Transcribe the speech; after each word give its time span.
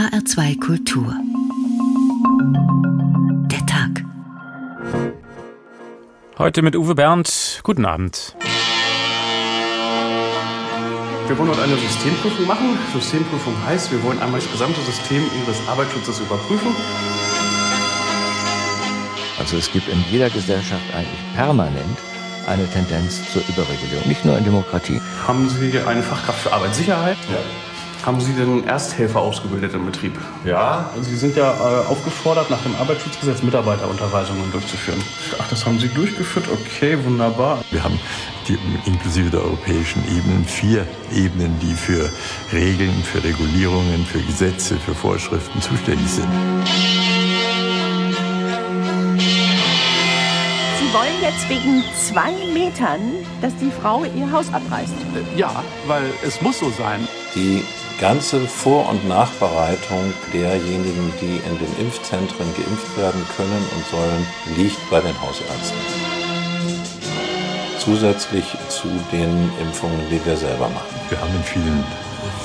HR2 0.00 0.58
Kultur. 0.58 1.14
Der 3.50 3.66
Tag. 3.66 4.02
Heute 6.38 6.62
mit 6.62 6.74
Uwe 6.74 6.94
Bernd. 6.94 7.60
Guten 7.64 7.84
Abend. 7.84 8.34
Wir 11.26 11.36
wollen 11.36 11.50
heute 11.50 11.62
eine 11.64 11.76
Systemprüfung 11.76 12.46
machen. 12.46 12.78
Systemprüfung 12.94 13.52
heißt, 13.66 13.92
wir 13.92 14.02
wollen 14.02 14.18
einmal 14.20 14.40
das 14.40 14.50
gesamte 14.50 14.80
System 14.80 15.22
Ihres 15.42 15.68
Arbeitsschutzes 15.68 16.20
überprüfen. 16.20 16.74
Also 19.38 19.58
es 19.58 19.70
gibt 19.70 19.86
in 19.86 20.02
jeder 20.10 20.30
Gesellschaft 20.30 20.94
eigentlich 20.96 21.20
permanent 21.34 21.98
eine 22.46 22.66
Tendenz 22.70 23.20
zur 23.30 23.42
Überregulierung, 23.50 24.08
nicht 24.08 24.24
nur 24.24 24.38
in 24.38 24.44
Demokratie. 24.44 24.98
Haben 25.26 25.46
Sie 25.50 25.78
eine 25.78 26.02
Fachkraft 26.02 26.40
für 26.40 26.54
Arbeitssicherheit? 26.54 27.18
Ja. 27.30 27.69
Haben 28.04 28.18
Sie 28.18 28.32
denn 28.32 28.66
Ersthelfer 28.66 29.20
ausgebildet 29.20 29.74
im 29.74 29.84
Betrieb? 29.84 30.18
Ja. 30.44 30.90
Sie 31.02 31.16
sind 31.16 31.36
ja 31.36 31.52
äh, 31.52 31.86
aufgefordert, 31.86 32.48
nach 32.48 32.62
dem 32.62 32.74
Arbeitsschutzgesetz 32.76 33.42
Mitarbeiterunterweisungen 33.42 34.50
durchzuführen. 34.52 35.02
Ach, 35.38 35.46
das 35.48 35.66
haben 35.66 35.78
Sie 35.78 35.88
durchgeführt? 35.88 36.46
Okay, 36.50 36.96
wunderbar. 37.04 37.62
Wir 37.70 37.84
haben 37.84 38.00
die, 38.48 38.58
inklusive 38.86 39.28
der 39.28 39.42
europäischen 39.42 40.02
Ebenen 40.08 40.46
vier 40.46 40.86
Ebenen, 41.14 41.58
die 41.60 41.74
für 41.74 42.10
Regeln, 42.52 43.02
für 43.04 43.22
Regulierungen, 43.22 44.06
für 44.06 44.20
Gesetze, 44.20 44.76
für 44.78 44.94
Vorschriften 44.94 45.60
zuständig 45.60 46.08
sind. 46.08 46.28
Sie 50.78 50.94
wollen 50.94 51.20
jetzt 51.20 51.48
wegen 51.50 51.84
zwei 51.94 52.32
Metern, 52.54 53.00
dass 53.42 53.54
die 53.56 53.70
Frau 53.70 54.04
ihr 54.16 54.32
Haus 54.32 54.46
abreißt. 54.52 54.94
Ja, 55.36 55.62
weil 55.86 56.04
es 56.26 56.40
muss 56.40 56.58
so 56.58 56.70
sein. 56.70 57.06
Die 57.34 57.62
ganze 58.00 58.40
Vor- 58.40 58.88
und 58.88 59.06
Nachbereitung 59.06 60.14
derjenigen, 60.32 61.12
die 61.20 61.36
in 61.36 61.58
den 61.58 61.78
Impfzentren 61.78 62.46
geimpft 62.56 62.96
werden 62.96 63.22
können 63.36 63.62
und 63.76 63.86
sollen, 63.90 64.26
liegt 64.56 64.78
bei 64.90 65.00
den 65.00 65.14
Hausärzten. 65.20 65.78
Zusätzlich 67.78 68.44
zu 68.68 68.88
den 69.12 69.52
Impfungen, 69.60 70.00
die 70.10 70.24
wir 70.24 70.36
selber 70.36 70.68
machen. 70.70 70.96
Wir 71.10 71.20
haben 71.20 71.34
in 71.34 71.42
vielen 71.42 71.84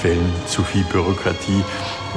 Fällen 0.02 0.34
zu 0.45 0.62
viel 0.62 0.84
Bürokratie 0.86 1.64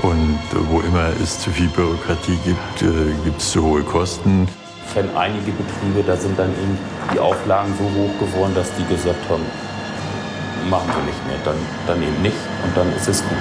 und 0.02 0.38
wo 0.70 0.80
immer 0.80 1.10
es 1.22 1.38
zu 1.38 1.50
viel 1.50 1.68
Bürokratie 1.68 2.38
gibt, 2.44 2.82
äh, 2.82 3.12
gibt 3.24 3.40
es 3.40 3.52
zu 3.52 3.62
hohe 3.62 3.82
Kosten. 3.82 4.48
Ich 4.86 4.94
kenne 4.94 5.16
einige 5.16 5.52
Betriebe, 5.52 6.02
da 6.04 6.16
sind 6.16 6.38
dann 6.38 6.50
eben 6.50 6.78
die 7.12 7.18
Auflagen 7.20 7.72
so 7.78 7.84
hoch 7.84 8.18
geworden, 8.18 8.54
dass 8.54 8.74
die 8.74 8.84
gesagt 8.84 9.28
haben, 9.28 9.44
machen 10.68 10.88
wir 10.88 11.04
nicht 11.04 11.26
mehr, 11.26 11.38
dann, 11.44 11.56
dann 11.86 12.02
eben 12.02 12.22
nicht 12.22 12.36
und 12.64 12.76
dann 12.76 12.92
ist 12.94 13.08
es 13.08 13.22
gut. 13.22 13.38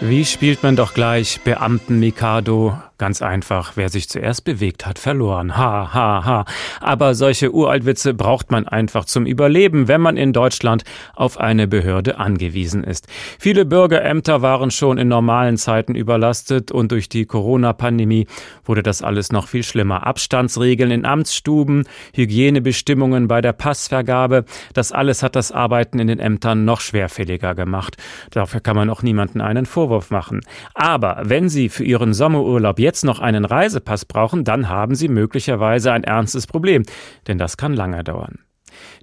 Wie 0.00 0.24
spielt 0.24 0.62
man 0.64 0.74
doch 0.74 0.94
gleich 0.94 1.40
Beamten-Mikado? 1.42 2.76
Ganz 3.02 3.20
einfach, 3.20 3.72
wer 3.74 3.88
sich 3.88 4.08
zuerst 4.08 4.44
bewegt 4.44 4.86
hat, 4.86 4.96
verloren. 4.96 5.56
Ha, 5.56 5.92
ha, 5.92 6.24
ha. 6.24 6.44
Aber 6.80 7.16
solche 7.16 7.52
Uraltwitze 7.52 8.14
braucht 8.14 8.52
man 8.52 8.68
einfach 8.68 9.06
zum 9.06 9.26
Überleben, 9.26 9.88
wenn 9.88 10.00
man 10.00 10.16
in 10.16 10.32
Deutschland 10.32 10.84
auf 11.16 11.40
eine 11.40 11.66
Behörde 11.66 12.18
angewiesen 12.18 12.84
ist. 12.84 13.08
Viele 13.40 13.64
Bürgerämter 13.64 14.40
waren 14.40 14.70
schon 14.70 14.98
in 14.98 15.08
normalen 15.08 15.56
Zeiten 15.56 15.96
überlastet 15.96 16.70
und 16.70 16.92
durch 16.92 17.08
die 17.08 17.24
Corona-Pandemie 17.24 18.28
wurde 18.64 18.84
das 18.84 19.02
alles 19.02 19.32
noch 19.32 19.48
viel 19.48 19.64
schlimmer. 19.64 20.06
Abstandsregeln 20.06 20.92
in 20.92 21.04
Amtsstuben, 21.04 21.88
Hygienebestimmungen 22.14 23.26
bei 23.26 23.40
der 23.40 23.52
Passvergabe, 23.52 24.44
das 24.74 24.92
alles 24.92 25.24
hat 25.24 25.34
das 25.34 25.50
Arbeiten 25.50 25.98
in 25.98 26.06
den 26.06 26.20
Ämtern 26.20 26.64
noch 26.64 26.80
schwerfälliger 26.80 27.56
gemacht. 27.56 27.96
Dafür 28.30 28.60
kann 28.60 28.76
man 28.76 28.90
auch 28.90 29.02
niemanden 29.02 29.40
einen 29.40 29.66
Vorwurf 29.66 30.12
machen. 30.12 30.42
Aber 30.72 31.20
wenn 31.24 31.48
Sie 31.48 31.68
für 31.68 31.82
Ihren 31.82 32.14
Sommerurlaub 32.14 32.78
jetzt 32.78 32.91
jetzt 32.92 33.04
noch 33.04 33.20
einen 33.20 33.46
Reisepass 33.46 34.04
brauchen, 34.04 34.44
dann 34.44 34.68
haben 34.68 34.94
Sie 34.94 35.08
möglicherweise 35.08 35.92
ein 35.92 36.04
ernstes 36.04 36.46
Problem, 36.46 36.82
denn 37.26 37.38
das 37.38 37.56
kann 37.56 37.72
lange 37.72 38.04
dauern. 38.04 38.40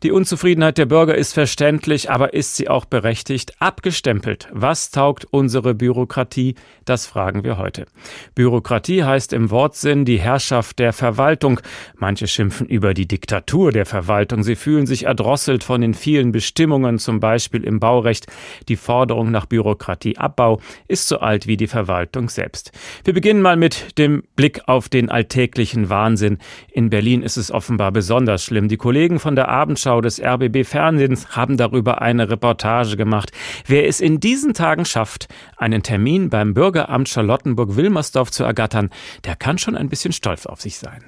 Die 0.01 0.11
Unzufriedenheit 0.13 0.77
der 0.77 0.85
Bürger 0.85 1.15
ist 1.15 1.33
verständlich, 1.33 2.09
aber 2.09 2.33
ist 2.33 2.55
sie 2.55 2.69
auch 2.69 2.85
berechtigt? 2.85 3.55
Abgestempelt. 3.59 4.47
Was 4.53 4.91
taugt 4.91 5.27
unsere 5.29 5.73
Bürokratie? 5.73 6.55
Das 6.85 7.05
fragen 7.05 7.43
wir 7.43 7.57
heute. 7.57 7.85
Bürokratie 8.33 9.03
heißt 9.03 9.33
im 9.33 9.51
Wortsinn 9.51 10.05
die 10.05 10.17
Herrschaft 10.17 10.79
der 10.79 10.93
Verwaltung. 10.93 11.59
Manche 11.97 12.27
schimpfen 12.27 12.65
über 12.65 12.93
die 12.93 13.09
Diktatur 13.09 13.73
der 13.73 13.85
Verwaltung. 13.85 14.43
Sie 14.43 14.55
fühlen 14.55 14.87
sich 14.87 15.03
erdrosselt 15.03 15.65
von 15.65 15.81
den 15.81 15.93
vielen 15.93 16.31
Bestimmungen, 16.31 16.97
zum 16.97 17.19
Beispiel 17.19 17.65
im 17.65 17.81
Baurecht. 17.81 18.27
Die 18.69 18.77
Forderung 18.77 19.31
nach 19.31 19.47
Bürokratieabbau 19.47 20.61
ist 20.87 21.09
so 21.09 21.19
alt 21.19 21.45
wie 21.45 21.57
die 21.57 21.67
Verwaltung 21.67 22.29
selbst. 22.29 22.71
Wir 23.03 23.13
beginnen 23.13 23.41
mal 23.41 23.57
mit 23.57 23.97
dem 23.97 24.23
Blick 24.37 24.61
auf 24.67 24.87
den 24.87 25.09
alltäglichen 25.09 25.89
Wahnsinn. 25.89 26.37
In 26.71 26.89
Berlin 26.89 27.21
ist 27.21 27.35
es 27.35 27.51
offenbar 27.51 27.91
besonders 27.91 28.45
schlimm. 28.45 28.69
Die 28.69 28.77
Kollegen 28.77 29.19
von 29.19 29.35
der 29.35 29.49
Abendschau 29.49 29.88
Tagesschau 29.89 30.01
des 30.01 30.21
RBB 30.21 30.65
Fernsehens 30.65 31.35
haben 31.35 31.57
darüber 31.57 32.01
eine 32.01 32.29
Reportage 32.29 32.95
gemacht. 32.95 33.31
Wer 33.65 33.87
es 33.87 33.99
in 33.99 34.19
diesen 34.19 34.53
Tagen 34.53 34.85
schafft, 34.85 35.27
einen 35.57 35.81
Termin 35.81 36.29
beim 36.29 36.53
Bürgeramt 36.53 37.09
Charlottenburg-Wilmersdorf 37.09 38.29
zu 38.31 38.43
ergattern, 38.43 38.89
der 39.25 39.35
kann 39.35 39.57
schon 39.57 39.75
ein 39.75 39.89
bisschen 39.89 40.13
stolz 40.13 40.45
auf 40.45 40.61
sich 40.61 40.77
sein. 40.77 41.03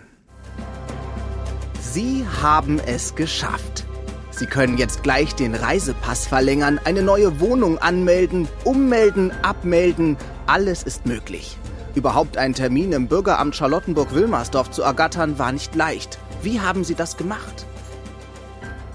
Sie 1.80 2.26
haben 2.42 2.80
es 2.80 3.16
geschafft. 3.16 3.86
Sie 4.32 4.46
können 4.48 4.78
jetzt 4.78 5.04
gleich 5.04 5.36
den 5.36 5.54
Reisepass 5.54 6.26
verlängern, 6.26 6.80
eine 6.84 7.04
neue 7.04 7.40
Wohnung 7.40 7.78
anmelden, 7.78 8.48
ummelden, 8.64 9.32
abmelden. 9.44 10.18
Alles 10.48 10.84
ist 10.84 11.06
möglich. 11.06 11.58
Überhaupt 11.94 12.38
einen 12.38 12.54
Termin 12.56 12.94
im 12.94 13.08
Bürgeramt 13.08 13.56
Charlottenburg-Wilmersdorf 13.56 14.72
zu 14.72 14.82
ergattern, 14.82 15.38
war 15.38 15.52
nicht 15.52 15.76
leicht. 15.76 16.18
Wie 16.42 16.62
haben 16.62 16.84
Sie 16.84 16.96
das 16.96 17.18
gemacht? 17.18 17.68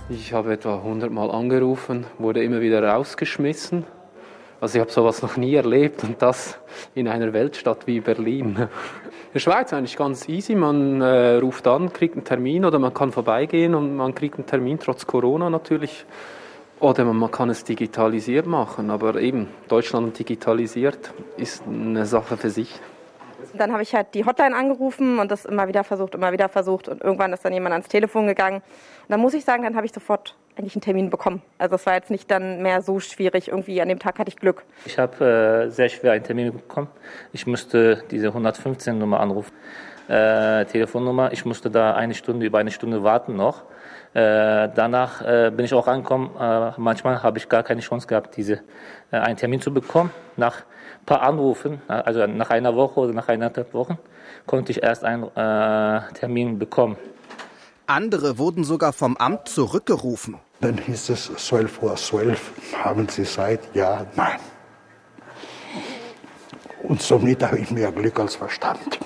Ich 0.09 0.33
habe 0.33 0.53
etwa 0.53 0.77
100 0.77 1.11
Mal 1.11 1.33
angerufen, 1.33 2.07
wurde 2.19 2.45
immer 2.45 2.61
wieder 2.61 2.81
rausgeschmissen. 2.81 3.85
Also 4.61 4.79
ich 4.79 4.81
habe 4.81 4.93
sowas 4.93 5.21
noch 5.21 5.37
nie 5.37 5.55
erlebt 5.55 6.05
und 6.05 6.23
das 6.23 6.61
in 6.95 7.09
einer 7.09 7.33
Weltstadt 7.33 7.89
wie 7.89 7.99
Berlin. 8.01 8.57
In 8.57 9.33
der 9.35 9.41
Schweiz 9.41 9.73
eigentlich 9.73 9.97
ganz 9.97 10.29
easy. 10.29 10.55
Man 10.55 11.03
äh, 11.03 11.35
ruft 11.35 11.67
an, 11.67 11.93
kriegt 11.93 12.15
einen 12.15 12.25
Termin 12.25 12.65
oder 12.65 12.79
man 12.79 12.95
kann 12.95 13.11
vorbeigehen 13.11 13.75
und 13.75 13.97
man 13.97 14.15
kriegt 14.15 14.37
einen 14.37 14.47
Termin 14.47 14.79
trotz 14.79 15.07
Corona 15.07 15.51
natürlich. 15.51 16.07
Oder 16.79 17.05
man 17.05 17.31
kann 17.31 17.51
es 17.51 17.65
digitalisiert 17.65 18.47
machen. 18.47 18.91
Aber 18.91 19.17
eben 19.17 19.49
Deutschland 19.67 20.17
digitalisiert 20.19 21.13
ist 21.37 21.65
eine 21.67 22.07
Sache 22.07 22.37
für 22.37 22.51
sich. 22.51 22.81
Dann 23.55 23.73
habe 23.73 23.83
ich 23.83 23.95
halt 23.95 24.15
die 24.15 24.25
Hotline 24.25 24.57
angerufen 24.57 25.19
und 25.19 25.31
das 25.31 25.45
immer 25.45 25.69
wieder 25.69 25.85
versucht, 25.85 26.15
immer 26.15 26.33
wieder 26.33 26.49
versucht 26.49 26.89
und 26.89 27.03
irgendwann 27.03 27.33
ist 27.33 27.45
dann 27.45 27.53
jemand 27.53 27.73
ans 27.73 27.89
Telefon 27.89 28.27
gegangen. 28.27 28.57
Und 28.57 29.11
dann 29.11 29.21
muss 29.21 29.35
ich 29.35 29.45
sagen, 29.45 29.63
dann 29.63 29.77
habe 29.77 29.87
ich 29.87 29.93
sofort 29.93 30.35
eigentlich 30.57 30.75
einen 30.75 30.83
Termin 30.83 31.11
bekommen. 31.11 31.43
Also 31.59 31.77
es 31.77 31.87
war 31.87 31.95
jetzt 31.95 32.11
nicht 32.11 32.31
dann 32.31 32.63
mehr 32.63 32.83
so 32.83 32.99
schwierig. 33.01 33.49
Irgendwie 33.49 33.81
an 33.81 33.89
dem 33.89 33.99
Tag 33.99 34.19
hatte 34.19 34.31
ich 34.31 34.37
Glück. 34.37 34.65
Ich 34.85 34.99
habe 34.99 35.67
äh, 35.67 35.71
sehr 35.71 35.89
schwer 35.89 36.13
einen 36.13 36.25
Termin 36.25 36.53
bekommen. 36.53 36.89
Ich 37.33 37.47
musste 37.47 38.03
diese 38.11 38.29
115 38.29 38.99
Nummer 38.99 39.21
anrufen. 39.21 39.53
Äh, 40.09 40.65
Telefonnummer. 40.67 41.33
Ich 41.33 41.45
musste 41.45 41.71
da 41.71 41.95
eine 41.95 42.15
Stunde, 42.15 42.47
über 42.47 42.59
eine 42.59 42.71
Stunde 42.71 43.03
warten 43.03 43.37
noch. 43.37 43.65
Äh, 44.15 44.71
danach 44.75 45.21
äh, 45.21 45.51
bin 45.55 45.67
ich 45.67 45.75
auch 45.75 45.87
angekommen. 45.87 46.31
Äh, 46.41 46.71
manchmal 46.79 47.23
habe 47.23 47.39
ich 47.39 47.49
gar 47.49 47.63
keine 47.63 47.83
Chance 47.83 48.07
gehabt, 48.07 48.37
diese, 48.37 48.61
äh, 49.11 49.19
einen 49.19 49.37
Termin 49.37 49.61
zu 49.61 49.75
bekommen. 49.75 50.11
Nach 50.37 50.63
paar 51.07 51.23
Anrufen, 51.23 51.81
also 51.89 52.27
nach 52.27 52.51
einer 52.51 52.75
Woche 52.77 53.01
oder 53.01 53.13
nach 53.13 53.29
eineinhalb 53.29 53.73
Wochen, 53.73 53.99
konnte 54.47 54.73
ich 54.73 54.83
erst 54.83 55.05
einen 55.05 55.25
äh, 55.25 56.13
Termin 56.15 56.59
bekommen. 56.59 56.97
Andere 57.87 58.39
wurden 58.39 58.65
sogar 58.65 58.93
vom 58.93 59.17
Amt 59.17 59.49
zurückgerufen. 59.49 60.37
Dann 60.61 60.79
hieß 60.79 61.11
es 61.11 61.31
12 61.37 61.83
Uhr 61.83 61.95
12. 61.95 62.53
Haben 62.83 63.09
Sie 63.09 63.25
Zeit? 63.25 63.61
Ja, 63.75 64.07
nein. 64.17 64.41
Und 66.83 67.01
somit 67.03 67.43
habe 67.43 67.59
ich 67.59 67.71
mehr 67.71 67.93
Glück 67.93 68.19
als 68.19 68.37
Verstand. 68.37 68.99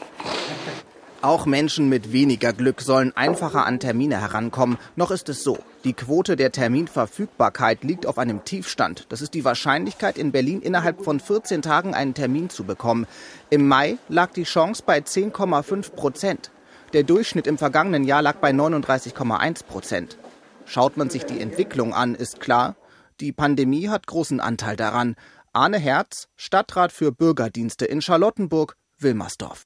Auch 1.22 1.44
Menschen 1.44 1.90
mit 1.90 2.12
weniger 2.12 2.54
Glück 2.54 2.80
sollen 2.80 3.14
einfacher 3.14 3.66
an 3.66 3.78
Termine 3.78 4.22
herankommen. 4.22 4.78
Noch 4.96 5.10
ist 5.10 5.28
es 5.28 5.44
so, 5.44 5.58
die 5.84 5.92
Quote 5.92 6.34
der 6.34 6.50
Terminverfügbarkeit 6.50 7.84
liegt 7.84 8.06
auf 8.06 8.16
einem 8.16 8.42
Tiefstand. 8.46 9.04
Das 9.10 9.20
ist 9.20 9.34
die 9.34 9.44
Wahrscheinlichkeit, 9.44 10.16
in 10.16 10.32
Berlin 10.32 10.62
innerhalb 10.62 11.04
von 11.04 11.20
14 11.20 11.60
Tagen 11.60 11.94
einen 11.94 12.14
Termin 12.14 12.48
zu 12.48 12.64
bekommen. 12.64 13.06
Im 13.50 13.68
Mai 13.68 13.98
lag 14.08 14.32
die 14.32 14.44
Chance 14.44 14.82
bei 14.86 15.00
10,5 15.00 15.92
Prozent. 15.92 16.50
Der 16.94 17.02
Durchschnitt 17.02 17.46
im 17.46 17.58
vergangenen 17.58 18.04
Jahr 18.04 18.22
lag 18.22 18.36
bei 18.36 18.50
39,1 18.50 19.64
Prozent. 19.64 20.16
Schaut 20.64 20.96
man 20.96 21.10
sich 21.10 21.26
die 21.26 21.40
Entwicklung 21.40 21.92
an, 21.92 22.14
ist 22.14 22.40
klar, 22.40 22.76
die 23.20 23.32
Pandemie 23.32 23.90
hat 23.90 24.06
großen 24.06 24.40
Anteil 24.40 24.76
daran. 24.76 25.16
Arne 25.52 25.78
Herz, 25.78 26.28
Stadtrat 26.36 26.92
für 26.92 27.12
Bürgerdienste 27.12 27.84
in 27.84 28.00
Charlottenburg, 28.00 28.76
Wilmersdorf. 28.98 29.64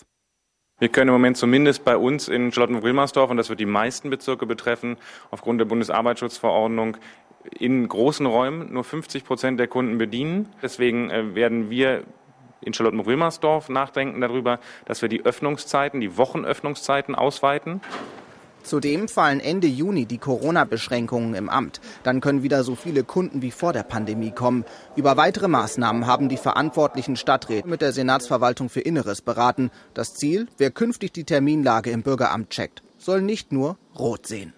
Wir 0.85 0.91
können 0.91 1.09
im 1.09 1.15
Moment 1.15 1.39
zumindest 1.39 1.83
bei 1.87 1.97
uns 1.97 2.29
in 2.29 2.53
Charlottenburg-Wilmersdorf, 2.53 3.31
und 3.31 3.39
das 3.39 3.49
wird 3.49 3.59
die 3.59 3.65
meisten 3.65 4.11
Bezirke 4.11 4.45
betreffen, 4.45 4.99
aufgrund 5.31 5.59
der 5.59 5.65
Bundesarbeitsschutzverordnung 5.65 6.99
in 7.59 7.89
großen 7.89 8.27
Räumen 8.27 8.71
nur 8.71 8.85
50 8.85 9.25
Prozent 9.25 9.59
der 9.59 9.67
Kunden 9.67 9.97
bedienen. 9.97 10.53
Deswegen 10.61 11.09
äh, 11.09 11.35
werden 11.35 11.71
wir 11.71 12.03
in 12.61 12.75
Charlottenburg-Wilmersdorf 12.75 13.71
nachdenken 13.71 14.21
darüber, 14.21 14.59
dass 14.85 15.01
wir 15.01 15.09
die 15.09 15.25
Öffnungszeiten, 15.25 16.03
die 16.03 16.19
Wochenöffnungszeiten 16.19 17.15
ausweiten. 17.15 17.81
Zudem 18.65 19.09
fallen 19.09 19.41
Ende 19.41 19.67
Juni 19.67 20.07
die 20.07 20.19
Corona-Beschränkungen 20.19 21.35
im 21.35 21.51
Amt. 21.51 21.81
Dann 22.03 22.21
können 22.23 22.43
wieder 22.43 22.65
so 22.65 22.75
viele 22.75 23.05
Kunden 23.05 23.43
wie 23.43 23.51
vor 23.51 23.75
der 23.75 23.83
Pandemie 23.83 24.31
kommen. 24.31 24.65
Über 24.97 25.19
weitere 25.19 25.49
Maßnahmen 25.49 26.07
haben 26.07 26.31
die 26.31 26.39
verantwortlichen 26.39 27.17
Stadträte 27.17 27.69
mit 27.69 27.83
der 27.83 27.93
Senatsverwaltung 27.93 28.71
für 28.71 28.81
Inneres 28.81 29.21
beraten. 29.21 29.71
Das 29.93 30.15
Ziel, 30.15 30.49
wer 30.57 30.71
künftig 30.71 31.13
die 31.13 31.25
Terminlage 31.25 31.91
im 31.91 32.03
Bürgeramt 32.03 32.51
checkt, 32.51 32.83
soll 32.97 33.21
nicht 33.21 33.53
nur 33.53 33.77
rot 33.99 34.27
sehen. 34.27 34.55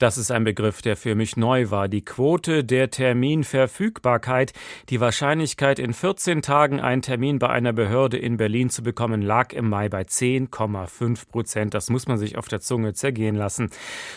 Das 0.00 0.16
ist 0.16 0.30
ein 0.30 0.44
Begriff, 0.44 0.80
der 0.80 0.96
für 0.96 1.14
mich 1.14 1.36
neu 1.36 1.70
war. 1.70 1.86
Die 1.86 2.02
Quote 2.02 2.64
der 2.64 2.88
Terminverfügbarkeit. 2.88 4.54
Die 4.88 4.98
Wahrscheinlichkeit, 4.98 5.78
in 5.78 5.92
14 5.92 6.40
Tagen 6.40 6.80
einen 6.80 7.02
Termin 7.02 7.38
bei 7.38 7.50
einer 7.50 7.74
Behörde 7.74 8.16
in 8.16 8.38
Berlin 8.38 8.70
zu 8.70 8.82
bekommen, 8.82 9.20
lag 9.20 9.52
im 9.52 9.68
Mai 9.68 9.90
bei 9.90 10.00
10,5 10.00 11.28
Prozent. 11.28 11.74
Das 11.74 11.90
muss 11.90 12.08
man 12.08 12.16
sich 12.16 12.38
auf 12.38 12.48
der 12.48 12.60
Zunge 12.60 12.94
zergehen 12.94 13.36
lassen. 13.36 13.68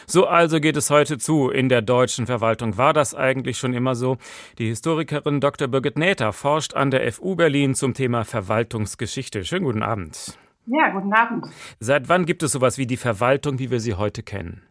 So 0.07 0.25
also 0.25 0.61
geht 0.61 0.77
es 0.77 0.89
heute 0.89 1.17
zu 1.17 1.49
in 1.49 1.67
der 1.67 1.81
deutschen 1.81 2.27
Verwaltung. 2.27 2.77
War 2.77 2.93
das 2.93 3.13
eigentlich 3.13 3.57
schon 3.57 3.73
immer 3.73 3.95
so? 3.95 4.15
Die 4.59 4.67
Historikerin 4.67 5.41
Dr. 5.41 5.67
Birgit 5.67 5.97
Näther 5.97 6.31
forscht 6.31 6.75
an 6.75 6.91
der 6.91 7.11
FU 7.11 7.35
Berlin 7.35 7.75
zum 7.75 7.93
Thema 7.93 8.23
Verwaltungsgeschichte. 8.23 9.43
Schönen 9.43 9.65
guten 9.65 9.83
Abend. 9.83 10.37
Ja, 10.65 10.91
guten 10.93 11.11
Abend. 11.11 11.47
Seit 11.81 12.07
wann 12.07 12.25
gibt 12.25 12.41
es 12.41 12.53
sowas 12.53 12.77
wie 12.77 12.87
die 12.87 12.95
Verwaltung, 12.95 13.59
wie 13.59 13.69
wir 13.69 13.81
sie 13.81 13.95
heute 13.95 14.23
kennen? 14.23 14.61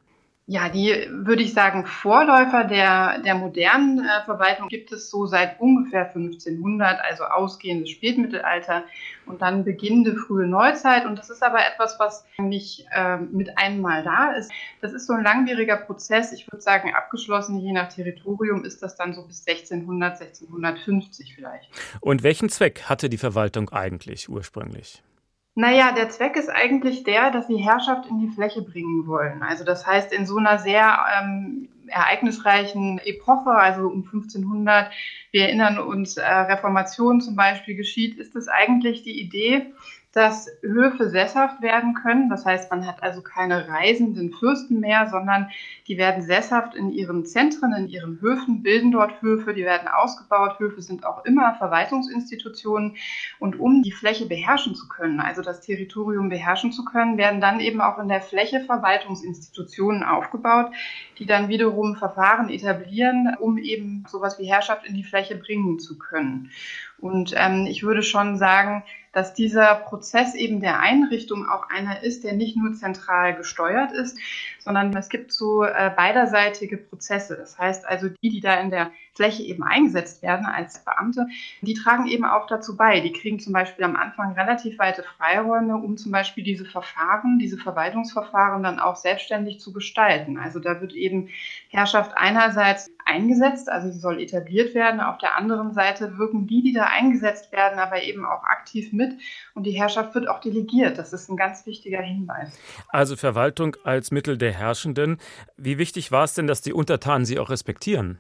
Ja, 0.46 0.68
die 0.68 1.06
würde 1.08 1.44
ich 1.44 1.54
sagen, 1.54 1.86
Vorläufer 1.86 2.64
der, 2.64 3.20
der 3.20 3.36
modernen 3.36 4.00
äh, 4.00 4.24
Verwaltung 4.24 4.66
gibt 4.66 4.90
es 4.90 5.08
so 5.08 5.24
seit 5.24 5.60
ungefähr 5.60 6.06
1500, 6.06 7.00
also 7.00 7.22
ausgehendes 7.24 7.90
Spätmittelalter 7.90 8.82
und 9.26 9.40
dann 9.40 9.64
beginnende 9.64 10.16
frühe 10.16 10.48
Neuzeit. 10.48 11.06
Und 11.06 11.16
das 11.16 11.30
ist 11.30 11.44
aber 11.44 11.60
etwas, 11.60 12.00
was 12.00 12.24
nicht 12.38 12.86
äh, 12.92 13.18
mit 13.18 13.56
einmal 13.56 14.02
da 14.02 14.32
ist. 14.32 14.50
Das 14.80 14.92
ist 14.92 15.06
so 15.06 15.12
ein 15.12 15.22
langwieriger 15.22 15.76
Prozess. 15.76 16.32
Ich 16.32 16.50
würde 16.50 16.60
sagen, 16.60 16.92
abgeschlossen, 16.92 17.60
je 17.60 17.70
nach 17.70 17.92
Territorium, 17.92 18.64
ist 18.64 18.82
das 18.82 18.96
dann 18.96 19.14
so 19.14 19.24
bis 19.24 19.46
1600, 19.46 20.20
1650 20.20 21.36
vielleicht. 21.36 21.70
Und 22.00 22.24
welchen 22.24 22.48
Zweck 22.48 22.82
hatte 22.88 23.08
die 23.08 23.18
Verwaltung 23.18 23.70
eigentlich 23.70 24.28
ursprünglich? 24.28 25.04
Naja, 25.54 25.92
der 25.92 26.08
Zweck 26.08 26.36
ist 26.36 26.48
eigentlich 26.48 27.04
der, 27.04 27.30
dass 27.30 27.46
sie 27.46 27.56
Herrschaft 27.56 28.08
in 28.08 28.18
die 28.20 28.30
Fläche 28.30 28.62
bringen 28.62 29.06
wollen. 29.06 29.42
Also 29.42 29.64
das 29.64 29.86
heißt, 29.86 30.12
in 30.12 30.24
so 30.24 30.38
einer 30.38 30.58
sehr 30.58 30.98
ähm, 31.20 31.68
ereignisreichen 31.88 32.98
Epoche, 32.98 33.50
also 33.50 33.88
um 33.88 34.02
1500, 34.02 34.90
wir 35.30 35.42
erinnern 35.42 35.78
uns, 35.78 36.16
äh, 36.16 36.24
Reformation 36.26 37.20
zum 37.20 37.36
Beispiel 37.36 37.76
geschieht, 37.76 38.18
ist 38.18 38.34
es 38.34 38.48
eigentlich 38.48 39.02
die 39.02 39.20
Idee, 39.20 39.74
dass 40.12 40.46
Höfe 40.60 41.08
sesshaft 41.08 41.62
werden 41.62 41.94
können. 41.94 42.28
Das 42.28 42.44
heißt, 42.44 42.70
man 42.70 42.86
hat 42.86 43.02
also 43.02 43.22
keine 43.22 43.66
reisenden 43.68 44.30
Fürsten 44.30 44.78
mehr, 44.78 45.08
sondern 45.10 45.48
die 45.88 45.96
werden 45.96 46.22
sesshaft 46.22 46.74
in 46.74 46.92
ihren 46.92 47.24
Zentren, 47.24 47.72
in 47.72 47.88
ihren 47.88 48.20
Höfen, 48.20 48.62
bilden 48.62 48.92
dort 48.92 49.22
Höfe, 49.22 49.54
die 49.54 49.64
werden 49.64 49.88
ausgebaut. 49.88 50.58
Höfe 50.58 50.82
sind 50.82 51.06
auch 51.06 51.24
immer 51.24 51.54
Verwaltungsinstitutionen. 51.54 52.96
Und 53.38 53.58
um 53.58 53.82
die 53.82 53.90
Fläche 53.90 54.26
beherrschen 54.26 54.74
zu 54.74 54.86
können, 54.86 55.18
also 55.18 55.40
das 55.40 55.62
Territorium 55.62 56.28
beherrschen 56.28 56.72
zu 56.72 56.84
können, 56.84 57.16
werden 57.16 57.40
dann 57.40 57.60
eben 57.60 57.80
auch 57.80 57.98
in 57.98 58.08
der 58.08 58.20
Fläche 58.20 58.60
Verwaltungsinstitutionen 58.60 60.02
aufgebaut, 60.02 60.72
die 61.18 61.26
dann 61.26 61.48
wiederum 61.48 61.96
Verfahren 61.96 62.50
etablieren, 62.50 63.34
um 63.40 63.56
eben 63.56 64.04
sowas 64.06 64.38
wie 64.38 64.44
Herrschaft 64.44 64.84
in 64.84 64.94
die 64.94 65.04
Fläche 65.04 65.36
bringen 65.36 65.78
zu 65.78 65.96
können. 65.98 66.50
Und 66.98 67.34
ähm, 67.36 67.66
ich 67.66 67.82
würde 67.82 68.02
schon 68.02 68.36
sagen, 68.36 68.84
dass 69.12 69.34
dieser 69.34 69.74
Prozess 69.74 70.34
eben 70.34 70.60
der 70.60 70.80
Einrichtung 70.80 71.46
auch 71.48 71.68
einer 71.68 72.02
ist, 72.02 72.24
der 72.24 72.32
nicht 72.32 72.56
nur 72.56 72.74
zentral 72.74 73.36
gesteuert 73.36 73.92
ist, 73.92 74.18
sondern 74.64 74.96
es 74.96 75.08
gibt 75.08 75.32
so 75.32 75.64
äh, 75.64 75.90
beiderseitige 75.94 76.76
Prozesse. 76.76 77.36
Das 77.36 77.58
heißt 77.58 77.86
also, 77.86 78.08
die, 78.08 78.30
die 78.30 78.40
da 78.40 78.60
in 78.60 78.70
der 78.70 78.90
Fläche 79.14 79.42
eben 79.42 79.62
eingesetzt 79.62 80.22
werden 80.22 80.46
als 80.46 80.84
Beamte, 80.84 81.26
die 81.60 81.74
tragen 81.74 82.06
eben 82.06 82.24
auch 82.24 82.46
dazu 82.46 82.76
bei. 82.76 83.00
Die 83.00 83.12
kriegen 83.12 83.40
zum 83.40 83.52
Beispiel 83.52 83.84
am 83.84 83.96
Anfang 83.96 84.32
relativ 84.32 84.78
weite 84.78 85.02
Freiräume, 85.02 85.76
um 85.76 85.96
zum 85.96 86.12
Beispiel 86.12 86.44
diese 86.44 86.64
Verfahren, 86.64 87.38
diese 87.38 87.58
Verwaltungsverfahren 87.58 88.62
dann 88.62 88.78
auch 88.78 88.96
selbstständig 88.96 89.60
zu 89.60 89.72
gestalten. 89.72 90.38
Also 90.38 90.60
da 90.60 90.80
wird 90.80 90.94
eben 90.94 91.28
Herrschaft 91.68 92.12
einerseits 92.16 92.90
eingesetzt, 93.04 93.68
also 93.68 93.90
sie 93.90 93.98
soll 93.98 94.20
etabliert 94.20 94.74
werden. 94.74 95.00
Auf 95.00 95.18
der 95.18 95.36
anderen 95.36 95.72
Seite 95.72 96.18
wirken 96.18 96.46
die, 96.46 96.62
die 96.62 96.72
da 96.72 96.84
eingesetzt 96.84 97.52
werden, 97.52 97.78
aber 97.78 98.02
eben 98.02 98.24
auch 98.24 98.44
aktiv 98.44 98.92
mit 98.92 99.18
und 99.54 99.64
die 99.64 99.72
Herrschaft 99.72 100.14
wird 100.14 100.28
auch 100.28 100.40
delegiert. 100.40 100.98
Das 100.98 101.12
ist 101.12 101.28
ein 101.28 101.36
ganz 101.36 101.66
wichtiger 101.66 102.00
Hinweis. 102.00 102.58
Also 102.88 103.16
Verwaltung 103.16 103.76
als 103.84 104.10
Mittel 104.10 104.38
der 104.38 104.51
Herrschenden. 104.52 105.18
Wie 105.56 105.78
wichtig 105.78 106.12
war 106.12 106.24
es 106.24 106.34
denn, 106.34 106.46
dass 106.46 106.62
die 106.62 106.72
Untertanen 106.72 107.24
sie 107.24 107.38
auch 107.38 107.50
respektieren? 107.50 108.18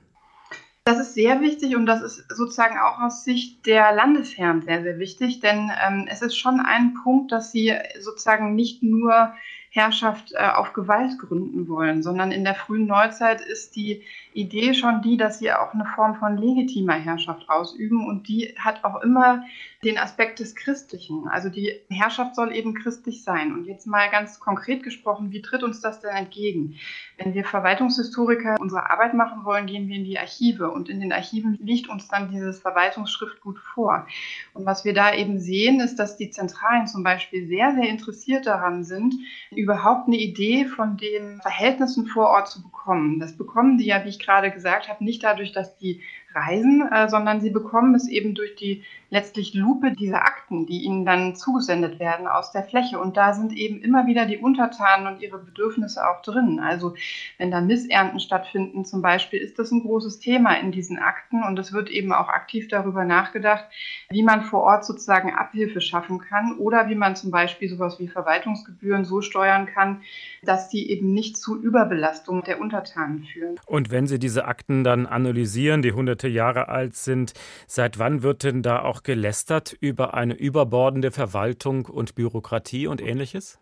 Das 0.84 0.98
ist 0.98 1.14
sehr 1.14 1.40
wichtig 1.40 1.76
und 1.76 1.86
das 1.86 2.02
ist 2.02 2.24
sozusagen 2.34 2.76
auch 2.76 3.00
aus 3.00 3.24
Sicht 3.24 3.66
der 3.66 3.92
Landesherren 3.92 4.62
sehr, 4.62 4.82
sehr 4.82 4.98
wichtig, 4.98 5.38
denn 5.38 5.70
ähm, 5.86 6.08
es 6.10 6.22
ist 6.22 6.36
schon 6.36 6.58
ein 6.58 6.94
Punkt, 7.04 7.30
dass 7.30 7.52
sie 7.52 7.72
sozusagen 8.00 8.56
nicht 8.56 8.82
nur 8.82 9.32
Herrschaft 9.70 10.32
äh, 10.32 10.48
auf 10.48 10.72
Gewalt 10.72 11.18
gründen 11.20 11.68
wollen, 11.68 12.02
sondern 12.02 12.32
in 12.32 12.42
der 12.42 12.56
frühen 12.56 12.86
Neuzeit 12.86 13.40
ist 13.40 13.76
die 13.76 14.02
Idee 14.34 14.74
schon 14.74 15.02
die, 15.02 15.16
dass 15.16 15.38
sie 15.38 15.52
auch 15.52 15.74
eine 15.74 15.84
Form 15.84 16.14
von 16.16 16.36
legitimer 16.36 16.94
Herrschaft 16.94 17.48
ausüben 17.48 18.06
und 18.06 18.28
die 18.28 18.54
hat 18.58 18.84
auch 18.84 19.02
immer 19.02 19.44
den 19.84 19.98
Aspekt 19.98 20.38
des 20.38 20.54
Christlichen. 20.54 21.26
Also 21.28 21.48
die 21.48 21.80
Herrschaft 21.90 22.36
soll 22.36 22.54
eben 22.54 22.74
christlich 22.74 23.24
sein. 23.24 23.52
Und 23.52 23.64
jetzt 23.64 23.86
mal 23.86 24.08
ganz 24.10 24.38
konkret 24.38 24.84
gesprochen, 24.84 25.32
wie 25.32 25.42
tritt 25.42 25.64
uns 25.64 25.80
das 25.80 26.00
denn 26.00 26.14
entgegen? 26.14 26.76
Wenn 27.18 27.34
wir 27.34 27.44
Verwaltungshistoriker 27.44 28.56
unsere 28.60 28.90
Arbeit 28.90 29.14
machen 29.14 29.44
wollen, 29.44 29.66
gehen 29.66 29.88
wir 29.88 29.96
in 29.96 30.04
die 30.04 30.18
Archive 30.18 30.70
und 30.70 30.88
in 30.88 31.00
den 31.00 31.12
Archiven 31.12 31.58
liegt 31.60 31.88
uns 31.88 32.06
dann 32.08 32.30
dieses 32.30 32.60
Verwaltungsschriftgut 32.60 33.58
vor. 33.58 34.06
Und 34.54 34.66
was 34.66 34.84
wir 34.84 34.94
da 34.94 35.12
eben 35.12 35.40
sehen, 35.40 35.80
ist, 35.80 35.96
dass 35.96 36.16
die 36.16 36.30
Zentralen 36.30 36.86
zum 36.86 37.02
Beispiel 37.02 37.48
sehr, 37.48 37.74
sehr 37.74 37.88
interessiert 37.88 38.46
daran 38.46 38.84
sind, 38.84 39.14
überhaupt 39.50 40.06
eine 40.06 40.16
Idee 40.16 40.64
von 40.64 40.96
den 40.96 41.40
Verhältnissen 41.40 42.06
vor 42.06 42.28
Ort 42.28 42.48
zu 42.48 42.62
bekommen. 42.62 43.18
Das 43.18 43.36
bekommen 43.36 43.78
die 43.78 43.86
ja, 43.86 44.04
wie 44.04 44.10
ich 44.10 44.20
gerade 44.24 44.50
gesagt 44.50 44.88
habe, 44.88 45.04
nicht 45.04 45.22
dadurch, 45.22 45.52
dass 45.52 45.76
die 45.76 46.02
reisen, 46.34 46.88
äh, 46.90 47.08
sondern 47.08 47.40
sie 47.40 47.50
bekommen 47.50 47.94
es 47.94 48.08
eben 48.08 48.34
durch 48.34 48.56
die 48.56 48.82
letztlich 49.12 49.52
Lupe 49.52 49.92
dieser 49.92 50.24
Akten, 50.24 50.64
die 50.64 50.84
ihnen 50.84 51.04
dann 51.04 51.36
zugesendet 51.36 52.00
werden 52.00 52.26
aus 52.26 52.50
der 52.50 52.62
Fläche. 52.62 52.98
Und 52.98 53.18
da 53.18 53.34
sind 53.34 53.52
eben 53.52 53.82
immer 53.82 54.06
wieder 54.06 54.24
die 54.24 54.38
Untertanen 54.38 55.06
und 55.06 55.20
ihre 55.20 55.36
Bedürfnisse 55.38 56.08
auch 56.08 56.22
drin. 56.22 56.60
Also 56.60 56.94
wenn 57.36 57.50
da 57.50 57.60
Missernten 57.60 58.20
stattfinden 58.20 58.86
zum 58.86 59.02
Beispiel, 59.02 59.38
ist 59.38 59.58
das 59.58 59.70
ein 59.70 59.82
großes 59.82 60.18
Thema 60.18 60.54
in 60.54 60.72
diesen 60.72 60.98
Akten 60.98 61.42
und 61.44 61.58
es 61.58 61.74
wird 61.74 61.90
eben 61.90 62.10
auch 62.10 62.28
aktiv 62.28 62.68
darüber 62.68 63.04
nachgedacht, 63.04 63.66
wie 64.08 64.22
man 64.22 64.44
vor 64.44 64.62
Ort 64.62 64.86
sozusagen 64.86 65.34
Abhilfe 65.34 65.82
schaffen 65.82 66.18
kann 66.18 66.56
oder 66.56 66.88
wie 66.88 66.94
man 66.94 67.14
zum 67.14 67.30
Beispiel 67.30 67.68
sowas 67.68 67.98
wie 67.98 68.08
Verwaltungsgebühren 68.08 69.04
so 69.04 69.20
steuern 69.20 69.66
kann, 69.66 70.00
dass 70.42 70.70
die 70.70 70.90
eben 70.90 71.12
nicht 71.12 71.36
zu 71.36 71.60
Überbelastung 71.60 72.42
der 72.44 72.62
Untertanen 72.62 73.24
führen. 73.24 73.60
Und 73.66 73.90
wenn 73.90 74.06
Sie 74.06 74.18
diese 74.18 74.46
Akten 74.46 74.84
dann 74.84 75.04
analysieren, 75.06 75.82
die 75.82 75.92
hunderte 76.22 76.28
Jahre 76.28 76.68
alt 76.68 76.94
sind, 76.94 77.32
seit 77.66 77.98
wann 77.98 78.22
wird 78.22 78.44
denn 78.44 78.62
da 78.62 78.82
auch 78.82 79.02
gelästert 79.02 79.76
über 79.80 80.14
eine 80.14 80.34
überbordende 80.34 81.10
Verwaltung 81.10 81.86
und 81.86 82.14
Bürokratie 82.14 82.86
und 82.86 83.00
ähnliches? 83.00 83.58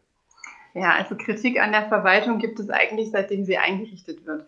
Ja, 0.75 0.95
also 0.95 1.17
Kritik 1.17 1.61
an 1.61 1.73
der 1.73 1.89
Verwaltung 1.89 2.39
gibt 2.39 2.61
es 2.61 2.71
eigentlich, 2.71 3.11
seitdem 3.11 3.45
sie 3.45 3.59
eingerichtet 3.59 4.25
wird. 4.25 4.45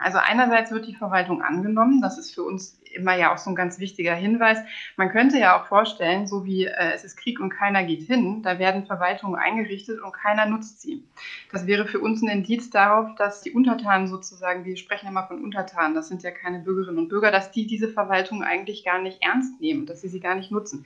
Also 0.00 0.18
einerseits 0.18 0.70
wird 0.70 0.86
die 0.86 0.94
Verwaltung 0.94 1.42
angenommen, 1.42 2.00
das 2.00 2.18
ist 2.18 2.34
für 2.34 2.42
uns 2.42 2.80
immer 2.92 3.16
ja 3.16 3.32
auch 3.32 3.38
so 3.38 3.50
ein 3.50 3.56
ganz 3.56 3.78
wichtiger 3.78 4.14
Hinweis. 4.14 4.58
Man 4.96 5.10
könnte 5.10 5.38
ja 5.38 5.60
auch 5.60 5.66
vorstellen, 5.66 6.26
so 6.26 6.44
wie 6.44 6.66
äh, 6.66 6.92
es 6.94 7.04
ist 7.04 7.16
Krieg 7.16 7.40
und 7.40 7.50
keiner 7.50 7.84
geht 7.84 8.02
hin, 8.02 8.42
da 8.42 8.58
werden 8.58 8.86
Verwaltungen 8.86 9.36
eingerichtet 9.36 10.00
und 10.00 10.12
keiner 10.12 10.46
nutzt 10.46 10.80
sie. 10.80 11.04
Das 11.52 11.66
wäre 11.66 11.86
für 11.86 12.00
uns 12.00 12.22
ein 12.22 12.28
Indiz 12.28 12.70
darauf, 12.70 13.14
dass 13.16 13.42
die 13.42 13.52
Untertanen 13.52 14.08
sozusagen, 14.08 14.64
wir 14.64 14.76
sprechen 14.76 15.08
immer 15.08 15.26
von 15.26 15.42
Untertanen, 15.42 15.94
das 15.94 16.08
sind 16.08 16.22
ja 16.22 16.30
keine 16.30 16.60
Bürgerinnen 16.60 16.98
und 16.98 17.08
Bürger, 17.08 17.30
dass 17.30 17.50
die 17.50 17.66
diese 17.66 17.88
Verwaltung 17.88 18.42
eigentlich 18.42 18.84
gar 18.84 19.00
nicht 19.00 19.22
ernst 19.22 19.60
nehmen, 19.60 19.86
dass 19.86 20.00
sie 20.00 20.08
sie 20.08 20.20
gar 20.20 20.34
nicht 20.34 20.50
nutzen. 20.50 20.84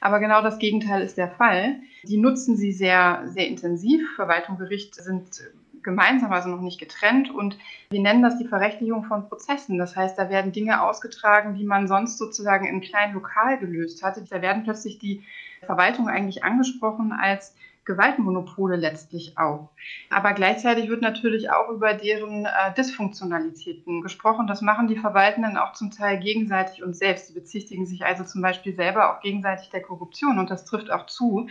Aber 0.00 0.20
genau 0.20 0.42
das 0.42 0.58
Gegenteil 0.58 1.02
ist 1.02 1.16
der 1.16 1.30
Fall. 1.30 1.76
Die 2.02 2.16
nutzen 2.16 2.56
sie 2.56 2.72
sehr, 2.72 3.22
sehr 3.26 3.46
intensiv. 3.46 4.02
Verwaltung, 4.16 4.58
Gericht 4.58 4.94
sind 4.94 5.40
gemeinsam, 5.84 6.32
also 6.32 6.48
noch 6.48 6.60
nicht 6.60 6.80
getrennt. 6.80 7.30
Und 7.30 7.56
wir 7.90 8.00
nennen 8.00 8.22
das 8.22 8.38
die 8.38 8.48
Verrechtlichung 8.48 9.04
von 9.04 9.28
Prozessen. 9.28 9.78
Das 9.78 9.94
heißt, 9.94 10.18
da 10.18 10.28
werden 10.28 10.52
Dinge 10.52 10.82
ausgetragen, 10.82 11.54
die 11.54 11.64
man 11.64 11.86
sonst 11.86 12.18
sozusagen 12.18 12.66
im 12.66 12.80
kleinen 12.80 13.14
Lokal 13.14 13.58
gelöst 13.58 14.02
hatte. 14.02 14.24
Da 14.28 14.42
werden 14.42 14.64
plötzlich 14.64 14.98
die 14.98 15.22
Verwaltung 15.64 16.08
eigentlich 16.08 16.42
angesprochen 16.42 17.12
als 17.12 17.54
Gewaltmonopole 17.84 18.76
letztlich 18.76 19.36
auch. 19.36 19.68
Aber 20.10 20.32
gleichzeitig 20.32 20.88
wird 20.88 21.02
natürlich 21.02 21.50
auch 21.50 21.68
über 21.68 21.92
deren 21.94 22.46
äh, 22.46 22.74
Dysfunktionalitäten 22.76 24.00
gesprochen. 24.02 24.46
Das 24.46 24.62
machen 24.62 24.88
die 24.88 24.96
Verwaltenden 24.96 25.56
auch 25.58 25.72
zum 25.72 25.90
Teil 25.90 26.18
gegenseitig 26.18 26.82
und 26.82 26.96
selbst. 26.96 27.28
Sie 27.28 27.34
bezichtigen 27.34 27.86
sich 27.86 28.04
also 28.04 28.24
zum 28.24 28.40
Beispiel 28.40 28.74
selber 28.74 29.12
auch 29.12 29.20
gegenseitig 29.20 29.68
der 29.70 29.82
Korruption 29.82 30.38
und 30.38 30.50
das 30.50 30.64
trifft 30.64 30.90
auch 30.90 31.06
zu, 31.06 31.48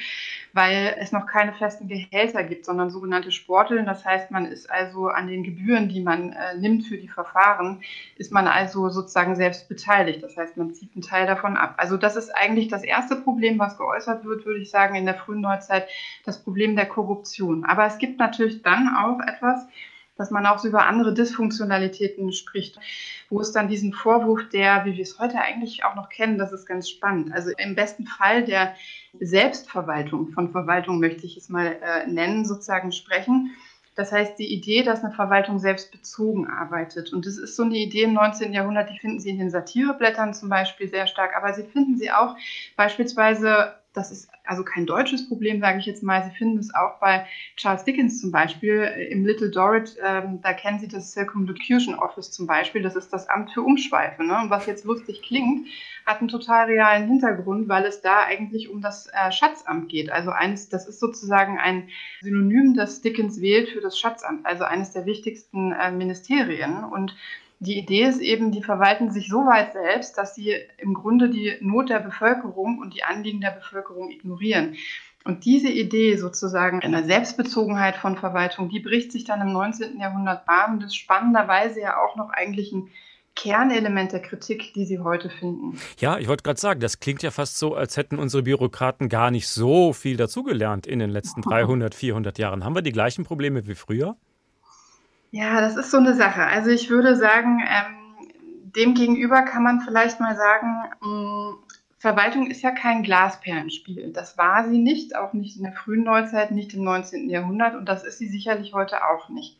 weil 0.54 0.96
es 1.00 1.12
noch 1.12 1.28
keine 1.28 1.54
festen 1.54 1.88
Gehälter 1.88 2.44
gibt, 2.44 2.66
sondern 2.66 2.90
sogenannte 2.90 3.32
Sporteln. 3.32 3.86
Das 3.86 4.04
heißt, 4.04 4.32
man 4.32 4.46
ist 4.46 4.72
also 4.72 5.08
an 5.08 5.28
den 5.28 5.44
Gebühren, 5.44 5.90
die 5.90 6.02
man 6.02 6.34
äh, 6.34 6.58
nimmt 6.58 6.86
für 6.86 6.98
die 6.98 7.10
Verfahren, 7.10 7.82
ist 8.18 8.32
man 8.32 8.48
also 8.48 8.90
sozusagen 8.90 9.36
selbst 9.36 9.70
beteiligt. 9.70 10.24
Das 10.24 10.36
heißt, 10.36 10.58
man 10.58 10.74
zieht 10.74 10.94
einen 10.94 11.04
Teil 11.04 11.28
davon 11.28 11.58
ab. 11.58 11.76
Also 11.78 11.98
das 11.98 12.16
ist 12.16 12.36
eigentlich 12.36 12.70
das 12.70 12.84
erste 12.84 13.16
Problem, 13.18 13.60
was 13.60 13.78
geäußert 13.78 14.26
wird, 14.26 14.46
würde 14.46 14.62
ich 14.62 14.72
sagen, 14.72 14.96
in 14.96 15.06
der 15.06 15.16
frühen 15.16 15.42
Neuzeit 15.42 15.88
das 16.26 16.44
Problem 16.44 16.76
der 16.76 16.86
Korruption. 16.86 17.66
Aber 17.66 17.86
es 17.86 17.98
gibt 17.98 18.20
natürlich 18.20 18.62
dann 18.62 18.96
auch 18.96 19.20
etwas, 19.20 19.68
dass 20.16 20.32
man 20.32 20.46
auch 20.46 20.60
so 20.60 20.68
über 20.68 20.86
andere 20.86 21.14
Dysfunktionalitäten 21.14 22.32
spricht, 22.34 22.80
wo 23.30 23.42
es 23.42 23.52
dann 23.52 23.68
diesen 23.68 23.94
Vorwurf 23.94 24.48
der, 24.50 24.86
wie 24.86 24.96
wir 24.96 25.02
es 25.02 25.20
heute 25.20 25.40
eigentlich 25.40 25.86
auch 25.86 25.96
noch 25.96 26.10
kennen, 26.10 26.38
das 26.38 26.52
ist 26.52 26.66
ganz 26.66 26.90
spannend. 26.90 27.34
Also 27.34 27.52
im 27.58 27.76
besten 27.76 28.06
Fall 28.06 28.46
der 28.46 28.76
Selbstverwaltung, 29.20 30.30
von 30.30 30.52
Verwaltung 30.52 31.00
möchte 31.00 31.26
ich 31.26 31.38
es 31.38 31.50
mal 31.50 31.78
äh, 31.82 32.08
nennen, 32.08 32.46
sozusagen 32.46 32.92
sprechen. 32.92 33.52
Das 33.96 34.12
heißt, 34.12 34.40
die 34.40 34.52
Idee, 34.52 34.82
dass 34.82 35.04
eine 35.04 35.14
Verwaltung 35.14 35.60
selbstbezogen 35.60 36.48
arbeitet. 36.48 37.14
Und 37.14 37.28
das 37.28 37.38
ist 37.38 37.56
so 37.56 37.64
eine 37.64 37.78
Idee 37.78 38.04
im 38.04 38.14
19. 38.14 38.52
Jahrhundert, 38.52 38.90
die 38.90 38.98
finden 38.98 39.20
Sie 39.20 39.30
in 39.30 39.38
den 39.38 39.52
Satireblättern 39.52 40.34
zum 40.34 40.50
Beispiel 40.50 40.90
sehr 40.90 41.06
stark, 41.06 41.36
aber 41.36 41.54
Sie 41.54 41.64
finden 41.64 41.98
sie 41.98 42.12
auch 42.12 42.36
beispielsweise 42.76 43.76
das 43.94 44.12
ist 44.12 44.30
also 44.44 44.64
kein 44.64 44.86
deutsches 44.86 45.28
Problem, 45.28 45.62
sage 45.62 45.80
ich 45.80 45.86
jetzt 45.86 46.04
mal. 46.04 46.24
Sie 46.24 46.36
finden 46.36 46.58
es 46.58 46.74
auch 46.74 47.00
bei 47.00 47.26
Charles 47.56 47.84
Dickens 47.84 48.20
zum 48.20 48.32
Beispiel 48.32 48.82
äh, 48.82 49.06
im 49.12 49.26
Little 49.26 49.50
Dorrit. 49.50 49.96
Ähm, 50.04 50.40
da 50.42 50.54
kennen 50.54 50.80
Sie 50.80 50.88
das 50.88 51.12
Circumlocution 51.12 51.96
Office 51.96 52.32
zum 52.32 52.48
Beispiel. 52.48 52.82
Das 52.82 52.96
ist 52.96 53.14
das 53.14 53.30
Amt 53.30 53.52
für 53.52 53.62
Umschweife. 53.62 54.24
Ne? 54.24 54.38
Und 54.42 54.50
was 54.50 54.66
jetzt 54.66 54.84
lustig 54.84 55.22
klingt, 55.22 55.68
hat 56.06 56.20
einen 56.20 56.28
total 56.28 56.66
realen 56.66 57.08
Hintergrund, 57.08 57.70
weil 57.70 57.86
es 57.86 58.02
da 58.02 58.24
eigentlich 58.24 58.70
um 58.70 58.82
das 58.82 59.08
äh, 59.08 59.32
Schatzamt 59.32 59.90
geht. 59.90 60.12
Also 60.12 60.32
eines, 60.32 60.70
das 60.70 60.88
ist 60.88 61.00
sozusagen 61.00 61.60
ein 61.60 61.90
Synonym, 62.22 62.74
das 62.74 63.02
Dickens 63.02 63.40
wählt 63.42 63.70
für 63.70 63.80
das 63.80 63.98
Schatzamt, 63.98 64.46
also 64.46 64.64
eines 64.64 64.92
der 64.92 65.06
wichtigsten 65.06 65.72
äh, 65.72 65.92
Ministerien. 65.92 66.84
Und 66.84 67.16
die 67.64 67.78
Idee 67.78 68.04
ist 68.04 68.20
eben, 68.20 68.52
die 68.52 68.62
verwalten 68.62 69.12
sich 69.12 69.30
so 69.30 69.46
weit 69.46 69.74
selbst, 69.74 70.18
dass 70.18 70.36
sie 70.36 70.56
im 70.78 70.94
Grunde 70.94 71.30
die 71.30 71.56
Not 71.62 71.90
der 71.90 72.00
Bevölkerung 72.00 72.80
und 72.80 72.94
die 72.94 73.04
Anliegen 73.04 73.42
der 73.42 73.52
Bevölkerung 73.52 74.12
ignorieren. 74.12 74.76
Und 75.24 75.46
diese 75.46 75.70
Idee 75.70 76.18
sozusagen 76.18 76.82
einer 76.82 77.04
Selbstbezogenheit 77.04 77.96
von 77.96 78.18
Verwaltung, 78.18 78.68
die 78.68 78.82
bricht 78.82 79.14
sich 79.14 79.24
dann 79.24 79.40
im 79.40 79.54
19. 79.54 79.98
Jahrhundert 79.98 80.46
Bahn. 80.46 80.82
Das 80.82 80.90
ist 80.90 80.98
spannenderweise 80.98 81.80
ja 81.80 81.98
auch 81.98 82.18
noch 82.18 82.30
eigentlich 82.30 82.74
ein 82.74 82.90
Kernelement 83.36 84.12
der 84.12 84.22
Kritik, 84.22 84.74
die 84.74 84.86
Sie 84.86 85.00
heute 85.00 85.30
finden. 85.30 85.80
Ja, 85.98 86.20
ich 86.20 86.28
wollte 86.28 86.44
gerade 86.44 86.60
sagen, 86.60 86.82
das 86.82 87.00
klingt 87.00 87.24
ja 87.24 87.32
fast 87.32 87.58
so, 87.58 87.74
als 87.74 87.96
hätten 87.96 88.20
unsere 88.20 88.44
Bürokraten 88.44 89.08
gar 89.08 89.32
nicht 89.32 89.48
so 89.48 89.94
viel 89.94 90.18
dazugelernt 90.18 90.86
in 90.86 91.00
den 91.00 91.10
letzten 91.10 91.42
300, 91.44 91.96
400 91.96 92.38
Jahren. 92.38 92.66
Haben 92.66 92.76
wir 92.76 92.82
die 92.82 92.92
gleichen 92.92 93.24
Probleme 93.24 93.66
wie 93.66 93.76
früher? 93.76 94.18
Ja, 95.34 95.62
das 95.62 95.76
ist 95.78 95.90
so 95.90 95.98
eine 95.98 96.14
Sache. 96.14 96.46
Also 96.46 96.70
ich 96.70 96.92
würde 96.92 97.16
sagen, 97.16 97.60
ähm, 97.68 98.30
demgegenüber 98.76 99.42
kann 99.42 99.64
man 99.64 99.82
vielleicht 99.82 100.20
mal 100.20 100.36
sagen, 100.36 100.84
mh, 101.02 101.08
mm, 101.10 101.58
Verwaltung 101.98 102.52
ist 102.52 102.62
ja 102.62 102.70
kein 102.70 103.02
Glasperlenspiel. 103.02 104.14
Das 104.14 104.38
war 104.38 104.70
sie 104.70 104.78
nicht, 104.78 105.16
auch 105.16 105.34
nicht 105.34 105.58
in 105.58 105.64
der 105.64 105.74
frühen 105.74 106.04
Neuzeit, 106.04 106.52
nicht 106.52 106.76
im 106.76 106.84
19. 106.84 107.32
Jahrhundert 107.32 107.74
und 107.74 107.90
das 107.90 108.04
ist 108.04 108.20
sie 108.20 108.28
sicherlich 108.28 108.76
heute 108.76 109.04
auch 109.08 109.30
nicht. 109.30 109.58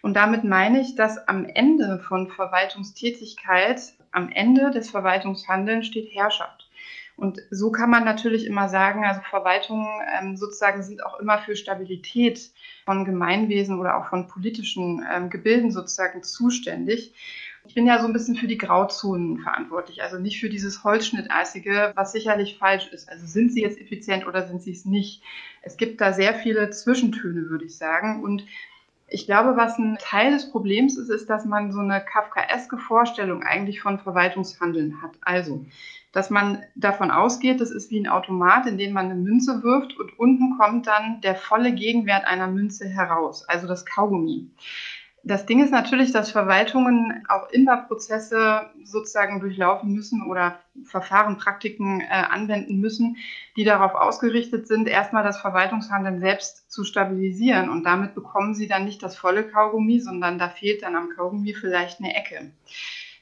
Und 0.00 0.14
damit 0.14 0.42
meine 0.42 0.80
ich, 0.80 0.94
dass 0.94 1.28
am 1.28 1.44
Ende 1.44 1.98
von 1.98 2.28
Verwaltungstätigkeit, 2.30 3.92
am 4.12 4.30
Ende 4.30 4.70
des 4.70 4.88
Verwaltungshandelns 4.88 5.86
steht 5.86 6.14
Herrschaft. 6.14 6.59
Und 7.20 7.42
so 7.50 7.70
kann 7.70 7.90
man 7.90 8.04
natürlich 8.04 8.46
immer 8.46 8.70
sagen, 8.70 9.04
also 9.04 9.20
Verwaltungen 9.28 9.86
ähm, 10.18 10.38
sozusagen 10.38 10.82
sind 10.82 11.04
auch 11.04 11.20
immer 11.20 11.36
für 11.36 11.54
Stabilität 11.54 12.50
von 12.86 13.04
Gemeinwesen 13.04 13.78
oder 13.78 13.98
auch 13.98 14.08
von 14.08 14.26
politischen 14.26 15.04
ähm, 15.12 15.28
Gebilden 15.28 15.70
sozusagen 15.70 16.22
zuständig. 16.22 17.12
Ich 17.66 17.74
bin 17.74 17.86
ja 17.86 18.00
so 18.00 18.06
ein 18.06 18.14
bisschen 18.14 18.36
für 18.36 18.46
die 18.46 18.56
Grauzonen 18.56 19.40
verantwortlich, 19.40 20.02
also 20.02 20.18
nicht 20.18 20.40
für 20.40 20.48
dieses 20.48 20.82
Holzschnittartige, 20.82 21.92
was 21.94 22.12
sicherlich 22.12 22.56
falsch 22.56 22.88
ist. 22.90 23.10
Also 23.10 23.26
sind 23.26 23.52
sie 23.52 23.60
jetzt 23.60 23.78
effizient 23.78 24.26
oder 24.26 24.48
sind 24.48 24.62
sie 24.62 24.72
es 24.72 24.86
nicht? 24.86 25.22
Es 25.60 25.76
gibt 25.76 26.00
da 26.00 26.14
sehr 26.14 26.32
viele 26.32 26.70
Zwischentöne, 26.70 27.50
würde 27.50 27.66
ich 27.66 27.76
sagen. 27.76 28.24
Und 28.24 28.46
ich 29.08 29.26
glaube, 29.26 29.58
was 29.58 29.76
ein 29.76 29.98
Teil 30.00 30.32
des 30.32 30.50
Problems 30.50 30.96
ist, 30.96 31.10
ist, 31.10 31.28
dass 31.28 31.44
man 31.44 31.70
so 31.70 31.80
eine 31.80 32.00
kafkaeske 32.00 32.78
Vorstellung 32.78 33.42
eigentlich 33.42 33.82
von 33.82 33.98
Verwaltungshandeln 33.98 35.02
hat. 35.02 35.12
Also, 35.20 35.66
dass 36.12 36.30
man 36.30 36.62
davon 36.74 37.10
ausgeht, 37.10 37.60
das 37.60 37.70
ist 37.70 37.90
wie 37.90 38.00
ein 38.00 38.08
Automat, 38.08 38.66
in 38.66 38.78
den 38.78 38.92
man 38.92 39.06
eine 39.06 39.14
Münze 39.14 39.62
wirft 39.62 39.96
und 39.98 40.18
unten 40.18 40.58
kommt 40.58 40.86
dann 40.86 41.20
der 41.20 41.36
volle 41.36 41.72
Gegenwert 41.72 42.26
einer 42.26 42.48
Münze 42.48 42.88
heraus, 42.88 43.48
also 43.48 43.66
das 43.66 43.86
Kaugummi. 43.86 44.50
Das 45.22 45.44
Ding 45.44 45.62
ist 45.62 45.70
natürlich, 45.70 46.12
dass 46.12 46.30
Verwaltungen 46.30 47.26
auch 47.28 47.50
immer 47.50 47.76
Prozesse 47.76 48.70
sozusagen 48.84 49.40
durchlaufen 49.40 49.92
müssen 49.92 50.22
oder 50.26 50.58
Verfahren, 50.84 51.36
Praktiken 51.36 52.00
äh, 52.00 52.06
anwenden 52.08 52.80
müssen, 52.80 53.18
die 53.54 53.64
darauf 53.64 53.94
ausgerichtet 53.94 54.66
sind, 54.66 54.88
erstmal 54.88 55.22
das 55.22 55.38
Verwaltungshandeln 55.38 56.20
selbst 56.20 56.72
zu 56.72 56.84
stabilisieren. 56.84 57.68
Und 57.68 57.84
damit 57.84 58.14
bekommen 58.14 58.54
sie 58.54 58.66
dann 58.66 58.86
nicht 58.86 59.02
das 59.02 59.14
volle 59.14 59.44
Kaugummi, 59.44 60.00
sondern 60.00 60.38
da 60.38 60.48
fehlt 60.48 60.82
dann 60.82 60.96
am 60.96 61.10
Kaugummi 61.10 61.52
vielleicht 61.52 62.00
eine 62.00 62.14
Ecke. 62.14 62.52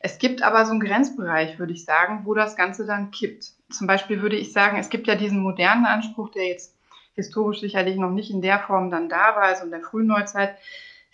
Es 0.00 0.18
gibt 0.18 0.42
aber 0.42 0.64
so 0.64 0.72
einen 0.72 0.80
Grenzbereich, 0.80 1.58
würde 1.58 1.72
ich 1.72 1.84
sagen, 1.84 2.22
wo 2.24 2.34
das 2.34 2.56
Ganze 2.56 2.86
dann 2.86 3.10
kippt. 3.10 3.52
Zum 3.70 3.86
Beispiel 3.86 4.22
würde 4.22 4.36
ich 4.36 4.52
sagen, 4.52 4.78
es 4.78 4.90
gibt 4.90 5.06
ja 5.06 5.14
diesen 5.14 5.40
modernen 5.40 5.86
Anspruch, 5.86 6.30
der 6.30 6.46
jetzt 6.46 6.74
historisch 7.14 7.60
sicherlich 7.60 7.96
noch 7.96 8.10
nicht 8.10 8.30
in 8.30 8.42
der 8.42 8.60
Form 8.60 8.90
dann 8.90 9.08
da 9.08 9.34
war, 9.34 9.42
also 9.42 9.64
in 9.64 9.70
der 9.70 9.80
frühen 9.80 10.06
Neuzeit, 10.06 10.56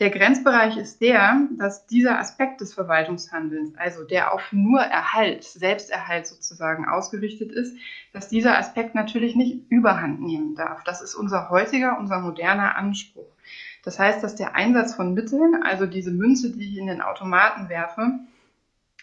der 0.01 0.11
Grenzbereich 0.11 0.77
ist 0.77 1.01
der, 1.01 1.47
dass 1.57 1.87
dieser 1.87 2.19
Aspekt 2.19 2.61
des 2.61 2.75
Verwaltungshandelns, 2.75 3.77
also 3.77 4.03
der 4.03 4.35
auf 4.35 4.43
nur 4.51 4.81
Erhalt, 4.81 5.45
Selbsterhalt 5.45 6.27
sozusagen 6.27 6.89
ausgerichtet 6.89 7.53
ist, 7.53 7.77
dass 8.13 8.29
dieser 8.29 8.59
Aspekt 8.59 8.97
natürlich 8.97 9.37
nicht 9.37 9.71
überhand 9.71 10.21
nehmen 10.21 10.57
darf. 10.57 10.83
Das 10.83 11.01
ist 11.01 11.15
unser 11.15 11.49
heutiger, 11.49 11.97
unser 12.01 12.19
moderner 12.19 12.77
Anspruch. 12.77 13.29
Das 13.85 14.01
heißt, 14.01 14.23
dass 14.25 14.35
der 14.35 14.57
Einsatz 14.57 14.95
von 14.95 15.15
Mitteln, 15.15 15.63
also 15.63 15.87
diese 15.87 16.11
Münze, 16.11 16.51
die 16.51 16.71
ich 16.71 16.77
in 16.77 16.89
den 16.89 17.01
Automaten 17.01 17.69
werfe, 17.69 18.19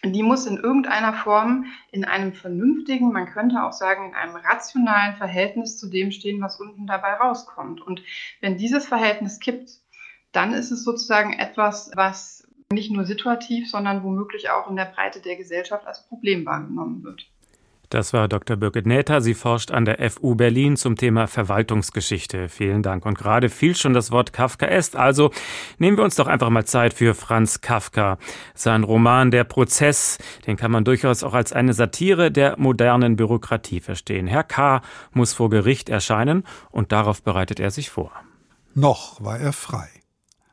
die 0.04 0.22
muss 0.22 0.46
in 0.46 0.56
irgendeiner 0.56 1.12
Form 1.12 1.66
in 1.92 2.04
einem 2.04 2.32
vernünftigen, 2.32 3.12
man 3.12 3.26
könnte 3.26 3.62
auch 3.62 3.72
sagen, 3.72 4.08
in 4.08 4.14
einem 4.14 4.34
rationalen 4.34 5.16
Verhältnis 5.16 5.78
zu 5.78 5.88
dem 5.88 6.10
stehen, 6.10 6.40
was 6.40 6.58
unten 6.58 6.86
dabei 6.86 7.14
rauskommt. 7.14 7.80
Und 7.80 8.02
wenn 8.40 8.58
dieses 8.58 8.86
Verhältnis 8.86 9.38
kippt, 9.38 9.70
dann 10.32 10.54
ist 10.54 10.72
es 10.72 10.82
sozusagen 10.82 11.34
etwas, 11.34 11.92
was 11.94 12.48
nicht 12.72 12.90
nur 12.90 13.04
situativ, 13.04 13.70
sondern 13.70 14.02
womöglich 14.02 14.50
auch 14.50 14.68
in 14.68 14.76
der 14.76 14.86
Breite 14.86 15.20
der 15.20 15.36
Gesellschaft 15.36 15.86
als 15.86 16.06
Problem 16.08 16.44
wahrgenommen 16.46 17.04
wird. 17.04 17.31
Das 17.92 18.14
war 18.14 18.26
Dr. 18.26 18.56
Birgit 18.56 18.86
Näther. 18.86 19.20
Sie 19.20 19.34
forscht 19.34 19.70
an 19.70 19.84
der 19.84 20.10
FU 20.10 20.34
Berlin 20.34 20.78
zum 20.78 20.96
Thema 20.96 21.26
Verwaltungsgeschichte. 21.26 22.48
Vielen 22.48 22.82
Dank. 22.82 23.04
Und 23.04 23.18
gerade 23.18 23.50
fiel 23.50 23.76
schon 23.76 23.92
das 23.92 24.10
Wort 24.10 24.32
Kafkaest. 24.32 24.96
Also 24.96 25.30
nehmen 25.76 25.98
wir 25.98 26.04
uns 26.04 26.14
doch 26.14 26.26
einfach 26.26 26.48
mal 26.48 26.64
Zeit 26.64 26.94
für 26.94 27.12
Franz 27.12 27.60
Kafka. 27.60 28.16
Sein 28.54 28.82
Roman 28.82 29.30
Der 29.30 29.44
Prozess, 29.44 30.16
den 30.46 30.56
kann 30.56 30.70
man 30.70 30.86
durchaus 30.86 31.22
auch 31.22 31.34
als 31.34 31.52
eine 31.52 31.74
Satire 31.74 32.32
der 32.32 32.58
modernen 32.58 33.16
Bürokratie 33.16 33.80
verstehen. 33.80 34.26
Herr 34.26 34.44
K. 34.44 34.80
muss 35.12 35.34
vor 35.34 35.50
Gericht 35.50 35.90
erscheinen 35.90 36.44
und 36.70 36.92
darauf 36.92 37.22
bereitet 37.22 37.60
er 37.60 37.70
sich 37.70 37.90
vor. 37.90 38.10
Noch 38.72 39.22
war 39.22 39.38
er 39.38 39.52
frei. 39.52 39.90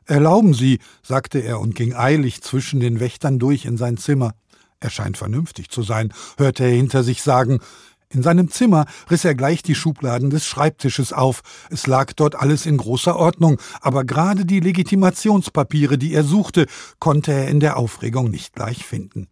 Erlauben 0.04 0.52
Sie, 0.52 0.78
sagte 1.02 1.38
er 1.38 1.58
und 1.58 1.74
ging 1.74 1.94
eilig 1.94 2.42
zwischen 2.42 2.80
den 2.80 3.00
Wächtern 3.00 3.38
durch 3.38 3.64
in 3.64 3.78
sein 3.78 3.96
Zimmer. 3.96 4.34
Er 4.80 4.90
scheint 4.90 5.18
vernünftig 5.18 5.68
zu 5.68 5.82
sein, 5.82 6.12
hörte 6.38 6.64
er 6.64 6.70
hinter 6.70 7.04
sich 7.04 7.22
sagen. 7.22 7.60
In 8.08 8.22
seinem 8.22 8.50
Zimmer 8.50 8.86
riss 9.10 9.24
er 9.24 9.34
gleich 9.34 9.62
die 9.62 9.74
Schubladen 9.74 10.30
des 10.30 10.46
Schreibtisches 10.46 11.12
auf. 11.12 11.42
Es 11.70 11.86
lag 11.86 12.12
dort 12.14 12.34
alles 12.34 12.66
in 12.66 12.78
großer 12.78 13.14
Ordnung, 13.14 13.60
aber 13.80 14.04
gerade 14.04 14.44
die 14.44 14.58
Legitimationspapiere, 14.58 15.96
die 15.96 16.14
er 16.14 16.24
suchte, 16.24 16.66
konnte 16.98 17.32
er 17.32 17.48
in 17.48 17.60
der 17.60 17.76
Aufregung 17.76 18.30
nicht 18.30 18.54
gleich 18.54 18.84
finden. 18.84 19.28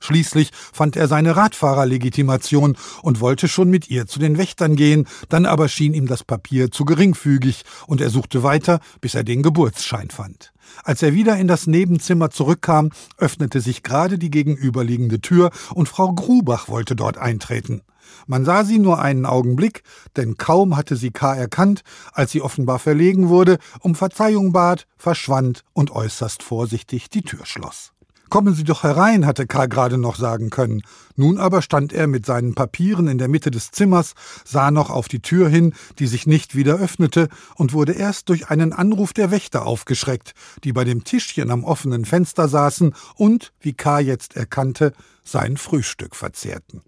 Schließlich 0.00 0.50
fand 0.72 0.96
er 0.96 1.08
seine 1.08 1.36
Radfahrerlegitimation 1.36 2.76
und 3.02 3.20
wollte 3.20 3.48
schon 3.48 3.68
mit 3.68 3.90
ihr 3.90 4.06
zu 4.06 4.18
den 4.18 4.38
Wächtern 4.38 4.76
gehen, 4.76 5.06
dann 5.28 5.44
aber 5.44 5.68
schien 5.68 5.94
ihm 5.94 6.06
das 6.06 6.24
Papier 6.24 6.70
zu 6.70 6.84
geringfügig 6.84 7.64
und 7.86 8.00
er 8.00 8.10
suchte 8.10 8.42
weiter, 8.42 8.80
bis 9.00 9.14
er 9.14 9.24
den 9.24 9.42
Geburtsschein 9.42 10.10
fand. 10.10 10.52
Als 10.84 11.02
er 11.02 11.14
wieder 11.14 11.36
in 11.36 11.48
das 11.48 11.66
Nebenzimmer 11.66 12.30
zurückkam, 12.30 12.90
öffnete 13.16 13.60
sich 13.60 13.82
gerade 13.82 14.18
die 14.18 14.30
gegenüberliegende 14.30 15.20
Tür 15.20 15.50
und 15.74 15.88
Frau 15.88 16.12
Grubach 16.12 16.68
wollte 16.68 16.94
dort 16.94 17.18
eintreten. 17.18 17.82
Man 18.26 18.44
sah 18.44 18.64
sie 18.64 18.78
nur 18.78 19.00
einen 19.00 19.26
Augenblick, 19.26 19.82
denn 20.16 20.36
kaum 20.36 20.76
hatte 20.76 20.96
sie 20.96 21.10
K. 21.10 21.34
erkannt, 21.34 21.82
als 22.12 22.32
sie 22.32 22.40
offenbar 22.40 22.78
verlegen 22.78 23.28
wurde, 23.28 23.58
um 23.80 23.94
Verzeihung 23.94 24.52
bat, 24.52 24.86
verschwand 24.96 25.64
und 25.72 25.90
äußerst 25.90 26.42
vorsichtig 26.42 27.10
die 27.10 27.22
Tür 27.22 27.44
schloss. 27.44 27.92
Kommen 28.28 28.54
Sie 28.54 28.64
doch 28.64 28.82
herein, 28.82 29.24
hatte 29.24 29.46
Karl 29.46 29.68
gerade 29.68 29.96
noch 29.96 30.16
sagen 30.16 30.50
können. 30.50 30.82
Nun 31.16 31.38
aber 31.38 31.62
stand 31.62 31.92
er 31.92 32.06
mit 32.06 32.26
seinen 32.26 32.54
Papieren 32.54 33.08
in 33.08 33.16
der 33.16 33.28
Mitte 33.28 33.50
des 33.50 33.70
Zimmers, 33.70 34.14
sah 34.44 34.70
noch 34.70 34.90
auf 34.90 35.08
die 35.08 35.20
Tür 35.20 35.48
hin, 35.48 35.72
die 35.98 36.06
sich 36.06 36.26
nicht 36.26 36.54
wieder 36.54 36.78
öffnete, 36.78 37.28
und 37.54 37.72
wurde 37.72 37.92
erst 37.92 38.28
durch 38.28 38.50
einen 38.50 38.72
Anruf 38.72 39.14
der 39.14 39.30
Wächter 39.30 39.64
aufgeschreckt, 39.64 40.34
die 40.64 40.72
bei 40.72 40.84
dem 40.84 41.04
Tischchen 41.04 41.50
am 41.50 41.64
offenen 41.64 42.04
Fenster 42.04 42.48
saßen 42.48 42.94
und, 43.14 43.52
wie 43.60 43.72
K. 43.72 44.00
jetzt 44.00 44.36
erkannte, 44.36 44.92
sein 45.24 45.56
Frühstück 45.56 46.14
verzehrten. 46.14 46.82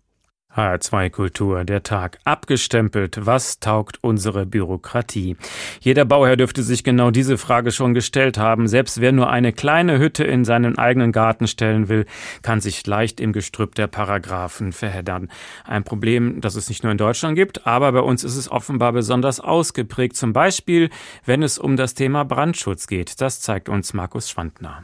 HR2 0.57 1.11
Kultur, 1.11 1.65
der 1.65 1.83
Tag 1.83 2.19
abgestempelt. 2.25 3.25
Was 3.25 3.61
taugt 3.61 3.99
unsere 4.03 4.47
Bürokratie? 4.47 5.37
Jeder 5.81 6.05
Bauherr 6.05 6.37
dürfte 6.37 6.63
sich 6.63 6.83
genau 6.83 7.11
diese 7.11 7.39
Frage 7.39 7.71
schon 7.71 7.95
gestellt 7.95 8.37
haben. 8.37 8.67
Selbst 8.67 9.01
wer 9.01 9.13
nur 9.13 9.31
eine 9.31 9.53
kleine 9.53 9.99
Hütte 9.99 10.25
in 10.25 10.45
seinen 10.45 10.77
eigenen 10.77 11.13
Garten 11.13 11.47
stellen 11.47 11.89
will, 11.89 12.05
kann 12.43 12.61
sich 12.61 12.85
leicht 12.87 13.21
im 13.21 13.33
Gestrüpp 13.33 13.77
der 13.77 13.87
Paragraphen 13.87 14.73
verheddern. 14.73 15.29
Ein 15.65 15.85
Problem, 15.85 16.41
das 16.41 16.57
es 16.57 16.69
nicht 16.69 16.83
nur 16.83 16.93
in 16.93 16.99
Deutschland 16.99 17.37
gibt, 17.37 17.67
aber 17.67 17.93
bei 17.93 18.01
uns 18.01 18.25
ist 18.25 18.37
es 18.37 18.51
offenbar 18.51 18.93
besonders 18.93 19.39
ausgeprägt. 19.39 20.17
Zum 20.17 20.33
Beispiel, 20.33 20.91
wenn 21.25 21.43
es 21.43 21.59
um 21.59 21.77
das 21.77 21.95
Thema 21.95 22.25
Brandschutz 22.25 22.87
geht. 22.87 23.21
Das 23.21 23.41
zeigt 23.41 23.69
uns 23.69 23.95
Markus 23.95 24.29
Schwandner. 24.29 24.83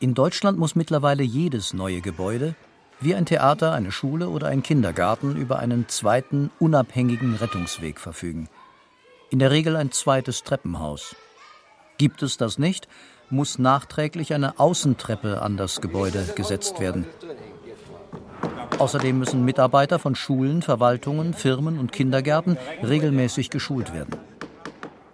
In 0.00 0.14
Deutschland 0.14 0.58
muss 0.58 0.76
mittlerweile 0.76 1.22
jedes 1.22 1.72
neue 1.72 2.00
Gebäude 2.00 2.54
wie 3.00 3.14
ein 3.14 3.26
Theater, 3.26 3.72
eine 3.72 3.92
Schule 3.92 4.28
oder 4.28 4.48
ein 4.48 4.62
Kindergarten 4.62 5.36
über 5.36 5.58
einen 5.58 5.88
zweiten, 5.88 6.50
unabhängigen 6.58 7.36
Rettungsweg 7.36 8.00
verfügen. 8.00 8.48
In 9.30 9.38
der 9.38 9.50
Regel 9.50 9.76
ein 9.76 9.92
zweites 9.92 10.42
Treppenhaus. 10.42 11.14
Gibt 11.98 12.22
es 12.22 12.36
das 12.36 12.58
nicht, 12.58 12.88
muss 13.30 13.58
nachträglich 13.58 14.34
eine 14.34 14.58
Außentreppe 14.58 15.42
an 15.42 15.56
das 15.56 15.80
Gebäude 15.80 16.24
gesetzt 16.34 16.80
werden. 16.80 17.06
Außerdem 18.78 19.18
müssen 19.18 19.44
Mitarbeiter 19.44 19.98
von 19.98 20.14
Schulen, 20.14 20.62
Verwaltungen, 20.62 21.34
Firmen 21.34 21.78
und 21.78 21.92
Kindergärten 21.92 22.56
regelmäßig 22.82 23.50
geschult 23.50 23.92
werden. 23.92 24.16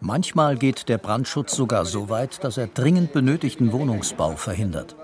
Manchmal 0.00 0.57
geht 0.57 0.88
der 0.91 0.99
Brandschutz 0.99 1.57
sogar 1.57 1.87
so 1.87 2.11
weit, 2.11 2.45
dass 2.45 2.59
er 2.59 2.67
dringend 2.67 3.12
benötigten 3.14 3.73
Wohnungsbau 3.73 4.37
verhindert. 4.37 4.95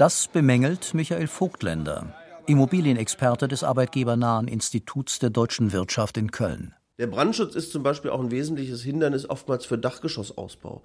Das 0.00 0.28
bemängelt 0.28 0.94
Michael 0.94 1.26
Vogtländer, 1.26 2.14
Immobilienexperte 2.46 3.48
des 3.48 3.62
arbeitgebernahen 3.62 4.48
Instituts 4.48 5.18
der 5.18 5.28
deutschen 5.28 5.74
Wirtschaft 5.74 6.16
in 6.16 6.30
Köln. 6.30 6.74
Der 6.98 7.06
Brandschutz 7.06 7.54
ist 7.54 7.70
zum 7.70 7.82
Beispiel 7.82 8.10
auch 8.10 8.20
ein 8.20 8.30
wesentliches 8.30 8.82
Hindernis 8.82 9.28
oftmals 9.28 9.66
für 9.66 9.76
Dachgeschossausbau. 9.76 10.80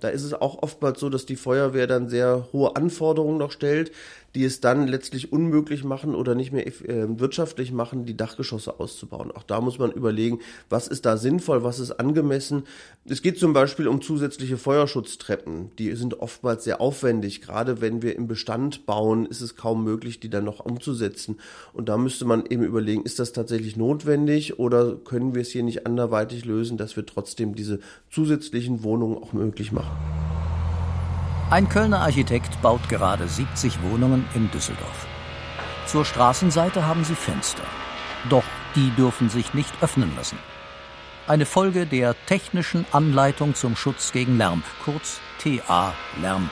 Da 0.00 0.08
ist 0.08 0.24
es 0.24 0.34
auch 0.34 0.64
oftmals 0.64 0.98
so, 0.98 1.08
dass 1.10 1.26
die 1.26 1.36
Feuerwehr 1.36 1.86
dann 1.86 2.08
sehr 2.08 2.48
hohe 2.52 2.74
Anforderungen 2.74 3.38
noch 3.38 3.52
stellt, 3.52 3.92
die 4.34 4.44
es 4.44 4.60
dann 4.60 4.86
letztlich 4.86 5.32
unmöglich 5.32 5.84
machen 5.84 6.14
oder 6.14 6.34
nicht 6.34 6.52
mehr 6.52 6.66
äh, 6.66 7.06
wirtschaftlich 7.18 7.72
machen, 7.72 8.04
die 8.04 8.16
Dachgeschosse 8.16 8.78
auszubauen. 8.78 9.30
Auch 9.32 9.42
da 9.42 9.60
muss 9.60 9.78
man 9.78 9.92
überlegen, 9.92 10.40
was 10.68 10.88
ist 10.88 11.06
da 11.06 11.16
sinnvoll, 11.16 11.62
was 11.62 11.78
ist 11.78 11.92
angemessen. 11.92 12.64
Es 13.06 13.22
geht 13.22 13.38
zum 13.38 13.52
Beispiel 13.52 13.88
um 13.88 14.02
zusätzliche 14.02 14.58
Feuerschutztreppen. 14.58 15.70
Die 15.78 15.94
sind 15.96 16.20
oftmals 16.20 16.64
sehr 16.64 16.80
aufwendig. 16.80 17.40
Gerade 17.40 17.80
wenn 17.80 18.02
wir 18.02 18.16
im 18.16 18.26
Bestand 18.26 18.84
bauen, 18.84 19.26
ist 19.26 19.40
es 19.40 19.56
kaum 19.56 19.84
möglich, 19.84 20.20
die 20.20 20.28
dann 20.28 20.44
noch 20.44 20.60
umzusetzen. 20.60 21.38
Und 21.72 21.88
da 21.88 21.96
müsste 21.96 22.24
man 22.24 22.44
eben 22.46 22.64
überlegen, 22.64 23.02
ist 23.04 23.18
das 23.18 23.32
tatsächlich 23.32 23.76
notwendig 23.76 24.58
oder 24.58 24.96
können 24.96 25.34
wir 25.34 25.42
es 25.42 25.50
hier 25.50 25.62
nicht 25.62 25.86
anderweitig 25.86 26.44
lösen, 26.44 26.76
dass 26.76 26.96
wir 26.96 27.06
trotzdem 27.06 27.54
diese 27.54 27.80
zusätzlichen 28.10 28.82
Wohnungen 28.82 29.16
auch 29.16 29.32
möglich 29.32 29.72
machen. 29.72 29.96
Ein 31.48 31.68
Kölner 31.68 32.00
Architekt 32.00 32.60
baut 32.60 32.88
gerade 32.88 33.28
70 33.28 33.80
Wohnungen 33.84 34.28
in 34.34 34.50
Düsseldorf. 34.50 35.06
Zur 35.86 36.04
Straßenseite 36.04 36.88
haben 36.88 37.04
sie 37.04 37.14
Fenster. 37.14 37.62
Doch 38.28 38.42
die 38.74 38.90
dürfen 38.96 39.30
sich 39.30 39.54
nicht 39.54 39.72
öffnen 39.80 40.12
lassen. 40.16 40.40
Eine 41.28 41.46
Folge 41.46 41.86
der 41.86 42.16
technischen 42.26 42.84
Anleitung 42.90 43.54
zum 43.54 43.76
Schutz 43.76 44.10
gegen 44.10 44.38
Lärm, 44.38 44.64
kurz 44.84 45.20
TA 45.38 45.94
Lärm. 46.20 46.50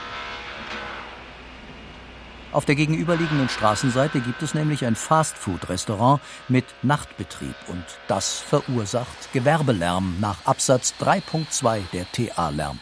Auf 2.53 2.65
der 2.65 2.77
gegenüberliegenden 2.77 3.49
Straßenseite 3.49 4.21
gibt 4.21 4.43
es 4.45 4.55
nämlich 4.55 4.87
ein 4.87 4.95
Fastfood-Restaurant 4.95 6.21
mit 6.47 6.67
Nachtbetrieb 6.83 7.57
und 7.67 7.85
das 8.07 8.39
verursacht 8.39 9.33
Gewerbelärm 9.33 10.19
nach 10.21 10.37
Absatz 10.45 10.95
3.2 11.01 11.81
der 11.93 12.07
TA-Lärm. 12.13 12.79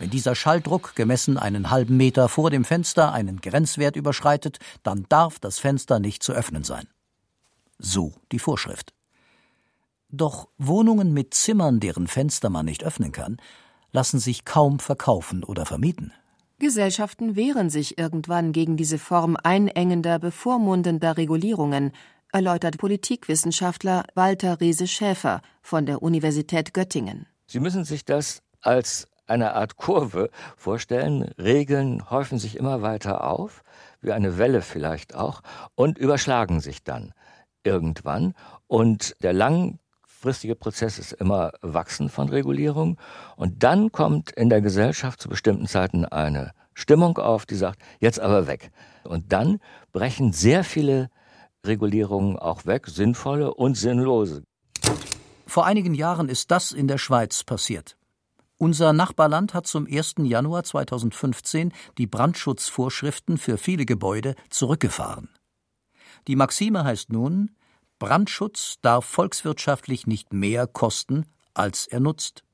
Wenn 0.00 0.08
dieser 0.08 0.34
Schalldruck 0.34 0.96
gemessen 0.96 1.36
einen 1.36 1.70
halben 1.70 1.98
Meter 1.98 2.30
vor 2.30 2.48
dem 2.48 2.64
Fenster 2.64 3.12
einen 3.12 3.42
Grenzwert 3.42 3.96
überschreitet, 3.96 4.58
dann 4.82 5.04
darf 5.10 5.38
das 5.38 5.58
Fenster 5.58 6.00
nicht 6.00 6.22
zu 6.22 6.32
öffnen 6.32 6.64
sein. 6.64 6.86
So 7.78 8.14
die 8.32 8.38
Vorschrift. 8.38 8.94
Doch 10.08 10.48
Wohnungen 10.56 11.12
mit 11.12 11.34
Zimmern, 11.34 11.80
deren 11.80 12.06
Fenster 12.06 12.48
man 12.48 12.64
nicht 12.64 12.82
öffnen 12.82 13.12
kann, 13.12 13.36
lassen 13.92 14.18
sich 14.18 14.46
kaum 14.46 14.78
verkaufen 14.78 15.44
oder 15.44 15.66
vermieten. 15.66 16.14
Gesellschaften 16.58 17.36
wehren 17.36 17.68
sich 17.68 17.98
irgendwann 17.98 18.52
gegen 18.52 18.78
diese 18.78 18.98
Form 18.98 19.36
einengender, 19.42 20.18
bevormundender 20.18 21.18
Regulierungen, 21.18 21.92
erläutert 22.32 22.78
Politikwissenschaftler 22.78 24.04
Walter 24.14 24.62
Riese-Schäfer 24.62 25.42
von 25.60 25.84
der 25.84 26.00
Universität 26.00 26.72
Göttingen. 26.72 27.26
Sie 27.46 27.60
müssen 27.60 27.84
sich 27.84 28.06
das 28.06 28.42
als 28.62 29.09
eine 29.30 29.54
Art 29.54 29.76
Kurve 29.76 30.30
vorstellen. 30.56 31.22
Regeln 31.38 32.10
häufen 32.10 32.38
sich 32.38 32.56
immer 32.56 32.82
weiter 32.82 33.24
auf, 33.24 33.62
wie 34.00 34.12
eine 34.12 34.38
Welle 34.38 34.62
vielleicht 34.62 35.14
auch, 35.14 35.42
und 35.74 35.98
überschlagen 35.98 36.60
sich 36.60 36.84
dann 36.84 37.12
irgendwann. 37.64 38.34
Und 38.66 39.16
der 39.22 39.32
langfristige 39.32 40.54
Prozess 40.54 40.98
ist 40.98 41.12
immer 41.12 41.52
Wachsen 41.62 42.08
von 42.08 42.28
Regulierung. 42.28 42.98
Und 43.36 43.62
dann 43.62 43.92
kommt 43.92 44.30
in 44.32 44.50
der 44.50 44.60
Gesellschaft 44.60 45.20
zu 45.20 45.28
bestimmten 45.28 45.66
Zeiten 45.66 46.04
eine 46.04 46.52
Stimmung 46.74 47.18
auf, 47.18 47.46
die 47.46 47.56
sagt, 47.56 47.80
jetzt 48.00 48.20
aber 48.20 48.46
weg. 48.46 48.70
Und 49.04 49.32
dann 49.32 49.60
brechen 49.92 50.32
sehr 50.32 50.64
viele 50.64 51.10
Regulierungen 51.64 52.38
auch 52.38 52.64
weg, 52.66 52.86
sinnvolle 52.86 53.52
und 53.54 53.76
sinnlose. 53.76 54.44
Vor 55.46 55.66
einigen 55.66 55.94
Jahren 55.94 56.28
ist 56.28 56.50
das 56.50 56.72
in 56.72 56.88
der 56.88 56.98
Schweiz 56.98 57.44
passiert. 57.44 57.96
Unser 58.62 58.92
Nachbarland 58.92 59.54
hat 59.54 59.66
zum 59.66 59.86
1. 59.86 60.16
Januar 60.18 60.64
2015 60.64 61.72
die 61.96 62.06
Brandschutzvorschriften 62.06 63.38
für 63.38 63.56
viele 63.56 63.86
Gebäude 63.86 64.34
zurückgefahren. 64.50 65.30
Die 66.28 66.36
Maxime 66.36 66.84
heißt 66.84 67.10
nun, 67.10 67.56
Brandschutz 67.98 68.76
darf 68.82 69.06
volkswirtschaftlich 69.06 70.06
nicht 70.06 70.34
mehr 70.34 70.66
kosten, 70.66 71.24
als 71.54 71.86
er 71.86 72.00
nutzt. 72.00 72.44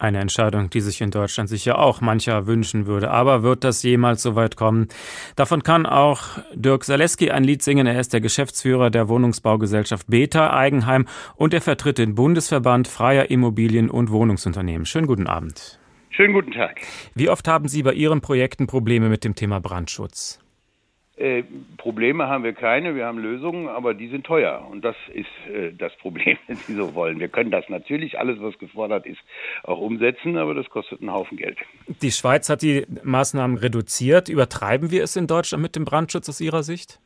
Eine 0.00 0.20
Entscheidung, 0.20 0.70
die 0.70 0.80
sich 0.80 1.02
in 1.02 1.10
Deutschland 1.10 1.50
sicher 1.50 1.78
auch 1.78 2.00
mancher 2.00 2.46
wünschen 2.46 2.86
würde. 2.86 3.10
Aber 3.10 3.42
wird 3.42 3.64
das 3.64 3.82
jemals 3.82 4.22
so 4.22 4.34
weit 4.34 4.56
kommen? 4.56 4.88
Davon 5.36 5.62
kann 5.62 5.84
auch 5.84 6.38
Dirk 6.54 6.84
Saleski 6.84 7.30
ein 7.30 7.44
Lied 7.44 7.62
singen. 7.62 7.86
Er 7.86 8.00
ist 8.00 8.14
der 8.14 8.22
Geschäftsführer 8.22 8.88
der 8.88 9.10
Wohnungsbaugesellschaft 9.10 10.06
Beta 10.08 10.56
Eigenheim 10.56 11.06
und 11.36 11.52
er 11.52 11.60
vertritt 11.60 11.98
den 11.98 12.14
Bundesverband 12.14 12.88
freier 12.88 13.30
Immobilien- 13.30 13.90
und 13.90 14.10
Wohnungsunternehmen. 14.10 14.86
Schönen 14.86 15.06
guten 15.06 15.26
Abend. 15.26 15.78
Schönen 16.08 16.32
guten 16.32 16.52
Tag. 16.52 16.80
Wie 17.14 17.28
oft 17.28 17.46
haben 17.46 17.68
Sie 17.68 17.82
bei 17.82 17.92
Ihren 17.92 18.22
Projekten 18.22 18.66
Probleme 18.66 19.10
mit 19.10 19.22
dem 19.22 19.34
Thema 19.34 19.60
Brandschutz? 19.60 20.40
Äh, 21.20 21.44
Probleme 21.76 22.28
haben 22.28 22.44
wir 22.44 22.54
keine, 22.54 22.94
wir 22.94 23.04
haben 23.04 23.18
Lösungen, 23.18 23.68
aber 23.68 23.92
die 23.92 24.08
sind 24.08 24.24
teuer. 24.24 24.66
Und 24.70 24.82
das 24.82 24.96
ist 25.12 25.26
äh, 25.52 25.70
das 25.76 25.94
Problem, 25.98 26.38
wenn 26.46 26.56
Sie 26.56 26.74
so 26.74 26.94
wollen. 26.94 27.20
Wir 27.20 27.28
können 27.28 27.50
das 27.50 27.68
natürlich, 27.68 28.18
alles, 28.18 28.40
was 28.40 28.58
gefordert 28.58 29.04
ist, 29.04 29.20
auch 29.62 29.78
umsetzen, 29.78 30.38
aber 30.38 30.54
das 30.54 30.70
kostet 30.70 31.00
einen 31.00 31.12
Haufen 31.12 31.36
Geld. 31.36 31.58
Die 32.00 32.10
Schweiz 32.10 32.48
hat 32.48 32.62
die 32.62 32.86
Maßnahmen 33.02 33.58
reduziert. 33.58 34.30
Übertreiben 34.30 34.90
wir 34.90 35.02
es 35.02 35.14
in 35.16 35.26
Deutschland 35.26 35.62
mit 35.62 35.76
dem 35.76 35.84
Brandschutz 35.84 36.26
aus 36.30 36.40
Ihrer 36.40 36.62
Sicht? 36.62 37.00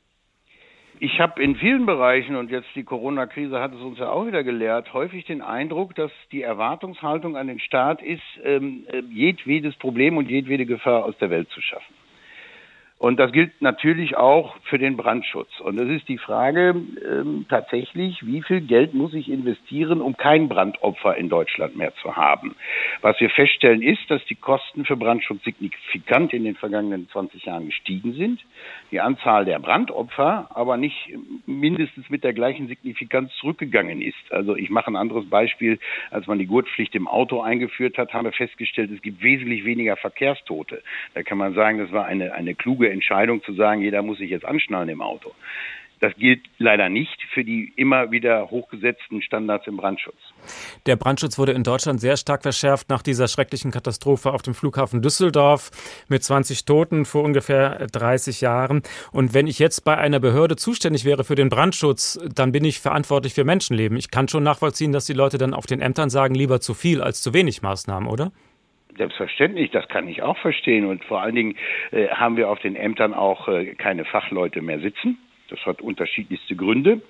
Ich 1.00 1.18
habe 1.18 1.42
in 1.42 1.56
vielen 1.56 1.84
Bereichen, 1.84 2.36
und 2.36 2.52
jetzt 2.52 2.68
die 2.76 2.84
Corona-Krise 2.84 3.58
hat 3.58 3.74
es 3.74 3.80
uns 3.80 3.98
ja 3.98 4.10
auch 4.10 4.28
wieder 4.28 4.44
gelehrt, 4.44 4.92
häufig 4.92 5.24
den 5.24 5.42
Eindruck, 5.42 5.96
dass 5.96 6.12
die 6.30 6.42
Erwartungshaltung 6.42 7.36
an 7.36 7.48
den 7.48 7.58
Staat 7.58 8.00
ist, 8.00 8.22
ähm, 8.44 8.86
äh, 8.92 9.00
jedwedes 9.10 9.74
Problem 9.74 10.16
und 10.16 10.30
jedwede 10.30 10.66
Gefahr 10.66 11.04
aus 11.04 11.18
der 11.18 11.30
Welt 11.30 11.48
zu 11.50 11.60
schaffen. 11.60 11.94
Und 12.98 13.18
das 13.18 13.32
gilt 13.32 13.60
natürlich 13.60 14.16
auch 14.16 14.56
für 14.62 14.78
den 14.78 14.96
Brandschutz. 14.96 15.60
Und 15.60 15.78
es 15.78 15.90
ist 15.90 16.08
die 16.08 16.16
Frage 16.16 16.74
ähm, 17.06 17.44
tatsächlich, 17.48 18.24
wie 18.24 18.40
viel 18.40 18.62
Geld 18.62 18.94
muss 18.94 19.12
ich 19.12 19.28
investieren, 19.28 20.00
um 20.00 20.16
kein 20.16 20.48
Brandopfer 20.48 21.16
in 21.16 21.28
Deutschland 21.28 21.76
mehr 21.76 21.92
zu 21.96 22.16
haben. 22.16 22.54
Was 23.02 23.20
wir 23.20 23.28
feststellen 23.28 23.82
ist, 23.82 24.08
dass 24.08 24.24
die 24.26 24.36
Kosten 24.36 24.86
für 24.86 24.96
Brandschutz 24.96 25.42
signifikant 25.42 26.32
in 26.32 26.44
den 26.44 26.54
vergangenen 26.54 27.08
20 27.10 27.44
Jahren 27.44 27.66
gestiegen 27.66 28.14
sind. 28.14 28.40
Die 28.90 29.00
Anzahl 29.00 29.44
der 29.44 29.58
Brandopfer 29.58 30.48
aber 30.54 30.76
nicht 30.76 31.10
mindestens 31.46 32.08
mit 32.08 32.24
der 32.24 32.32
gleichen 32.32 32.68
Signifikanz 32.68 33.34
zurückgegangen 33.34 34.00
ist. 34.00 34.30
Also 34.30 34.56
ich 34.56 34.70
mache 34.70 34.90
ein 34.90 34.96
anderes 34.96 35.28
Beispiel. 35.28 35.78
Als 36.10 36.26
man 36.26 36.38
die 36.38 36.46
Gurtpflicht 36.46 36.94
im 36.94 37.08
Auto 37.08 37.42
eingeführt 37.42 37.98
hat, 37.98 38.14
haben 38.14 38.24
wir 38.24 38.32
festgestellt, 38.32 38.90
es 38.92 39.02
gibt 39.02 39.22
wesentlich 39.22 39.64
weniger 39.66 39.96
Verkehrstote. 39.96 40.82
Da 41.12 41.22
kann 41.22 41.36
man 41.36 41.52
sagen, 41.54 41.78
das 41.78 41.92
war 41.92 42.06
eine, 42.06 42.32
eine 42.32 42.54
kluge 42.54 42.83
Entscheidung 42.90 43.42
zu 43.42 43.54
sagen, 43.54 43.80
jeder 43.80 44.02
muss 44.02 44.18
sich 44.18 44.30
jetzt 44.30 44.44
anschnallen 44.44 44.88
im 44.88 45.00
Auto. 45.00 45.32
Das 46.04 46.14
gilt 46.16 46.42
leider 46.58 46.90
nicht 46.90 47.22
für 47.32 47.44
die 47.44 47.72
immer 47.76 48.10
wieder 48.10 48.50
hochgesetzten 48.50 49.22
Standards 49.22 49.66
im 49.66 49.78
Brandschutz. 49.78 50.18
Der 50.84 50.96
Brandschutz 50.96 51.38
wurde 51.38 51.52
in 51.52 51.62
Deutschland 51.62 51.98
sehr 51.98 52.18
stark 52.18 52.42
verschärft 52.42 52.90
nach 52.90 53.00
dieser 53.00 53.26
schrecklichen 53.26 53.70
Katastrophe 53.70 54.32
auf 54.32 54.42
dem 54.42 54.52
Flughafen 54.52 55.00
Düsseldorf 55.00 55.70
mit 56.08 56.22
20 56.22 56.66
Toten 56.66 57.06
vor 57.06 57.22
ungefähr 57.22 57.86
30 57.92 58.42
Jahren. 58.42 58.82
Und 59.12 59.32
wenn 59.32 59.46
ich 59.46 59.58
jetzt 59.58 59.84
bei 59.84 59.96
einer 59.96 60.20
Behörde 60.20 60.56
zuständig 60.56 61.06
wäre 61.06 61.24
für 61.24 61.36
den 61.36 61.48
Brandschutz, 61.48 62.18
dann 62.34 62.52
bin 62.52 62.64
ich 62.64 62.80
verantwortlich 62.80 63.32
für 63.32 63.44
Menschenleben. 63.44 63.96
Ich 63.96 64.10
kann 64.10 64.28
schon 64.28 64.42
nachvollziehen, 64.42 64.92
dass 64.92 65.06
die 65.06 65.14
Leute 65.14 65.38
dann 65.38 65.54
auf 65.54 65.64
den 65.64 65.80
Ämtern 65.80 66.10
sagen, 66.10 66.34
lieber 66.34 66.60
zu 66.60 66.74
viel 66.74 67.00
als 67.00 67.22
zu 67.22 67.32
wenig 67.32 67.62
Maßnahmen, 67.62 68.08
oder? 68.08 68.30
Selbstverständlich, 68.96 69.70
das 69.70 69.88
kann 69.88 70.08
ich 70.08 70.22
auch 70.22 70.36
verstehen. 70.38 70.86
Und 70.86 71.04
vor 71.04 71.20
allen 71.20 71.34
Dingen 71.34 71.56
äh, 71.90 72.08
haben 72.08 72.36
wir 72.36 72.48
auf 72.48 72.60
den 72.60 72.76
Ämtern 72.76 73.14
auch 73.14 73.48
äh, 73.48 73.74
keine 73.74 74.04
Fachleute 74.04 74.62
mehr 74.62 74.80
sitzen. 74.80 75.18
Das 75.48 75.64
hat 75.66 75.82
unterschiedlichste 75.82 76.56
Gründe. 76.56 77.02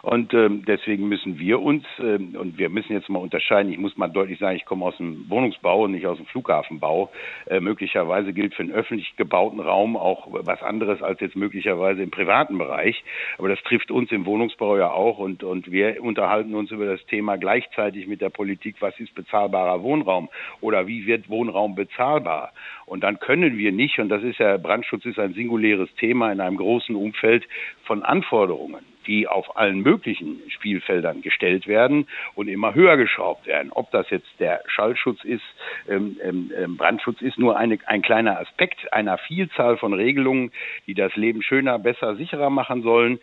Und 0.00 0.32
ähm, 0.32 0.64
deswegen 0.66 1.08
müssen 1.08 1.38
wir 1.38 1.60
uns, 1.60 1.84
ähm, 1.98 2.34
und 2.38 2.58
wir 2.58 2.70
müssen 2.70 2.94
jetzt 2.94 3.08
mal 3.08 3.18
unterscheiden, 3.18 3.70
ich 3.70 3.78
muss 3.78 3.96
mal 3.96 4.08
deutlich 4.08 4.38
sagen, 4.38 4.56
ich 4.56 4.64
komme 4.64 4.86
aus 4.86 4.96
dem 4.96 5.28
Wohnungsbau 5.28 5.84
und 5.84 5.92
nicht 5.92 6.06
aus 6.06 6.16
dem 6.16 6.26
Flughafenbau. 6.26 7.10
Äh, 7.46 7.60
möglicherweise 7.60 8.32
gilt 8.32 8.54
für 8.54 8.62
einen 8.62 8.72
öffentlich 8.72 9.14
gebauten 9.16 9.60
Raum 9.60 9.96
auch 9.96 10.28
was 10.30 10.62
anderes 10.62 11.02
als 11.02 11.20
jetzt 11.20 11.36
möglicherweise 11.36 12.02
im 12.02 12.10
privaten 12.10 12.56
Bereich. 12.56 13.04
Aber 13.38 13.48
das 13.48 13.62
trifft 13.62 13.90
uns 13.90 14.10
im 14.10 14.24
Wohnungsbau 14.24 14.78
ja 14.78 14.90
auch 14.90 15.18
und, 15.18 15.44
und 15.44 15.70
wir 15.70 16.02
unterhalten 16.02 16.54
uns 16.54 16.70
über 16.70 16.86
das 16.86 17.04
Thema 17.06 17.36
gleichzeitig 17.36 18.06
mit 18.06 18.22
der 18.22 18.30
Politik, 18.30 18.76
was 18.80 18.98
ist 19.00 19.14
bezahlbarer 19.14 19.82
Wohnraum 19.82 20.30
oder 20.60 20.86
wie 20.86 21.06
wird 21.06 21.28
Wohnraum 21.28 21.74
bezahlbar. 21.74 22.52
Und 22.86 23.04
dann 23.04 23.18
können 23.20 23.56
wir 23.56 23.72
nicht, 23.72 23.98
und 23.98 24.08
das 24.08 24.22
ist 24.22 24.38
ja, 24.38 24.56
Brandschutz 24.56 25.04
ist 25.04 25.18
ein 25.18 25.34
singuläres 25.34 25.88
Thema 25.94 26.32
in 26.32 26.40
einem 26.40 26.56
großen 26.56 26.94
Umfeld 26.94 27.46
von 27.84 28.02
Anforderungen, 28.02 28.84
die 29.06 29.26
auf 29.26 29.56
allen 29.56 29.80
möglichen 29.80 30.40
Spielfeldern 30.48 31.22
gestellt 31.22 31.66
werden 31.66 32.06
und 32.34 32.48
immer 32.48 32.74
höher 32.74 32.96
geschraubt 32.96 33.46
werden. 33.46 33.72
Ob 33.72 33.90
das 33.90 34.08
jetzt 34.10 34.28
der 34.38 34.62
Schallschutz 34.66 35.24
ist, 35.24 35.42
ähm, 35.88 36.16
ähm, 36.22 36.52
ähm 36.56 36.76
Brandschutz 36.76 37.20
ist 37.20 37.38
nur 37.38 37.56
eine, 37.56 37.78
ein 37.86 38.02
kleiner 38.02 38.38
Aspekt 38.38 38.92
einer 38.92 39.18
Vielzahl 39.18 39.76
von 39.76 39.92
Regelungen, 39.92 40.52
die 40.86 40.94
das 40.94 41.14
Leben 41.16 41.42
schöner, 41.42 41.78
besser, 41.78 42.16
sicherer 42.16 42.50
machen 42.50 42.82
sollen. 42.82 43.18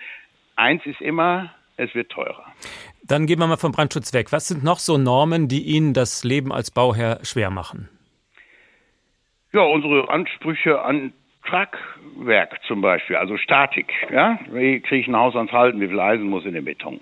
Eins 0.56 0.86
ist 0.86 1.02
immer, 1.02 1.54
es 1.78 1.96
wird 1.96 2.12
teurer. 2.12 2.46
Dann 3.04 3.26
gehen 3.26 3.40
wir 3.40 3.48
mal 3.48 3.58
vom 3.58 3.72
Brandschutz 3.72 4.14
weg. 4.14 4.32
Was 4.32 4.48
sind 4.48 4.64
noch 4.64 4.80
so 4.80 4.98
Normen, 4.98 5.48
die 5.48 5.64
Ihnen 5.64 5.94
das 5.94 6.24
Leben 6.24 6.52
als 6.52 6.72
Bauherr 6.72 7.20
schwer 7.24 7.50
machen? 7.50 7.90
Ja, 9.52 9.62
unsere 9.62 10.10
Ansprüche 10.10 10.82
an 10.82 11.14
Tragwerk 11.50 12.60
zum 12.68 12.82
Beispiel, 12.82 13.16
also 13.16 13.38
Statik. 13.38 13.92
Ja? 14.12 14.40
Wie 14.52 14.80
kriege 14.82 15.02
ich 15.02 15.08
ein 15.08 15.16
Haus 15.16 15.36
ans 15.36 15.52
Halten? 15.52 15.82
Wie 15.82 15.88
viel 15.88 16.00
Eisen 16.00 16.30
muss 16.30 16.46
in 16.46 16.54
den 16.54 16.66
Beton? 16.66 17.00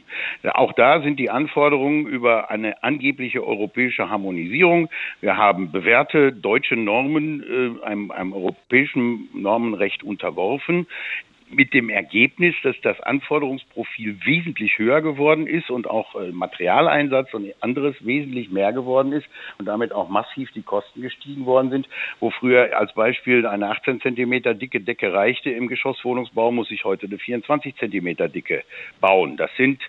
Auch 0.54 0.74
da 0.74 1.02
sind 1.02 1.20
die 1.20 1.30
Anforderungen 1.30 2.08
über 2.08 2.50
eine 2.50 2.82
angebliche 2.84 3.46
europäische 3.46 4.10
Harmonisierung. 4.10 4.90
Wir 5.22 5.38
haben 5.38 5.72
bewährte 5.72 6.32
deutsche 6.32 6.76
Normen 6.76 7.44
äh, 7.82 7.86
einem, 7.86 8.12
einem 8.12 8.34
europäischen 8.34 9.30
Normenrecht 9.34 10.04
unterworfen 10.04 10.88
mit 11.50 11.74
dem 11.74 11.90
Ergebnis, 11.90 12.56
dass 12.64 12.76
das 12.82 13.00
Anforderungsprofil 13.02 14.26
wesentlich 14.26 14.78
höher 14.78 15.02
geworden 15.02 15.48
ist 15.48 15.70
und 15.70 15.90
auch 15.90 16.16
äh, 16.16 16.32
Materialeinsatz 16.32 17.34
und 17.34 17.54
anderes 17.62 17.96
wesentlich 18.06 18.52
mehr 18.52 18.74
geworden 18.74 19.14
ist 19.14 19.28
und 19.58 19.66
damit 19.66 19.94
auch 19.94 20.10
massiv 20.10 20.52
die 20.52 20.62
Kosten 20.62 21.02
gestiegen 21.02 21.46
worden 21.46 21.70
sind. 21.70 21.88
Wo 22.20 22.32
früher 22.32 22.78
als 22.78 22.94
Beispiel 22.94 23.46
eine 23.46 23.70
18 23.70 24.02
Zentimeter 24.02 24.54
dicke 24.54 24.82
Decke 24.82 25.14
reichte 25.14 25.50
im 25.50 25.68
Geschosswohnungsbau, 25.68 26.52
muss 26.52 26.72
ich 26.72 26.84
heute 26.84 27.08
eine 27.08 27.18
24 27.18 27.76
Zentimeter 27.78 28.28
dicke 28.28 28.64
bauen. 29.00 29.38
Das 29.38 29.52
sind 29.56 29.82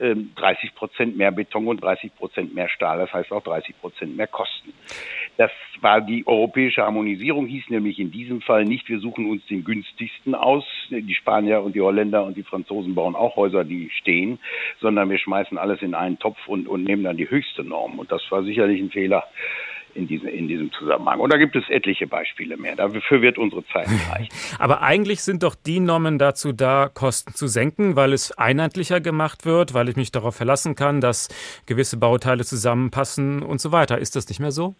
ähm, 0.00 0.32
30 0.36 0.74
Prozent 0.74 1.16
mehr 1.16 1.32
Beton 1.32 1.66
und 1.68 1.82
30 1.82 2.14
Prozent 2.16 2.54
mehr 2.54 2.68
Stahl, 2.68 2.98
das 2.98 3.12
heißt 3.12 3.32
auch 3.32 3.42
30 3.42 3.78
Prozent 3.80 4.16
mehr 4.16 4.26
Kosten. 4.26 4.72
Das 5.38 5.50
war 5.80 6.00
die 6.00 6.26
europäische 6.26 6.82
Harmonisierung, 6.82 7.46
hieß 7.46 7.70
nämlich 7.70 7.98
in 7.98 8.10
diesem 8.10 8.42
Fall 8.42 8.64
nicht, 8.64 8.88
wir 8.88 9.00
suchen 9.00 9.30
uns 9.30 9.44
den 9.46 9.64
günstigsten 9.64 10.34
aus, 10.34 10.64
die 10.90 11.14
Spanier 11.14 11.62
und 11.62 11.74
die 11.74 11.80
Holländer 11.80 12.24
und 12.24 12.36
die 12.36 12.42
Franzosen 12.42 12.94
bauen 12.94 13.14
auch 13.14 13.36
Häuser, 13.36 13.64
die 13.64 13.90
stehen, 13.90 14.38
sondern 14.80 15.10
wir 15.10 15.18
schmeißen 15.18 15.56
alles 15.56 15.80
in 15.82 15.94
einen 15.94 16.18
Topf 16.18 16.36
und, 16.46 16.68
und 16.68 16.84
nehmen 16.84 17.04
dann 17.04 17.16
die 17.16 17.30
höchste 17.30 17.64
Norm. 17.64 17.98
Und 17.98 18.12
das 18.12 18.22
war 18.30 18.42
sicherlich 18.42 18.80
ein 18.80 18.90
Fehler 18.90 19.24
in 19.94 20.06
diesem, 20.06 20.28
in 20.28 20.48
diesem 20.48 20.72
Zusammenhang. 20.72 21.20
Und 21.20 21.32
da 21.32 21.38
gibt 21.38 21.56
es 21.56 21.68
etliche 21.68 22.06
Beispiele 22.06 22.56
mehr. 22.56 22.76
Dafür 22.76 23.22
wird 23.22 23.38
unsere 23.38 23.64
Zeit 23.66 23.88
reichen. 24.10 24.28
Aber 24.58 24.82
eigentlich 24.82 25.22
sind 25.22 25.42
doch 25.42 25.54
die 25.54 25.80
Normen 25.80 26.18
dazu 26.18 26.52
da, 26.52 26.90
Kosten 26.92 27.34
zu 27.34 27.46
senken, 27.46 27.96
weil 27.96 28.12
es 28.12 28.32
einheitlicher 28.32 29.00
gemacht 29.00 29.44
wird, 29.44 29.74
weil 29.74 29.88
ich 29.88 29.96
mich 29.96 30.12
darauf 30.12 30.36
verlassen 30.36 30.74
kann, 30.74 31.00
dass 31.00 31.28
gewisse 31.66 31.96
Bauteile 31.96 32.44
zusammenpassen 32.44 33.42
und 33.42 33.60
so 33.60 33.72
weiter. 33.72 33.98
Ist 33.98 34.16
das 34.16 34.28
nicht 34.28 34.40
mehr 34.40 34.52
so? 34.52 34.74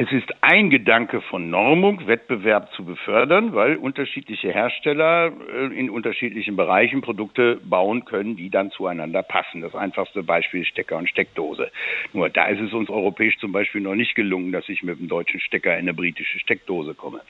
Es 0.00 0.12
ist 0.12 0.32
ein 0.42 0.70
Gedanke 0.70 1.20
von 1.22 1.50
Normung, 1.50 2.06
Wettbewerb 2.06 2.72
zu 2.74 2.84
befördern, 2.84 3.52
weil 3.52 3.74
unterschiedliche 3.74 4.52
Hersteller 4.52 5.32
äh, 5.52 5.76
in 5.76 5.90
unterschiedlichen 5.90 6.54
Bereichen 6.54 7.00
Produkte 7.00 7.58
bauen 7.64 8.04
können, 8.04 8.36
die 8.36 8.48
dann 8.48 8.70
zueinander 8.70 9.24
passen. 9.24 9.60
Das 9.60 9.74
einfachste 9.74 10.22
Beispiel 10.22 10.60
ist 10.60 10.68
Stecker 10.68 10.98
und 10.98 11.08
Steckdose. 11.08 11.72
Nur 12.12 12.30
da 12.30 12.46
ist 12.46 12.60
es 12.60 12.72
uns 12.72 12.88
europäisch 12.90 13.38
zum 13.38 13.50
Beispiel 13.50 13.80
noch 13.80 13.96
nicht 13.96 14.14
gelungen, 14.14 14.52
dass 14.52 14.68
ich 14.68 14.84
mit 14.84 15.00
dem 15.00 15.08
deutschen 15.08 15.40
Stecker 15.40 15.72
in 15.72 15.80
eine 15.80 15.94
britische 15.94 16.38
Steckdose 16.38 16.94
komme. 16.94 17.20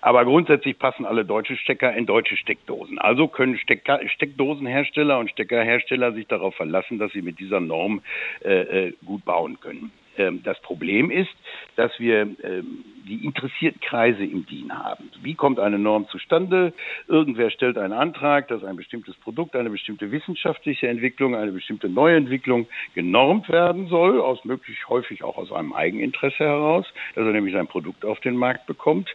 Aber 0.00 0.24
grundsätzlich 0.24 0.80
passen 0.80 1.06
alle 1.06 1.24
deutsche 1.24 1.56
Stecker 1.58 1.94
in 1.94 2.06
deutsche 2.06 2.36
Steckdosen. 2.36 2.98
Also 2.98 3.28
können 3.28 3.56
Stecker, 3.56 4.00
Steckdosenhersteller 4.08 5.16
und 5.20 5.30
Steckerhersteller 5.30 6.10
sich 6.12 6.26
darauf 6.26 6.56
verlassen, 6.56 6.98
dass 6.98 7.12
sie 7.12 7.22
mit 7.22 7.38
dieser 7.38 7.60
Norm 7.60 8.02
äh, 8.44 8.88
äh 8.88 8.92
gut 9.06 9.24
bauen 9.24 9.60
können. 9.60 9.92
Ähm, 10.20 10.42
das 10.42 10.60
Problem 10.60 11.10
ist, 11.10 11.30
dass 11.76 11.90
wir 11.98 12.22
ähm, 12.42 12.84
die 13.08 13.24
interessierten 13.24 13.80
Kreise 13.80 14.22
im 14.22 14.44
DIN 14.44 14.76
haben. 14.76 15.10
Wie 15.22 15.34
kommt 15.34 15.58
eine 15.58 15.78
Norm 15.78 16.06
zustande? 16.08 16.74
Irgendwer 17.08 17.50
stellt 17.50 17.78
einen 17.78 17.94
Antrag, 17.94 18.48
dass 18.48 18.62
ein 18.62 18.76
bestimmtes 18.76 19.16
Produkt, 19.16 19.56
eine 19.56 19.70
bestimmte 19.70 20.12
wissenschaftliche 20.12 20.88
Entwicklung, 20.88 21.34
eine 21.34 21.52
bestimmte 21.52 21.88
Neuentwicklung 21.88 22.66
genormt 22.94 23.48
werden 23.48 23.88
soll, 23.88 24.20
aus 24.20 24.44
möglich 24.44 24.88
häufig 24.88 25.24
auch 25.24 25.38
aus 25.38 25.52
einem 25.52 25.72
Eigeninteresse 25.72 26.44
heraus, 26.44 26.86
dass 27.14 27.24
er 27.24 27.32
nämlich 27.32 27.54
sein 27.54 27.66
Produkt 27.66 28.04
auf 28.04 28.20
den 28.20 28.36
Markt 28.36 28.66
bekommt. 28.66 29.08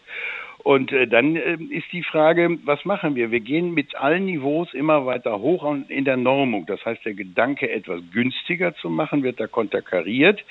Und 0.65 0.91
äh, 0.91 1.07
dann 1.07 1.35
äh, 1.35 1.59
ist 1.69 1.91
die 1.91 2.01
Frage, 2.01 2.57
was 2.65 2.85
machen 2.85 3.13
wir? 3.13 3.29
Wir 3.29 3.39
gehen 3.39 3.75
mit 3.75 3.95
allen 3.95 4.25
Niveaus 4.25 4.73
immer 4.73 5.05
weiter 5.05 5.37
hoch 5.37 5.63
in 5.89 6.05
der 6.05 6.17
Normung. 6.17 6.65
Das 6.65 6.83
heißt, 6.83 7.05
der 7.05 7.13
Gedanke, 7.13 7.69
etwas 7.69 8.01
günstiger 8.11 8.73
zu 8.77 8.89
machen, 8.89 9.21
wird 9.21 9.39
da 9.39 9.45
konterkariert, 9.45 10.43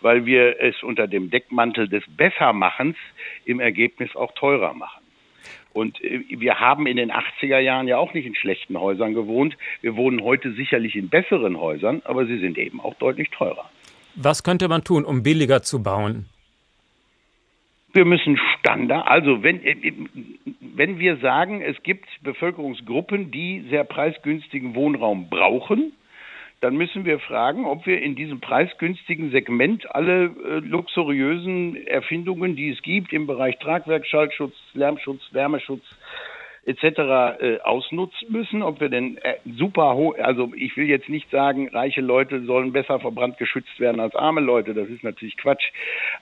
weil 0.00 0.26
wir 0.26 0.60
es 0.60 0.82
unter 0.82 1.06
dem 1.06 1.30
Deckmantel 1.30 1.88
des 1.88 2.02
Bessermachens 2.08 2.96
im 3.44 3.60
Ergebnis 3.60 4.16
auch 4.16 4.32
teurer 4.34 4.74
machen. 4.74 5.04
Und 5.72 6.02
äh, 6.02 6.24
wir 6.28 6.58
haben 6.58 6.88
in 6.88 6.96
den 6.96 7.12
80er 7.12 7.60
Jahren 7.60 7.86
ja 7.86 7.96
auch 7.98 8.12
nicht 8.12 8.26
in 8.26 8.34
schlechten 8.34 8.76
Häusern 8.76 9.14
gewohnt. 9.14 9.56
Wir 9.82 9.94
wohnen 9.94 10.20
heute 10.24 10.50
sicherlich 10.50 10.96
in 10.96 11.10
besseren 11.10 11.60
Häusern, 11.60 12.02
aber 12.06 12.26
sie 12.26 12.40
sind 12.40 12.58
eben 12.58 12.80
auch 12.80 12.94
deutlich 12.94 13.30
teurer. 13.30 13.70
Was 14.16 14.42
könnte 14.42 14.66
man 14.66 14.82
tun, 14.82 15.04
um 15.04 15.22
billiger 15.22 15.62
zu 15.62 15.80
bauen? 15.80 16.26
Wir 17.92 18.04
müssen 18.04 18.38
Standard, 18.58 19.06
also 19.08 19.42
wenn, 19.42 19.64
äh, 19.64 19.92
wenn 20.60 20.98
wir 20.98 21.16
sagen, 21.16 21.60
es 21.60 21.82
gibt 21.82 22.06
Bevölkerungsgruppen, 22.22 23.30
die 23.30 23.64
sehr 23.68 23.84
preisgünstigen 23.84 24.74
Wohnraum 24.74 25.28
brauchen, 25.28 25.92
dann 26.60 26.76
müssen 26.76 27.04
wir 27.04 27.18
fragen, 27.18 27.64
ob 27.64 27.86
wir 27.86 28.02
in 28.02 28.14
diesem 28.14 28.40
preisgünstigen 28.40 29.30
Segment 29.30 29.92
alle 29.94 30.26
äh, 30.26 30.58
luxuriösen 30.58 31.86
Erfindungen, 31.86 32.54
die 32.54 32.70
es 32.70 32.82
gibt 32.82 33.12
im 33.12 33.26
Bereich 33.26 33.58
Tragwerk, 33.58 34.06
Schallschutz, 34.06 34.54
Lärmschutz, 34.74 35.22
Wärmeschutz, 35.32 35.84
etc. 36.64 37.40
Äh, 37.40 37.60
ausnutzen 37.62 38.30
müssen, 38.30 38.62
ob 38.62 38.80
wir 38.80 38.88
denn 38.88 39.16
äh, 39.18 39.36
super 39.56 39.94
hoch, 39.94 40.16
also 40.18 40.52
ich 40.54 40.76
will 40.76 40.88
jetzt 40.88 41.08
nicht 41.08 41.30
sagen, 41.30 41.68
reiche 41.68 42.00
Leute 42.00 42.42
sollen 42.44 42.72
besser 42.72 43.00
vor 43.00 43.12
Brand 43.12 43.38
geschützt 43.38 43.80
werden 43.80 44.00
als 44.00 44.14
arme 44.14 44.40
Leute, 44.40 44.74
das 44.74 44.88
ist 44.88 45.02
natürlich 45.02 45.36
Quatsch, 45.36 45.64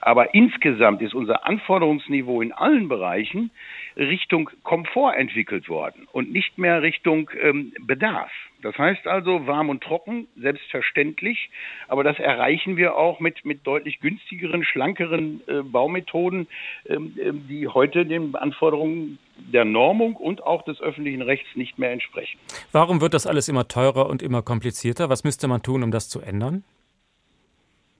aber 0.01 0.33
insgesamt 0.33 1.01
ist 1.01 1.13
unser 1.13 1.45
Anforderungsniveau 1.45 2.41
in 2.41 2.51
allen 2.51 2.87
Bereichen 2.87 3.51
Richtung 3.97 4.49
Komfort 4.63 5.15
entwickelt 5.15 5.67
worden 5.67 6.07
und 6.11 6.31
nicht 6.31 6.57
mehr 6.57 6.81
Richtung 6.81 7.29
ähm, 7.41 7.73
Bedarf. 7.81 8.31
Das 8.61 8.77
heißt 8.77 9.07
also 9.07 9.47
warm 9.47 9.69
und 9.69 9.81
trocken, 9.83 10.27
selbstverständlich, 10.35 11.49
aber 11.87 12.03
das 12.03 12.19
erreichen 12.19 12.75
wir 12.75 12.95
auch 12.95 13.19
mit, 13.19 13.45
mit 13.45 13.65
deutlich 13.65 13.99
günstigeren, 14.01 14.65
schlankeren 14.65 15.41
äh, 15.47 15.61
Baumethoden, 15.63 16.47
ähm, 16.87 17.17
ähm, 17.21 17.47
die 17.47 17.67
heute 17.67 18.05
den 18.05 18.35
Anforderungen 18.35 19.17
der 19.39 19.65
Normung 19.65 20.15
und 20.15 20.43
auch 20.43 20.63
des 20.63 20.81
öffentlichen 20.81 21.21
Rechts 21.21 21.47
nicht 21.55 21.79
mehr 21.79 21.91
entsprechen. 21.91 22.39
Warum 22.71 23.01
wird 23.01 23.13
das 23.13 23.27
alles 23.27 23.47
immer 23.47 23.67
teurer 23.67 24.09
und 24.09 24.21
immer 24.21 24.41
komplizierter? 24.41 25.09
Was 25.09 25.23
müsste 25.23 25.47
man 25.47 25.61
tun, 25.61 25.83
um 25.83 25.91
das 25.91 26.09
zu 26.09 26.21
ändern? 26.21 26.63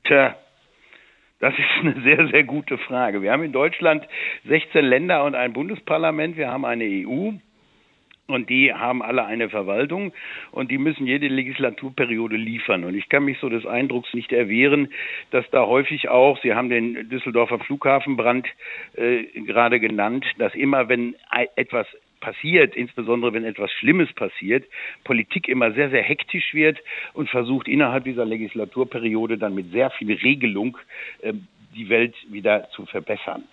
Tja, 0.04 0.36
das 1.40 1.54
ist 1.54 1.80
eine 1.80 2.02
sehr, 2.02 2.28
sehr 2.28 2.44
gute 2.44 2.78
Frage. 2.78 3.22
Wir 3.22 3.32
haben 3.32 3.44
in 3.44 3.54
Deutschland 3.54 4.06
16 4.46 4.84
Länder 4.84 5.24
und 5.24 5.36
ein 5.36 5.54
Bundesparlament. 5.54 6.36
Wir 6.36 6.50
haben 6.50 6.66
eine 6.66 6.84
EU. 6.84 7.32
Und 8.30 8.52
die 8.52 8.72
haben 8.72 9.02
alle 9.02 9.26
eine 9.26 9.50
Verwaltung 9.50 10.14
und 10.52 10.70
die 10.70 10.78
müssen 10.78 11.08
jede 11.08 11.28
Legislaturperiode 11.28 12.38
liefern. 12.38 12.84
Und 12.84 12.94
ich 12.94 13.10
kann 13.10 13.26
mich 13.26 13.40
so 13.40 13.50
des 13.50 13.66
Eindrucks 13.66 14.14
nicht 14.14 14.32
erwehren, 14.32 14.90
dass 15.32 15.50
da 15.50 15.66
häufig 15.66 16.10
auch, 16.10 16.40
Sie 16.44 16.54
haben 16.54 16.70
den 16.70 17.10
Düsseldorfer 17.10 17.58
Flughafenbrand 17.58 18.48
äh, 18.94 19.24
gerade 19.48 19.80
genannt, 19.80 20.28
dass 20.38 20.54
immer, 20.54 20.90
wenn 20.90 21.16
etwas 21.56 21.88
passiert, 22.20 22.76
insbesondere 22.76 23.34
wenn 23.34 23.46
etwas 23.46 23.72
Schlimmes 23.72 24.14
passiert, 24.14 24.64
Politik 25.06 25.48
immer 25.48 25.72
sehr, 25.72 25.90
sehr 25.90 26.04
hektisch 26.04 26.54
wird 26.54 26.78
und 27.14 27.32
versucht 27.32 27.68
innerhalb 27.68 28.04
dieser 28.04 28.26
Legislaturperiode 28.26 29.40
dann 29.40 29.56
mit 29.56 29.72
sehr 29.72 29.90
viel 29.90 30.14
Regelung 30.14 30.78
äh, 31.22 31.34
die 31.76 31.90
Welt 31.90 32.14
wieder 32.30 32.70
zu 32.76 32.86
verbessern. 32.86 33.46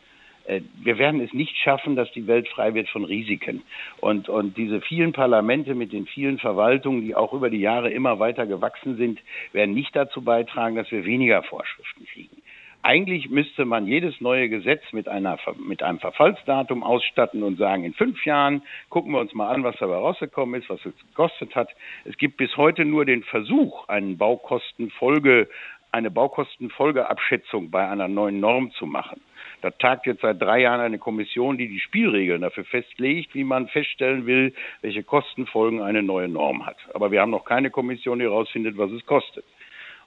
Äh, 0.46 0.62
wir 0.82 0.98
werden 0.98 1.20
es 1.20 1.32
nicht 1.32 1.56
schaffen, 1.58 1.96
dass 1.96 2.10
die 2.12 2.26
Welt 2.26 2.48
frei 2.48 2.74
wird 2.74 2.88
von 2.88 3.04
Risiken. 3.04 3.62
Und, 4.00 4.28
und 4.28 4.56
diese 4.56 4.80
vielen 4.80 5.12
Parlamente 5.12 5.74
mit 5.74 5.92
den 5.92 6.06
vielen 6.06 6.38
Verwaltungen, 6.38 7.02
die 7.02 7.14
auch 7.14 7.32
über 7.32 7.50
die 7.50 7.60
Jahre 7.60 7.90
immer 7.90 8.18
weiter 8.18 8.46
gewachsen 8.46 8.96
sind, 8.96 9.20
werden 9.52 9.74
nicht 9.74 9.94
dazu 9.94 10.22
beitragen, 10.22 10.76
dass 10.76 10.90
wir 10.90 11.04
weniger 11.04 11.42
Vorschriften 11.42 12.06
kriegen. 12.06 12.42
Eigentlich 12.82 13.30
müsste 13.30 13.64
man 13.64 13.88
jedes 13.88 14.20
neue 14.20 14.48
Gesetz 14.48 14.80
mit, 14.92 15.08
einer, 15.08 15.38
mit 15.58 15.82
einem 15.82 15.98
Verfallsdatum 15.98 16.84
ausstatten 16.84 17.42
und 17.42 17.58
sagen, 17.58 17.82
in 17.82 17.94
fünf 17.94 18.24
Jahren 18.24 18.62
gucken 18.90 19.10
wir 19.10 19.18
uns 19.18 19.34
mal 19.34 19.52
an, 19.52 19.64
was 19.64 19.74
dabei 19.80 19.96
rausgekommen 19.96 20.60
ist, 20.60 20.70
was 20.70 20.78
es 20.86 20.94
gekostet 21.08 21.56
hat. 21.56 21.68
Es 22.04 22.16
gibt 22.16 22.36
bis 22.36 22.56
heute 22.56 22.84
nur 22.84 23.04
den 23.04 23.24
Versuch, 23.24 23.88
einen 23.88 24.16
Baukostenfolge, 24.18 25.48
eine 25.90 26.12
Baukostenfolgeabschätzung 26.12 27.72
bei 27.72 27.88
einer 27.88 28.06
neuen 28.06 28.38
Norm 28.38 28.70
zu 28.70 28.86
machen. 28.86 29.20
Da 29.62 29.70
tagt 29.70 30.06
jetzt 30.06 30.20
seit 30.20 30.40
drei 30.40 30.60
Jahren 30.60 30.80
eine 30.80 30.98
Kommission, 30.98 31.58
die 31.58 31.68
die 31.68 31.80
Spielregeln 31.80 32.42
dafür 32.42 32.64
festlegt, 32.64 33.34
wie 33.34 33.44
man 33.44 33.68
feststellen 33.68 34.26
will, 34.26 34.54
welche 34.82 35.02
Kostenfolgen 35.02 35.82
eine 35.82 36.02
neue 36.02 36.28
Norm 36.28 36.66
hat. 36.66 36.76
Aber 36.94 37.10
wir 37.10 37.20
haben 37.20 37.30
noch 37.30 37.44
keine 37.44 37.70
Kommission, 37.70 38.18
die 38.18 38.26
herausfindet, 38.26 38.76
was 38.76 38.90
es 38.92 39.04
kostet. 39.06 39.44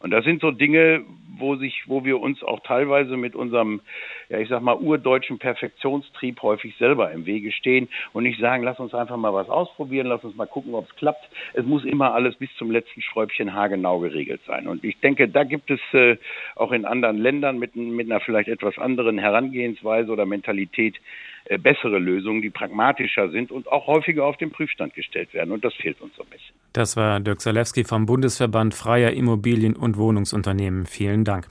Und 0.02 0.12
das 0.12 0.24
sind 0.24 0.42
so 0.42 0.52
Dinge, 0.52 1.04
wo 1.38 1.56
sich, 1.56 1.84
wo 1.88 2.06
wir 2.06 2.20
uns 2.20 2.42
auch 2.42 2.62
teilweise 2.62 3.18
mit 3.18 3.36
unserem, 3.36 3.82
ja, 4.30 4.38
ich 4.38 4.48
sag 4.50 4.62
mal, 4.62 4.76
urdeutschen 4.76 5.40
Perfektionstrieb 5.40 6.42
häufig 6.42 6.76
selber 6.78 7.12
im 7.12 7.26
Wege 7.26 7.52
stehen 7.52 7.90
und 8.14 8.24
nicht 8.24 8.40
sagen, 8.40 8.64
lass 8.64 8.80
uns 8.80 8.94
einfach 8.94 9.18
mal 9.18 9.34
was 9.34 9.50
ausprobieren, 9.50 10.08
lass 10.08 10.24
uns 10.24 10.36
mal 10.36 10.46
gucken, 10.46 10.76
ob 10.76 10.88
es 10.88 10.96
klappt. 10.96 11.28
Es 11.54 11.66
muss 11.66 11.84
immer 11.84 12.14
alles 12.14 12.36
bis 12.36 12.50
zum 12.58 12.70
letzten 12.70 13.02
Schräubchen 13.02 13.54
haargenau 13.54 14.00
geregelt 14.00 14.42
sein. 14.46 14.68
Und 14.68 14.84
ich 14.84 15.00
denke, 15.00 15.28
da 15.28 15.44
gibt 15.44 15.72
es 15.72 15.80
äh, 15.94 16.18
auch 16.56 16.72
in 16.72 16.86
anderen 16.86 17.18
Ländern 17.18 17.58
mit, 17.58 17.76
mit 17.76 18.10
einer 18.10 18.20
vielleicht 18.20 18.50
etwas 18.50 18.78
anderen 18.78 19.18
Herangehensweise 19.18 20.12
oder 20.12 20.26
Mentalität 20.28 21.00
äh, 21.46 21.58
bessere 21.58 21.98
Lösungen, 21.98 22.44
die 22.44 22.52
pragmatischer 22.52 23.30
sind 23.32 23.52
und 23.52 23.72
auch 23.72 23.88
häufiger 23.88 24.26
auf 24.26 24.38
den 24.38 24.52
Prüfstand 24.52 24.94
gestellt 24.94 25.34
werden. 25.34 25.52
Und 25.52 25.66
das 25.66 25.74
fehlt 25.74 26.00
uns 26.00 26.16
so 26.16 26.22
ein 26.22 26.30
bisschen. 26.30 26.54
Das 26.74 26.96
war 26.96 27.20
Dirk 27.20 27.42
Zalewski 27.42 27.84
vom 27.84 28.06
Bundesverband 28.06 28.76
Freier 28.76 29.14
Immobilien- 29.14 29.76
und 29.76 29.98
Wohnungsunternehmen. 29.98 30.86
Vielen 30.86 31.24
Dank. 31.24 31.48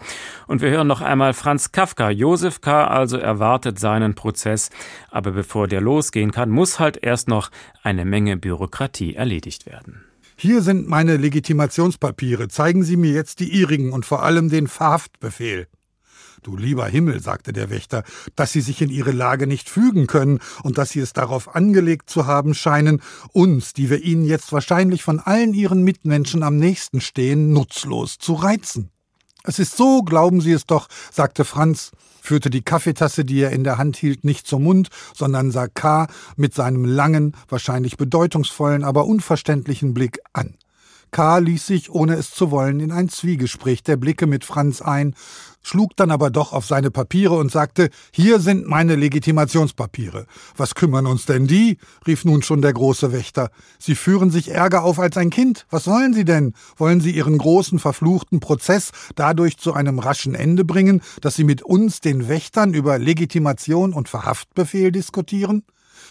Und 0.46 0.62
wir 0.62 0.70
hören 0.70 0.86
noch 0.86 1.00
einmal 1.00 1.32
Franz 1.32 1.72
Kafka. 1.72 2.10
Josef 2.10 2.60
Also 2.74 3.16
erwartet 3.16 3.78
seinen 3.78 4.14
Prozess. 4.14 4.70
Aber 5.10 5.32
bevor 5.32 5.68
der 5.68 5.80
losgehen 5.80 6.32
kann, 6.32 6.50
muss 6.50 6.78
halt 6.78 6.98
erst 7.02 7.28
noch 7.28 7.50
eine 7.82 8.04
Menge 8.04 8.36
Bürokratie 8.36 9.14
erledigt 9.14 9.66
werden. 9.66 10.04
Hier 10.36 10.62
sind 10.62 10.88
meine 10.88 11.16
Legitimationspapiere. 11.16 12.48
Zeigen 12.48 12.84
Sie 12.84 12.96
mir 12.96 13.10
jetzt 13.12 13.40
die 13.40 13.50
Ihrigen 13.50 13.92
und 13.92 14.06
vor 14.06 14.22
allem 14.22 14.48
den 14.48 14.68
Verhaftbefehl. 14.68 15.66
Du 16.42 16.56
lieber 16.56 16.86
Himmel, 16.86 17.20
sagte 17.20 17.52
der 17.52 17.70
Wächter, 17.70 18.04
dass 18.36 18.52
Sie 18.52 18.60
sich 18.60 18.80
in 18.80 18.90
Ihre 18.90 19.10
Lage 19.10 19.46
nicht 19.46 19.68
fügen 19.68 20.06
können 20.06 20.38
und 20.62 20.78
dass 20.78 20.90
Sie 20.90 21.00
es 21.00 21.12
darauf 21.12 21.54
angelegt 21.56 22.08
zu 22.08 22.26
haben 22.26 22.54
scheinen, 22.54 23.02
uns, 23.32 23.72
die 23.72 23.90
wir 23.90 24.02
Ihnen 24.02 24.24
jetzt 24.24 24.52
wahrscheinlich 24.52 25.02
von 25.02 25.18
allen 25.18 25.54
Ihren 25.54 25.82
Mitmenschen 25.82 26.42
am 26.42 26.56
nächsten 26.56 27.00
stehen, 27.00 27.52
nutzlos 27.52 28.18
zu 28.18 28.34
reizen. 28.34 28.90
Es 29.42 29.58
ist 29.58 29.76
so, 29.76 30.02
glauben 30.02 30.40
Sie 30.40 30.52
es 30.52 30.66
doch, 30.66 30.88
sagte 31.10 31.44
Franz, 31.44 31.90
führte 32.20 32.50
die 32.50 32.62
Kaffeetasse, 32.62 33.24
die 33.24 33.40
er 33.40 33.50
in 33.50 33.64
der 33.64 33.78
Hand 33.78 33.96
hielt, 33.96 34.24
nicht 34.24 34.46
zum 34.46 34.64
Mund, 34.64 34.88
sondern 35.14 35.50
sah 35.50 35.68
K. 35.68 36.08
mit 36.36 36.54
seinem 36.54 36.84
langen, 36.84 37.34
wahrscheinlich 37.48 37.96
bedeutungsvollen, 37.96 38.84
aber 38.84 39.06
unverständlichen 39.06 39.94
Blick 39.94 40.20
an. 40.32 40.54
K. 41.10 41.38
ließ 41.38 41.66
sich, 41.66 41.90
ohne 41.90 42.14
es 42.14 42.32
zu 42.32 42.50
wollen, 42.50 42.80
in 42.80 42.92
ein 42.92 43.08
Zwiegespräch 43.08 43.82
der 43.82 43.96
Blicke 43.96 44.26
mit 44.26 44.44
Franz 44.44 44.82
ein, 44.82 45.14
schlug 45.62 45.96
dann 45.96 46.10
aber 46.10 46.30
doch 46.30 46.52
auf 46.52 46.66
seine 46.66 46.90
Papiere 46.90 47.34
und 47.34 47.50
sagte, 47.50 47.90
hier 48.12 48.40
sind 48.40 48.66
meine 48.66 48.96
Legitimationspapiere. 48.96 50.26
Was 50.56 50.74
kümmern 50.74 51.06
uns 51.06 51.26
denn 51.26 51.46
die? 51.46 51.78
rief 52.06 52.24
nun 52.24 52.42
schon 52.42 52.62
der 52.62 52.72
große 52.72 53.12
Wächter. 53.12 53.50
Sie 53.78 53.94
führen 53.94 54.30
sich 54.30 54.50
ärger 54.50 54.84
auf 54.84 54.98
als 54.98 55.16
ein 55.16 55.30
Kind. 55.30 55.66
Was 55.70 55.86
wollen 55.86 56.14
Sie 56.14 56.24
denn? 56.24 56.54
Wollen 56.76 57.00
Sie 57.00 57.10
Ihren 57.10 57.38
großen 57.38 57.78
verfluchten 57.78 58.40
Prozess 58.40 58.92
dadurch 59.14 59.58
zu 59.58 59.72
einem 59.74 59.98
raschen 59.98 60.34
Ende 60.34 60.64
bringen, 60.64 61.02
dass 61.20 61.34
Sie 61.34 61.44
mit 61.44 61.62
uns, 61.62 62.00
den 62.00 62.28
Wächtern, 62.28 62.74
über 62.74 62.98
Legitimation 62.98 63.92
und 63.92 64.08
Verhaftbefehl 64.08 64.92
diskutieren? 64.92 65.64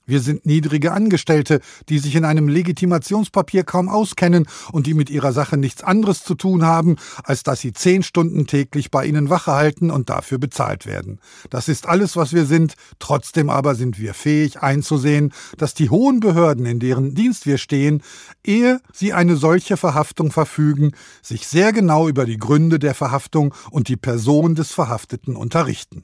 Wir 0.06 0.22
sind 0.22 0.46
niedrige 0.46 0.94
Angestellte, 0.94 1.60
die 1.90 2.00
sich 2.00 2.16
in 2.16 2.26
einem 2.26 2.48
Legitimationspapier 2.48 3.64
kaum 3.64 3.90
auskennen 3.90 4.48
und 4.72 4.88
die 4.88 4.94
mit 4.94 5.10
ihrer 5.10 5.34
Sache 5.34 5.58
nichts 5.58 5.84
anderes 5.84 6.24
zu 6.24 6.36
tun 6.36 6.66
haben, 6.66 6.98
als 7.24 7.44
dass 7.44 7.62
sie 7.62 7.74
zehn 7.74 8.04
Stunden 8.04 8.48
täglich 8.48 8.92
bei 8.92 9.06
ihnen 9.06 9.30
Wache 9.30 9.54
halten 9.54 9.92
und 9.92 10.10
dafür 10.10 10.38
bezahlt 10.38 10.86
werden. 10.86 11.20
Das 11.50 11.68
ist 11.68 11.88
alles, 11.88 12.16
was 12.16 12.34
wir 12.34 12.46
sind, 12.46 12.76
trotzdem 13.00 13.50
aber 13.50 13.76
sind 13.76 14.00
wir 14.00 14.14
fähig 14.14 14.62
einzusehen, 14.62 15.34
dass 15.58 15.74
die 15.74 15.90
hohen 15.90 16.20
Behörden, 16.20 16.66
in 16.66 16.80
deren 16.80 17.16
Dienst 17.16 17.46
wir 17.46 17.58
stehen, 17.58 18.04
ehe 18.44 18.82
sie 18.94 19.14
eine 19.14 19.36
solche 19.36 19.78
Verhaftung 19.78 20.32
verfügen, 20.32 20.92
sich 21.22 21.48
sehr 21.48 21.74
genau 21.74 22.08
über 22.08 22.26
die 22.26 22.38
Gründe 22.38 22.80
der 22.80 22.94
Verhaftung 22.94 23.54
und 23.72 23.88
die 23.88 23.98
Person 23.98 24.56
des 24.56 24.72
Verhafteten 24.72 25.36
unterrichten 25.36 26.04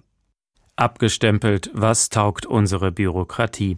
abgestempelt, 0.75 1.69
was 1.73 2.09
taugt 2.09 2.45
unsere 2.45 2.91
Bürokratie? 2.91 3.75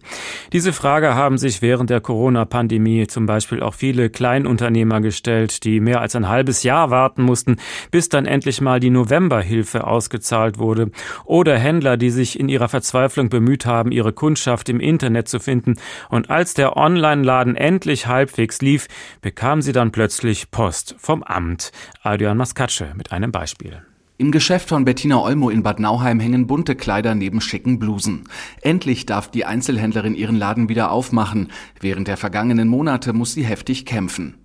Diese 0.52 0.72
Frage 0.72 1.14
haben 1.14 1.36
sich 1.36 1.60
während 1.60 1.90
der 1.90 2.00
Corona-Pandemie 2.00 3.06
zum 3.06 3.26
Beispiel 3.26 3.62
auch 3.62 3.74
viele 3.74 4.08
Kleinunternehmer 4.08 5.00
gestellt, 5.00 5.64
die 5.64 5.80
mehr 5.80 6.00
als 6.00 6.16
ein 6.16 6.28
halbes 6.28 6.62
Jahr 6.62 6.90
warten 6.90 7.22
mussten, 7.22 7.56
bis 7.90 8.08
dann 8.08 8.24
endlich 8.24 8.60
mal 8.60 8.80
die 8.80 8.90
Novemberhilfe 8.90 9.86
ausgezahlt 9.86 10.58
wurde, 10.58 10.90
oder 11.24 11.58
Händler, 11.58 11.96
die 11.96 12.10
sich 12.10 12.40
in 12.40 12.48
ihrer 12.48 12.68
Verzweiflung 12.68 13.28
bemüht 13.28 13.66
haben, 13.66 13.92
ihre 13.92 14.12
Kundschaft 14.12 14.68
im 14.68 14.80
Internet 14.80 15.28
zu 15.28 15.38
finden, 15.38 15.76
und 16.08 16.30
als 16.30 16.54
der 16.54 16.76
Online-Laden 16.76 17.56
endlich 17.56 18.06
halbwegs 18.06 18.62
lief, 18.62 18.88
bekamen 19.20 19.60
sie 19.60 19.72
dann 19.72 19.92
plötzlich 19.92 20.50
Post 20.50 20.96
vom 20.98 21.22
Amt. 21.22 21.72
Adrian 22.02 22.38
Maskatsche 22.38 22.92
mit 22.96 23.12
einem 23.12 23.32
Beispiel. 23.32 23.82
Im 24.18 24.32
Geschäft 24.32 24.70
von 24.70 24.86
Bettina 24.86 25.20
Olmo 25.20 25.50
in 25.50 25.62
Bad 25.62 25.78
Nauheim 25.78 26.20
hängen 26.20 26.46
bunte 26.46 26.74
Kleider 26.74 27.14
neben 27.14 27.42
schicken 27.42 27.78
Blusen. 27.78 28.24
Endlich 28.62 29.04
darf 29.04 29.30
die 29.30 29.44
Einzelhändlerin 29.44 30.14
ihren 30.14 30.36
Laden 30.36 30.70
wieder 30.70 30.90
aufmachen. 30.90 31.52
Während 31.80 32.08
der 32.08 32.16
vergangenen 32.16 32.66
Monate 32.66 33.12
muss 33.12 33.34
sie 33.34 33.44
heftig 33.44 33.84
kämpfen. 33.84 34.36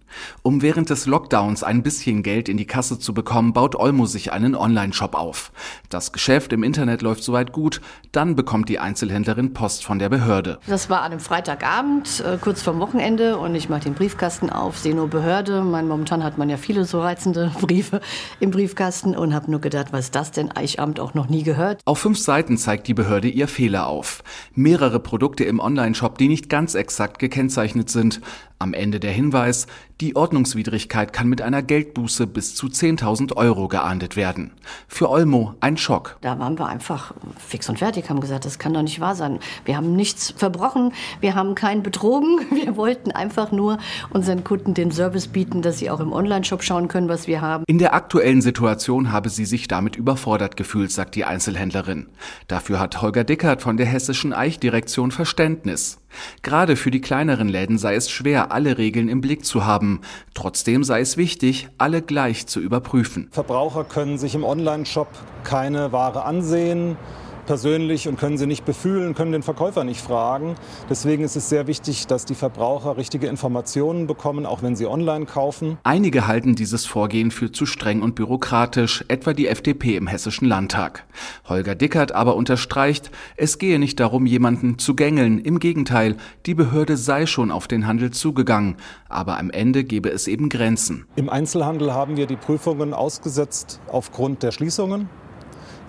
Um 0.44 0.62
während 0.62 0.90
des 0.90 1.06
Lockdowns 1.06 1.64
ein 1.64 1.84
bisschen 1.84 2.24
Geld 2.24 2.50
in 2.50 2.58
die 2.58 2.66
Kasse 2.66 3.00
zu 3.00 3.14
bekommen, 3.14 3.54
baut 3.54 3.76
Olmo 3.76 4.06
sich 4.06 4.32
einen 4.32 4.56
Online-Shop 4.56 5.16
auf. 5.16 5.52
Das 5.90 6.12
Geschäft 6.12 6.54
im 6.54 6.64
Internet 6.64 7.02
läuft 7.02 7.24
soweit 7.24 7.52
gut, 7.52 7.82
dann 8.12 8.36
bekommt 8.36 8.70
die 8.70 8.80
Einzelhändlerin 8.80 9.54
Post 9.54 9.84
von 9.84 10.00
der 10.00 10.10
Behörde. 10.10 10.60
Das 10.68 10.90
war 10.90 11.02
an 11.02 11.12
einem 11.12 11.20
Freitagabend, 11.20 12.24
äh, 12.26 12.38
kurz 12.40 12.62
vorm 12.62 12.80
Wochenende 12.80 13.38
und 13.38 13.56
ich 13.56 13.70
mache 13.70 13.82
den 13.82 13.94
Briefkasten 13.94 14.50
auf, 14.50 14.78
sehe 14.78 14.96
nur 14.96 15.08
Behörde. 15.08 15.62
Mein, 15.62 15.88
momentan 15.88 16.24
hat 16.24 16.38
man 16.38 16.50
ja 16.50 16.58
viele 16.58 16.86
so 16.86 17.02
reizende 17.02 17.52
Briefe 17.62 18.02
im 18.40 18.52
Briefkasten 18.52 19.16
und 19.16 19.34
habe 19.34 19.50
nur 19.50 19.62
gedacht, 19.62 19.88
was 19.92 20.12
das 20.12 20.32
denn? 20.32 20.52
Eichamt 20.52 21.00
auch 21.00 21.14
noch 21.14 21.30
nie 21.30 21.44
gehört. 21.44 21.82
Auf 21.86 22.00
fünf 22.00 22.20
Seiten 22.20 22.58
zeigt 22.58 22.88
die 22.88 22.94
Behörde 22.94 23.28
ihr 23.28 23.48
Fehler 23.48 23.88
auf. 23.88 24.24
Mehrere 24.54 25.00
Produkte 25.00 25.44
im 25.44 25.60
Online-Shop, 25.60 26.18
die 26.18 26.28
nicht 26.28 26.50
ganz 26.50 26.76
exakt 26.76 27.20
gekennzeichnet 27.20 27.90
sind. 27.90 28.22
Am 28.60 28.74
Ende 28.74 29.00
der 29.00 29.12
Hinweis, 29.12 29.66
die 30.02 30.16
Ordnungswidrigkeit 30.16 31.14
kann 31.14 31.30
mit 31.30 31.44
einer 31.44 31.62
Geldbuße 31.62 32.26
bis 32.26 32.56
zu 32.56 32.68
10.000 32.68 33.38
Euro 33.38 33.68
geahndet 33.68 34.16
werden. 34.16 34.52
Für 34.88 35.10
Olmo 35.10 35.54
ein 35.60 35.78
Schock. 35.78 36.18
Da 36.22 36.40
waren 36.40 36.58
wir 36.58 36.66
einfach 36.66 37.14
fix 37.38 37.70
und 37.70 37.78
fertig, 37.80 38.10
haben 38.10 38.20
gesagt, 38.20 38.46
das 38.46 38.58
kann 38.58 38.74
doch 38.74 38.82
nicht 38.82 39.00
wahr 39.00 39.16
sein. 39.16 39.40
Wir 39.64 39.78
haben 39.78 39.96
nichts 39.96 40.34
verbrochen, 40.36 40.92
wir 41.20 41.36
haben 41.36 41.54
keinen 41.54 41.84
betrogen, 41.84 42.40
wir 42.52 42.76
wollten 42.76 43.12
einfach 43.12 43.52
nur 43.52 43.78
unseren 44.10 44.44
Kunden 44.44 44.74
den 44.74 44.92
Service 44.92 45.28
bieten, 45.28 45.62
dass 45.62 45.78
sie 45.78 45.92
auch 45.92 46.00
im 46.00 46.12
Online-Shop 46.12 46.64
schauen 46.64 46.88
können, 46.88 47.08
was 47.08 47.28
wir 47.28 47.42
haben. 47.42 47.64
In 47.68 47.78
der 47.78 47.94
aktuellen 47.94 48.42
Situation 48.42 49.12
habe 49.12 49.30
sie 49.30 49.46
sich 49.46 49.68
damit 49.68 49.96
überfordert 49.96 50.58
gefühlt, 50.58 50.92
sagt 50.92 51.14
die 51.14 51.26
Einzelhändlerin. 51.26 52.08
Dafür 52.48 52.80
hat 52.80 53.04
Holger 53.04 53.24
Dickert 53.24 53.62
von 53.62 53.78
der 53.78 53.86
Hessischen 53.86 54.34
Eichdirektion 54.34 55.12
Verständnis. 55.12 56.01
Gerade 56.42 56.76
für 56.76 56.92
die 56.92 57.02
kleineren 57.02 57.48
Läden 57.48 57.78
sei 57.78 57.96
es 57.96 58.10
schwer, 58.10 58.52
alle 58.52 58.78
Regeln 58.78 59.10
im 59.10 59.22
Blick 59.22 59.46
zu 59.46 59.66
haben. 59.66 60.02
Trotzdem 60.34 60.84
sei 60.84 61.02
es 61.02 61.18
wichtig, 61.18 61.70
alle 61.78 62.02
gleich 62.02 62.48
zu 62.48 62.60
überprüfen. 62.60 63.30
Verbraucher 63.32 63.84
können 63.84 64.18
sich 64.18 64.36
im 64.36 64.44
Onlineshop 64.44 65.10
keine 65.44 65.92
Ware 65.92 66.24
ansehen 66.26 66.98
persönlich 67.46 68.08
und 68.08 68.20
können 68.20 68.38
sie 68.38 68.46
nicht 68.46 68.66
befühlen, 68.66 69.16
können 69.16 69.32
den 69.32 69.44
Verkäufer 69.44 69.84
nicht 69.84 70.02
fragen. 70.02 70.56
Deswegen 70.90 71.24
ist 71.24 71.36
es 71.36 71.50
sehr 71.50 71.68
wichtig, 71.68 72.08
dass 72.08 72.26
die 72.26 72.36
Verbraucher 72.36 72.98
richtige 72.98 73.28
Informationen 73.28 74.08
bekommen, 74.08 74.46
auch 74.46 74.62
wenn 74.64 74.76
sie 74.76 74.88
online 74.88 75.26
kaufen. 75.26 75.78
Einige 75.84 76.28
halten 76.28 76.56
dieses 76.56 76.86
Vorgehen 76.86 77.32
für 77.32 77.52
zu 77.52 77.66
streng 77.66 78.02
und 78.02 78.16
bürokratisch, 78.16 79.06
etwa 79.08 79.34
die 79.34 79.48
FDP 79.48 79.96
im 79.96 80.08
Hessischen 80.08 80.48
Landtag. 80.48 81.06
Holger 81.48 81.76
Dickert 81.76 82.12
aber 82.12 82.36
unterstreicht, 82.36 83.12
es 83.38 83.58
gehe 83.58 83.80
nicht 83.80 84.00
darum, 84.00 84.26
jemanden 84.26 84.78
zu 84.78 84.96
gängeln. 84.96 85.40
Im 85.40 85.60
Gegenteil, 85.60 86.18
die 86.46 86.54
Behörde 86.54 86.98
sei 86.98 87.26
schon 87.26 87.52
auf 87.52 87.68
den 87.68 87.88
Handel 87.88 88.12
zugegangen. 88.12 88.76
Aber 89.10 89.38
am 89.38 89.50
Ende 89.50 89.84
gebe 89.84 90.10
es 90.10 90.28
eben 90.28 90.50
Grenzen. 90.50 91.06
Im 91.16 91.30
Einzelhandel 91.30 91.94
haben 91.94 92.18
wir 92.18 92.28
die 92.28 92.36
Prüfungen 92.36 92.94
ausgesetzt 92.94 93.80
aufgrund 93.88 94.44
der 94.44 94.52
Schließungen. 94.52 95.10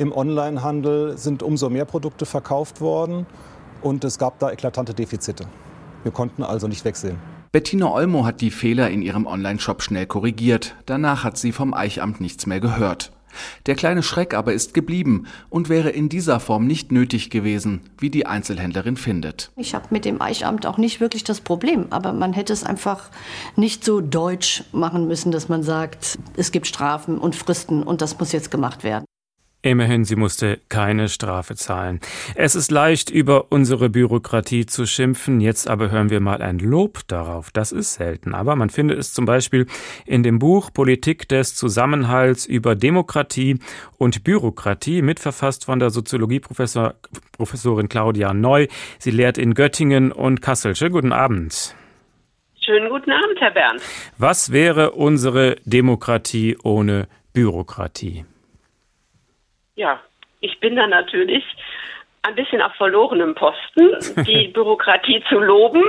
Im 0.02 0.10
Onlinehandel 0.10 1.16
sind 1.16 1.44
umso 1.44 1.70
mehr 1.70 1.84
Produkte 1.84 2.26
verkauft 2.26 2.80
worden 2.80 3.24
und 3.82 4.02
es 4.02 4.18
gab 4.18 4.40
da 4.40 4.50
eklatante 4.50 4.94
Defizite. 4.94 5.44
Wir 6.02 6.10
konnten 6.10 6.42
also 6.42 6.66
nicht 6.66 6.84
wegsehen. 6.84 7.18
Bettina 7.52 7.88
Olmo 7.88 8.26
hat 8.26 8.40
die 8.40 8.50
Fehler 8.50 8.90
in 8.90 9.00
ihrem 9.00 9.26
Onlineshop 9.26 9.80
schnell 9.80 10.06
korrigiert. 10.06 10.74
Danach 10.86 11.22
hat 11.22 11.38
sie 11.38 11.52
vom 11.52 11.72
Eichamt 11.72 12.20
nichts 12.20 12.46
mehr 12.46 12.58
gehört. 12.58 13.12
Der 13.66 13.76
kleine 13.76 14.02
Schreck 14.02 14.34
aber 14.34 14.52
ist 14.52 14.74
geblieben 14.74 15.28
und 15.50 15.68
wäre 15.68 15.90
in 15.90 16.08
dieser 16.08 16.40
Form 16.40 16.66
nicht 16.66 16.90
nötig 16.90 17.30
gewesen, 17.30 17.82
wie 18.00 18.10
die 18.10 18.26
Einzelhändlerin 18.26 18.96
findet. 18.96 19.52
Ich 19.54 19.72
habe 19.72 19.86
mit 19.90 20.04
dem 20.04 20.20
Eichamt 20.20 20.66
auch 20.66 20.78
nicht 20.78 20.98
wirklich 20.98 21.22
das 21.22 21.40
Problem, 21.40 21.86
aber 21.90 22.12
man 22.12 22.32
hätte 22.32 22.52
es 22.52 22.64
einfach 22.64 23.08
nicht 23.54 23.84
so 23.84 24.00
deutsch 24.00 24.64
machen 24.72 25.06
müssen, 25.06 25.30
dass 25.30 25.48
man 25.48 25.62
sagt, 25.62 26.18
es 26.36 26.50
gibt 26.50 26.66
Strafen 26.66 27.18
und 27.18 27.36
Fristen 27.36 27.84
und 27.84 28.02
das 28.02 28.18
muss 28.18 28.32
jetzt 28.32 28.50
gemacht 28.50 28.82
werden. 28.82 29.04
Immerhin, 29.64 30.04
sie 30.04 30.16
musste 30.16 30.58
keine 30.68 31.08
Strafe 31.08 31.54
zahlen. 31.54 32.00
Es 32.34 32.56
ist 32.56 32.72
leicht, 32.72 33.10
über 33.10 33.52
unsere 33.52 33.90
Bürokratie 33.90 34.66
zu 34.66 34.86
schimpfen. 34.86 35.40
Jetzt 35.40 35.70
aber 35.70 35.92
hören 35.92 36.10
wir 36.10 36.18
mal 36.18 36.42
ein 36.42 36.58
Lob 36.58 37.06
darauf. 37.06 37.52
Das 37.52 37.70
ist 37.70 37.94
selten. 37.94 38.34
Aber 38.34 38.56
man 38.56 38.70
findet 38.70 38.98
es 38.98 39.14
zum 39.14 39.24
Beispiel 39.24 39.66
in 40.04 40.24
dem 40.24 40.40
Buch 40.40 40.72
Politik 40.72 41.28
des 41.28 41.54
Zusammenhalts 41.54 42.44
über 42.44 42.74
Demokratie 42.74 43.60
und 43.98 44.24
Bürokratie, 44.24 45.00
mitverfasst 45.00 45.64
von 45.64 45.78
der 45.78 45.90
Soziologieprofessorin 45.90 47.88
Claudia 47.88 48.34
Neu. 48.34 48.66
Sie 48.98 49.12
lehrt 49.12 49.38
in 49.38 49.54
Göttingen 49.54 50.10
und 50.10 50.42
Kassel. 50.42 50.74
Schönen 50.74 50.92
guten 50.92 51.12
Abend. 51.12 51.76
Schönen 52.64 52.90
guten 52.90 53.12
Abend, 53.12 53.40
Herr 53.40 53.52
Bernd. 53.52 53.80
Was 54.18 54.50
wäre 54.50 54.90
unsere 54.90 55.54
Demokratie 55.64 56.58
ohne 56.64 57.06
Bürokratie? 57.32 58.24
Ja, 59.74 60.00
ich 60.40 60.58
bin 60.60 60.76
da 60.76 60.86
natürlich 60.86 61.44
ein 62.22 62.34
bisschen 62.36 62.62
auf 62.62 62.72
verlorenem 62.74 63.34
Posten, 63.34 64.24
die 64.26 64.48
Bürokratie 64.48 65.22
zu 65.28 65.38
loben. 65.38 65.82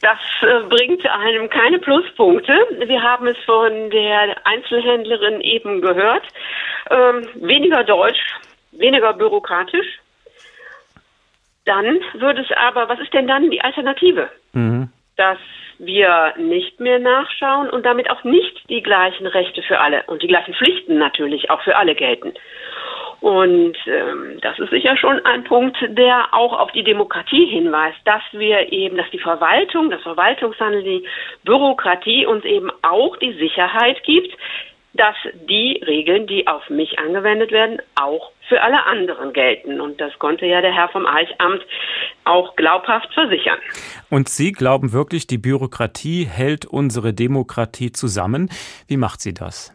Das 0.00 0.18
äh, 0.42 0.66
bringt 0.68 1.06
einem 1.06 1.48
keine 1.50 1.78
Pluspunkte. 1.78 2.52
Wir 2.86 3.02
haben 3.02 3.26
es 3.26 3.36
von 3.44 3.90
der 3.90 4.36
Einzelhändlerin 4.44 5.40
eben 5.40 5.80
gehört. 5.80 6.24
Ähm, 6.90 7.28
weniger 7.34 7.84
deutsch, 7.84 8.20
weniger 8.72 9.12
bürokratisch. 9.12 9.98
Dann 11.66 12.00
würde 12.14 12.42
es 12.42 12.56
aber, 12.56 12.88
was 12.88 13.00
ist 13.00 13.12
denn 13.14 13.26
dann 13.26 13.50
die 13.50 13.60
Alternative? 13.60 14.28
Mhm. 14.52 14.90
Dass 15.16 15.38
wir 15.78 16.34
nicht 16.38 16.78
mehr 16.80 16.98
nachschauen 16.98 17.70
und 17.70 17.84
damit 17.84 18.10
auch 18.10 18.22
nicht 18.24 18.68
die 18.68 18.82
gleichen 18.82 19.26
Rechte 19.26 19.62
für 19.62 19.80
alle 19.80 20.02
und 20.04 20.22
die 20.22 20.28
gleichen 20.28 20.54
Pflichten 20.54 20.98
natürlich 20.98 21.50
auch 21.50 21.62
für 21.62 21.76
alle 21.76 21.94
gelten. 21.94 22.34
Und 23.24 23.74
ähm, 23.86 24.38
das 24.42 24.58
ist 24.58 24.68
sicher 24.68 24.98
schon 24.98 25.18
ein 25.24 25.44
Punkt, 25.44 25.78
der 25.88 26.34
auch 26.34 26.52
auf 26.52 26.72
die 26.72 26.84
Demokratie 26.84 27.46
hinweist, 27.46 27.96
dass 28.04 28.20
wir 28.32 28.70
eben, 28.70 28.98
dass 28.98 29.08
die 29.12 29.18
Verwaltung, 29.18 29.88
das 29.88 30.02
Verwaltungshandel, 30.02 30.82
die 30.82 31.08
Bürokratie 31.42 32.26
uns 32.26 32.44
eben 32.44 32.70
auch 32.82 33.16
die 33.16 33.32
Sicherheit 33.32 34.02
gibt, 34.02 34.36
dass 34.92 35.16
die 35.48 35.82
Regeln, 35.86 36.26
die 36.26 36.46
auf 36.46 36.68
mich 36.68 36.98
angewendet 36.98 37.50
werden, 37.50 37.80
auch 37.94 38.30
für 38.46 38.60
alle 38.60 38.84
anderen 38.84 39.32
gelten. 39.32 39.80
Und 39.80 40.02
das 40.02 40.12
konnte 40.18 40.44
ja 40.44 40.60
der 40.60 40.74
Herr 40.74 40.90
vom 40.90 41.06
Eichamt 41.06 41.64
auch 42.24 42.54
glaubhaft 42.56 43.08
versichern. 43.14 43.58
Und 44.10 44.28
Sie 44.28 44.52
glauben 44.52 44.92
wirklich, 44.92 45.26
die 45.26 45.38
Bürokratie 45.38 46.26
hält 46.26 46.66
unsere 46.66 47.14
Demokratie 47.14 47.90
zusammen? 47.90 48.50
Wie 48.86 48.98
macht 48.98 49.22
sie 49.22 49.32
das? 49.32 49.73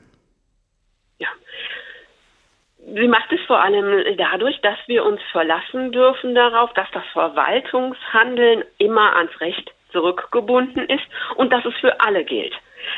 Sie 2.95 3.07
macht 3.07 3.31
es 3.31 3.41
vor 3.45 3.61
allem 3.61 4.17
dadurch, 4.17 4.59
dass 4.61 4.77
wir 4.87 5.05
uns 5.05 5.21
verlassen 5.31 5.91
dürfen 5.91 6.35
darauf, 6.35 6.73
dass 6.73 6.89
das 6.91 7.05
Verwaltungshandeln 7.13 8.63
immer 8.77 9.15
ans 9.15 9.39
Recht 9.41 9.71
zurückgebunden 9.91 10.85
ist 10.87 11.03
und 11.35 11.51
dass 11.51 11.65
es 11.65 11.73
für 11.75 11.99
alle 12.01 12.23
gilt. 12.23 12.53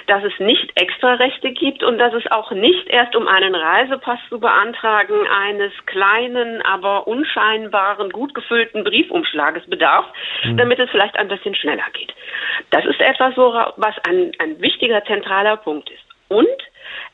Dass 0.08 0.24
es 0.24 0.38
nicht 0.40 0.72
Extrarechte 0.80 1.52
gibt 1.52 1.84
und 1.84 1.98
dass 1.98 2.14
es 2.14 2.30
auch 2.32 2.52
nicht 2.52 2.88
erst 2.88 3.16
um 3.16 3.28
einen 3.28 3.56
Reisepass 3.56 4.20
zu 4.30 4.40
beantragen 4.40 5.28
eines 5.28 5.74
kleinen, 5.86 6.62
aber 6.62 7.08
unscheinbaren, 7.08 8.10
gut 8.12 8.34
gefüllten 8.34 8.84
Briefumschlages 8.84 9.66
bedarf, 9.68 10.06
mhm. 10.44 10.58
damit 10.58 10.80
es 10.80 10.90
vielleicht 10.92 11.18
ein 11.18 11.28
bisschen 11.28 11.56
schneller 11.56 11.90
geht. 11.94 12.14
Das 12.70 12.86
ist 12.86 13.02
etwas, 13.02 13.36
was 13.36 13.96
ein, 14.08 14.32
ein 14.40 14.62
wichtiger, 14.62 15.04
zentraler 15.06 15.58
Punkt 15.58 15.90
ist. 15.90 16.04
Und 16.30 16.48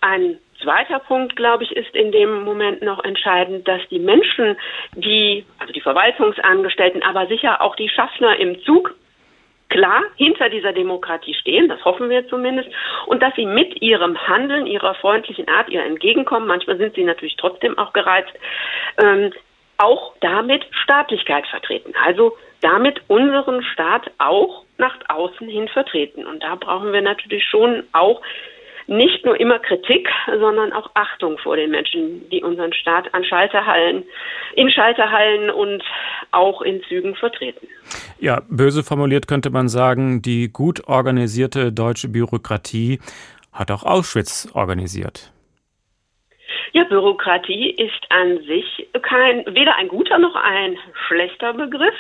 ein 0.02 0.40
zweiter 0.62 1.00
Punkt, 1.00 1.36
glaube 1.36 1.64
ich, 1.64 1.72
ist 1.72 1.96
in 1.96 2.12
dem 2.12 2.44
Moment 2.44 2.82
noch 2.82 3.04
entscheidend, 3.04 3.68
dass 3.68 3.82
die 3.90 4.00
Menschen, 4.00 4.58
die, 4.96 5.46
also 5.60 5.74
die 5.74 5.82
Verwaltungsangestellten, 5.82 7.04
aber 7.04 7.28
sicher 7.28 7.62
auch 7.62 7.76
die 7.76 7.90
Schaffner 7.90 8.38
im 8.38 8.62
Zug, 8.64 8.96
klar 9.70 10.02
hinter 10.16 10.50
dieser 10.50 10.74
Demokratie 10.74 11.34
stehen, 11.34 11.68
das 11.68 11.84
hoffen 11.84 12.10
wir 12.10 12.28
zumindest, 12.28 12.70
und 13.06 13.22
dass 13.22 13.36
sie 13.36 13.46
mit 13.46 13.82
ihrem 13.82 14.18
Handeln, 14.28 14.66
ihrer 14.66 14.96
freundlichen 14.96 15.48
Art, 15.50 15.70
ihr 15.70 15.84
Entgegenkommen, 15.84 16.48
manchmal 16.48 16.78
sind 16.78 16.96
sie 16.96 17.04
natürlich 17.04 17.36
trotzdem 17.38 17.78
auch 17.78 17.94
gereizt, 17.94 18.34
ähm, 18.98 19.32
auch 19.78 20.14
damit 20.22 20.66
Staatlichkeit 20.72 21.46
vertreten. 21.48 21.94
Also 22.04 22.36
damit 22.62 23.02
unseren 23.08 23.62
Staat 23.64 24.10
auch 24.18 24.64
nach 24.78 24.96
außen 25.08 25.48
hin 25.48 25.68
vertreten. 25.68 26.26
Und 26.26 26.42
da 26.42 26.56
brauchen 26.56 26.94
wir 26.94 27.02
natürlich 27.02 27.44
schon 27.46 27.84
auch 27.92 28.22
nicht 28.88 29.26
nur 29.26 29.40
immer 29.40 29.60
Kritik, 29.60 30.10
sondern 30.40 30.74
auch 30.74 30.90
Achtung 30.94 31.38
vor 31.38 31.56
den 31.58 31.72
Menschen, 31.72 32.28
die 32.30 32.42
unseren 32.44 32.74
Staat 32.74 33.14
an 33.14 33.24
Schalterhallen, 33.24 34.04
in 34.56 34.70
Schalterhallen 34.70 35.50
und 35.50 35.84
auch 36.32 36.62
in 36.62 36.82
Zügen 36.84 37.16
vertreten. 37.16 37.68
Ja, 38.20 38.42
böse 38.50 38.84
formuliert 38.84 39.28
könnte 39.28 39.50
man 39.50 39.68
sagen, 39.68 40.22
die 40.22 40.50
gut 40.52 40.88
organisierte 40.88 41.72
deutsche 41.72 42.08
Bürokratie 42.08 43.00
hat 43.52 43.72
auch 43.72 43.84
Auschwitz 43.84 44.50
organisiert. 44.54 45.32
Ja, 46.74 46.84
Bürokratie 46.84 47.72
ist 47.72 48.06
an 48.10 48.40
sich 48.44 48.88
kein, 49.02 49.46
weder 49.48 49.76
ein 49.78 49.88
guter 49.88 50.18
noch 50.18 50.36
ein 50.36 50.78
schlechter 51.08 51.54
Begriff. 51.54 51.96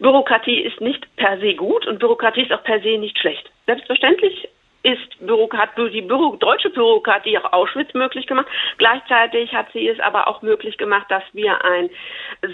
Bürokratie 0.00 0.60
ist 0.60 0.80
nicht 0.80 1.06
per 1.16 1.38
se 1.38 1.54
gut 1.54 1.86
und 1.86 1.98
Bürokratie 1.98 2.42
ist 2.42 2.52
auch 2.52 2.64
per 2.64 2.80
se 2.80 2.98
nicht 2.98 3.18
schlecht. 3.18 3.50
Selbstverständlich 3.66 4.48
ist 4.86 5.26
Bürokrat, 5.26 5.70
die 5.76 6.02
Büro, 6.02 6.36
deutsche 6.36 6.70
Bürokratie 6.70 7.36
auch 7.38 7.52
Auschwitz 7.52 7.92
möglich 7.92 8.26
gemacht. 8.28 8.46
Gleichzeitig 8.78 9.52
hat 9.52 9.66
sie 9.72 9.88
es 9.88 9.98
aber 9.98 10.28
auch 10.28 10.42
möglich 10.42 10.78
gemacht, 10.78 11.06
dass 11.08 11.24
wir 11.32 11.64
ein 11.64 11.90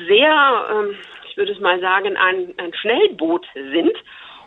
sehr, 0.08 0.66
ähm, 0.70 0.96
ich 1.28 1.36
würde 1.36 1.52
es 1.52 1.60
mal 1.60 1.78
sagen, 1.80 2.16
ein, 2.16 2.54
ein 2.56 2.72
Schnellboot 2.72 3.46
sind. 3.54 3.92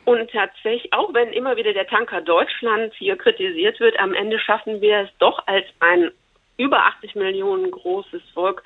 Und 0.04 0.32
tatsächlich, 0.32 0.93
auch 0.93 1.13
wenn 1.13 1.32
immer 1.32 1.58
wieder 1.58 1.74
der 1.74 1.88
Tanker 1.88 2.21
Deutschland 2.21 2.93
hier 2.95 3.17
kritisiert 3.17 3.80
wird, 3.80 4.00
am 4.00 4.13
Ende 4.13 4.39
schaffen 4.39 4.82
wir 4.82 5.02
es 5.02 5.10
doch 5.19 5.45
als 5.48 5.65
ein 5.80 6.12
über 6.58 6.86
80 6.86 7.15
Millionen 7.15 7.72
großes 7.72 8.22
Volk 8.34 8.63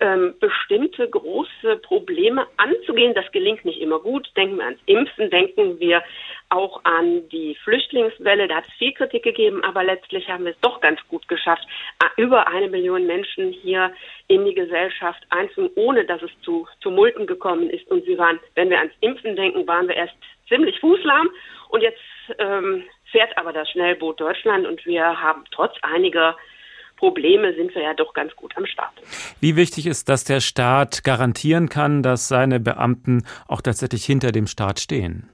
ähm, 0.00 0.34
bestimmte 0.40 1.08
große 1.08 1.76
Probleme 1.82 2.46
anzugehen. 2.56 3.14
Das 3.14 3.30
gelingt 3.32 3.64
nicht 3.64 3.80
immer 3.80 3.98
gut. 3.98 4.28
Denken 4.36 4.58
wir 4.58 4.64
ans 4.64 4.80
Impfen, 4.86 5.30
denken 5.30 5.80
wir 5.80 6.02
auch 6.50 6.84
an 6.84 7.28
die 7.28 7.56
Flüchtlingswelle. 7.64 8.48
Da 8.48 8.56
hat 8.56 8.66
es 8.68 8.74
viel 8.74 8.92
Kritik 8.92 9.22
gegeben, 9.22 9.62
aber 9.64 9.84
letztlich 9.84 10.28
haben 10.28 10.44
wir 10.44 10.52
es 10.52 10.60
doch 10.60 10.80
ganz 10.80 11.00
gut 11.08 11.26
geschafft, 11.28 11.66
über 12.16 12.48
eine 12.48 12.68
Million 12.68 13.06
Menschen 13.06 13.52
hier 13.52 13.92
in 14.28 14.44
die 14.44 14.54
Gesellschaft 14.54 15.22
einzunehmen, 15.30 15.72
ohne 15.76 16.04
dass 16.04 16.22
es 16.22 16.30
zu 16.42 16.66
Tumulten 16.80 17.26
gekommen 17.26 17.70
ist. 17.70 17.88
Und 17.90 18.06
wir 18.06 18.18
waren, 18.18 18.40
wenn 18.54 18.70
wir 18.70 18.78
ans 18.78 18.94
Impfen 19.00 19.36
denken, 19.36 19.66
waren 19.66 19.88
wir 19.88 19.96
erst 19.96 20.14
ziemlich 20.48 20.78
fußlahm. 20.80 21.30
Und 21.68 21.82
jetzt 21.82 22.00
ähm, 22.38 22.84
fährt 23.10 23.36
aber 23.36 23.52
das 23.52 23.68
Schnellboot 23.70 24.20
Deutschland 24.20 24.66
und 24.66 24.84
wir 24.86 25.20
haben 25.20 25.44
trotz 25.50 25.74
einiger 25.82 26.36
Probleme 26.98 27.54
sind 27.54 27.74
wir 27.74 27.82
ja 27.82 27.94
doch 27.94 28.12
ganz 28.12 28.34
gut 28.36 28.56
am 28.56 28.66
Start. 28.66 28.92
Wie 29.40 29.56
wichtig 29.56 29.86
ist, 29.86 30.08
dass 30.08 30.24
der 30.24 30.40
Staat 30.40 31.04
garantieren 31.04 31.68
kann, 31.68 32.02
dass 32.02 32.28
seine 32.28 32.60
Beamten 32.60 33.24
auch 33.46 33.60
tatsächlich 33.62 34.04
hinter 34.04 34.32
dem 34.32 34.46
Staat 34.46 34.80
stehen? 34.80 35.30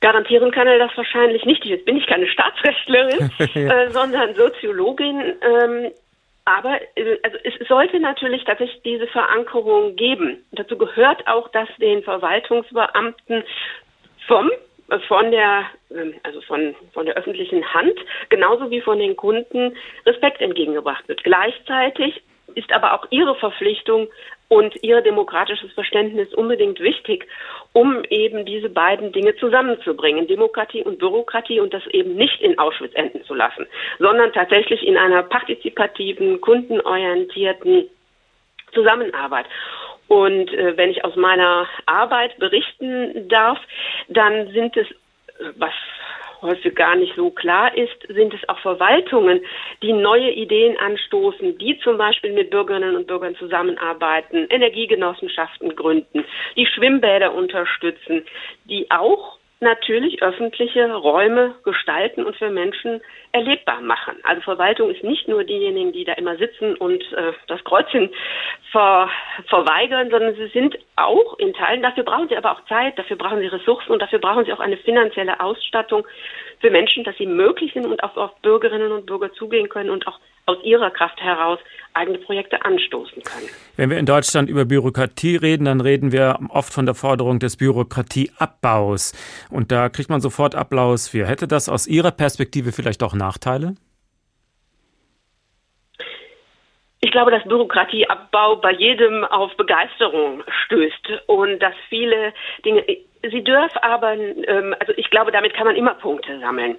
Garantieren 0.00 0.50
kann 0.50 0.66
er 0.66 0.78
das 0.78 0.96
wahrscheinlich 0.96 1.44
nicht. 1.44 1.64
Jetzt 1.64 1.84
bin 1.84 1.96
ich 1.96 2.06
keine 2.06 2.26
Staatsrechtlerin, 2.26 3.30
ja. 3.54 3.84
äh, 3.84 3.90
sondern 3.90 4.34
Soziologin. 4.34 5.20
Ähm, 5.42 5.90
aber 6.44 6.80
äh, 6.96 7.18
also 7.22 7.36
es 7.44 7.68
sollte 7.68 8.00
natürlich 8.00 8.44
tatsächlich 8.44 8.82
diese 8.82 9.06
Verankerung 9.06 9.96
geben. 9.96 10.44
Dazu 10.52 10.76
gehört 10.76 11.26
auch, 11.26 11.48
dass 11.48 11.68
den 11.78 12.02
Verwaltungsbeamten 12.02 13.44
vom 14.26 14.50
von 15.06 15.30
der, 15.30 15.66
ähm, 15.94 16.14
also 16.22 16.40
von, 16.42 16.74
von 16.92 17.06
der 17.06 17.16
öffentlichen 17.16 17.64
Hand, 17.74 17.94
genauso 18.28 18.70
wie 18.70 18.80
von 18.80 18.98
den 18.98 19.16
Kunden 19.16 19.76
Respekt 20.06 20.40
entgegengebracht 20.40 21.06
wird. 21.08 21.22
Gleichzeitig 21.24 22.22
ist 22.54 22.72
aber 22.72 22.94
auch 22.94 23.06
ihre 23.10 23.36
Verpflichtung 23.36 24.08
und 24.48 24.82
ihr 24.82 25.00
demokratisches 25.00 25.72
Verständnis 25.72 26.34
unbedingt 26.34 26.80
wichtig, 26.80 27.26
um 27.72 28.02
eben 28.10 28.44
diese 28.44 28.68
beiden 28.68 29.12
Dinge 29.12 29.36
zusammenzubringen, 29.36 30.26
Demokratie 30.26 30.82
und 30.82 30.98
Bürokratie 30.98 31.60
und 31.60 31.72
das 31.72 31.86
eben 31.88 32.16
nicht 32.16 32.40
in 32.40 32.58
Auschwitz 32.58 32.92
enden 32.94 33.24
zu 33.24 33.34
lassen, 33.34 33.66
sondern 34.00 34.32
tatsächlich 34.32 34.84
in 34.84 34.96
einer 34.96 35.22
partizipativen, 35.22 36.40
kundenorientierten 36.40 37.88
Zusammenarbeit. 38.72 39.46
Und 40.10 40.52
äh, 40.52 40.76
wenn 40.76 40.90
ich 40.90 41.04
aus 41.04 41.14
meiner 41.14 41.68
Arbeit 41.86 42.36
berichten 42.40 43.28
darf, 43.28 43.60
dann 44.08 44.50
sind 44.50 44.76
es, 44.76 44.88
was 45.56 45.72
häufig 46.42 46.74
gar 46.74 46.96
nicht 46.96 47.14
so 47.14 47.30
klar 47.30 47.76
ist, 47.76 47.94
sind 48.08 48.34
es 48.34 48.40
auch 48.48 48.58
Verwaltungen, 48.58 49.40
die 49.82 49.92
neue 49.92 50.32
Ideen 50.32 50.76
anstoßen, 50.78 51.58
die 51.58 51.78
zum 51.78 51.96
Beispiel 51.96 52.32
mit 52.32 52.50
Bürgerinnen 52.50 52.96
und 52.96 53.06
Bürgern 53.06 53.36
zusammenarbeiten, 53.36 54.48
Energiegenossenschaften 54.48 55.76
gründen, 55.76 56.24
die 56.56 56.66
Schwimmbäder 56.66 57.32
unterstützen, 57.32 58.24
die 58.64 58.90
auch 58.90 59.38
natürlich 59.60 60.22
öffentliche 60.22 60.92
Räume 60.92 61.54
gestalten 61.64 62.24
und 62.24 62.36
für 62.36 62.50
Menschen 62.50 63.02
erlebbar 63.32 63.82
machen. 63.82 64.16
Also 64.22 64.40
Verwaltung 64.40 64.90
ist 64.90 65.04
nicht 65.04 65.28
nur 65.28 65.44
diejenigen, 65.44 65.92
die 65.92 66.04
da 66.04 66.14
immer 66.14 66.36
sitzen 66.36 66.74
und 66.76 67.02
äh, 67.12 67.32
das 67.46 67.62
Kreuzchen 67.64 68.10
ver, 68.72 69.10
verweigern, 69.48 70.10
sondern 70.10 70.34
sie 70.34 70.48
sind 70.48 70.78
auch 70.96 71.38
in 71.38 71.52
Teilen, 71.52 71.82
dafür 71.82 72.04
brauchen 72.04 72.28
sie 72.28 72.36
aber 72.36 72.52
auch 72.52 72.64
Zeit, 72.66 72.98
dafür 72.98 73.16
brauchen 73.16 73.40
sie 73.40 73.46
Ressourcen 73.46 73.92
und 73.92 74.00
dafür 74.00 74.18
brauchen 74.18 74.46
sie 74.46 74.52
auch 74.52 74.60
eine 74.60 74.78
finanzielle 74.78 75.40
Ausstattung 75.40 76.06
für 76.60 76.70
Menschen, 76.70 77.04
dass 77.04 77.16
sie 77.16 77.26
möglich 77.26 77.72
sind 77.74 77.86
und 77.86 78.02
auch 78.02 78.16
auf 78.16 78.40
Bürgerinnen 78.40 78.92
und 78.92 79.06
Bürger 79.06 79.32
zugehen 79.34 79.68
können 79.68 79.90
und 79.90 80.06
auch 80.06 80.18
aus 80.46 80.58
ihrer 80.64 80.90
Kraft 80.90 81.20
heraus 81.20 81.58
eigene 81.94 82.18
Projekte 82.18 82.64
anstoßen 82.64 83.22
können. 83.22 83.48
Wenn 83.76 83.90
wir 83.90 83.98
in 83.98 84.06
Deutschland 84.06 84.48
über 84.48 84.64
Bürokratie 84.64 85.36
reden, 85.36 85.64
dann 85.64 85.80
reden 85.80 86.12
wir 86.12 86.38
oft 86.48 86.72
von 86.72 86.86
der 86.86 86.94
Forderung 86.94 87.38
des 87.38 87.56
Bürokratieabbaus. 87.56 89.12
Und 89.50 89.72
da 89.72 89.88
kriegt 89.88 90.10
man 90.10 90.20
sofort 90.20 90.54
Applaus 90.54 91.08
für. 91.08 91.26
Hätte 91.26 91.48
das 91.48 91.68
aus 91.68 91.86
Ihrer 91.86 92.10
Perspektive 92.10 92.72
vielleicht 92.72 93.02
auch 93.02 93.14
Nachteile? 93.14 93.74
Ich 97.02 97.10
glaube, 97.12 97.30
dass 97.30 97.44
Bürokratieabbau 97.44 98.56
bei 98.56 98.72
jedem 98.72 99.24
auf 99.24 99.56
Begeisterung 99.56 100.42
stößt 100.64 101.22
und 101.26 101.58
dass 101.60 101.74
viele 101.88 102.34
Dinge 102.64 102.84
Sie 103.22 103.44
dürfen 103.44 103.78
aber, 103.82 104.14
ähm, 104.14 104.74
also 104.78 104.94
ich 104.96 105.10
glaube, 105.10 105.30
damit 105.30 105.52
kann 105.52 105.66
man 105.66 105.76
immer 105.76 105.94
Punkte 105.94 106.40
sammeln. 106.40 106.78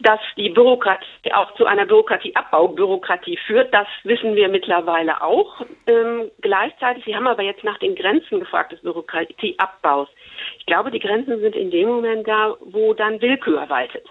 Dass 0.00 0.20
die 0.36 0.48
Bürokratie 0.48 1.32
auch 1.34 1.52
zu 1.54 1.66
einer 1.66 1.84
Bürokratieabbau, 1.84 2.68
Bürokratie 2.68 3.38
führt, 3.46 3.74
das 3.74 3.86
wissen 4.04 4.34
wir 4.36 4.48
mittlerweile 4.48 5.22
auch. 5.22 5.60
Ähm, 5.86 6.30
gleichzeitig, 6.40 7.04
Sie 7.04 7.14
haben 7.14 7.26
aber 7.26 7.42
jetzt 7.42 7.62
nach 7.62 7.78
den 7.78 7.94
Grenzen 7.94 8.40
gefragt 8.40 8.72
des 8.72 8.80
Bürokratieabbaus. 8.80 10.08
Ich 10.58 10.66
glaube, 10.66 10.90
die 10.90 11.00
Grenzen 11.00 11.40
sind 11.40 11.54
in 11.54 11.70
dem 11.70 11.88
Moment 11.88 12.26
da, 12.26 12.56
wo 12.60 12.94
dann 12.94 13.20
Willkür 13.20 13.68
waltet. 13.68 14.06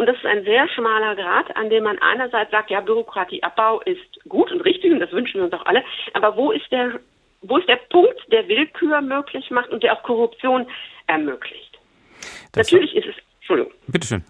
Und 0.00 0.06
das 0.06 0.16
ist 0.16 0.24
ein 0.24 0.44
sehr 0.44 0.66
schmaler 0.70 1.14
Grad, 1.14 1.54
an 1.58 1.68
dem 1.68 1.84
man 1.84 1.98
einerseits 1.98 2.50
sagt, 2.50 2.70
ja, 2.70 2.80
Bürokratieabbau 2.80 3.82
ist 3.82 4.24
gut 4.26 4.50
und 4.50 4.62
richtig 4.62 4.92
und 4.92 4.98
das 4.98 5.12
wünschen 5.12 5.40
wir 5.40 5.44
uns 5.44 5.52
auch 5.52 5.66
alle. 5.66 5.84
Aber 6.14 6.38
wo 6.38 6.52
ist 6.52 6.72
der 6.72 7.00
wo 7.42 7.58
ist 7.58 7.68
der 7.68 7.76
Punkt, 7.76 8.18
der 8.32 8.48
Willkür 8.48 9.02
möglich 9.02 9.50
macht 9.50 9.68
und 9.68 9.82
der 9.82 9.92
auch 9.92 10.02
Korruption 10.02 10.66
ermöglicht? 11.06 11.78
Das 12.52 12.72
Natürlich 12.72 12.96
ist 12.96 13.08
es, 13.08 13.14
Entschuldigung. 13.40 13.72
Bitte 13.88 14.06
schön. 14.06 14.24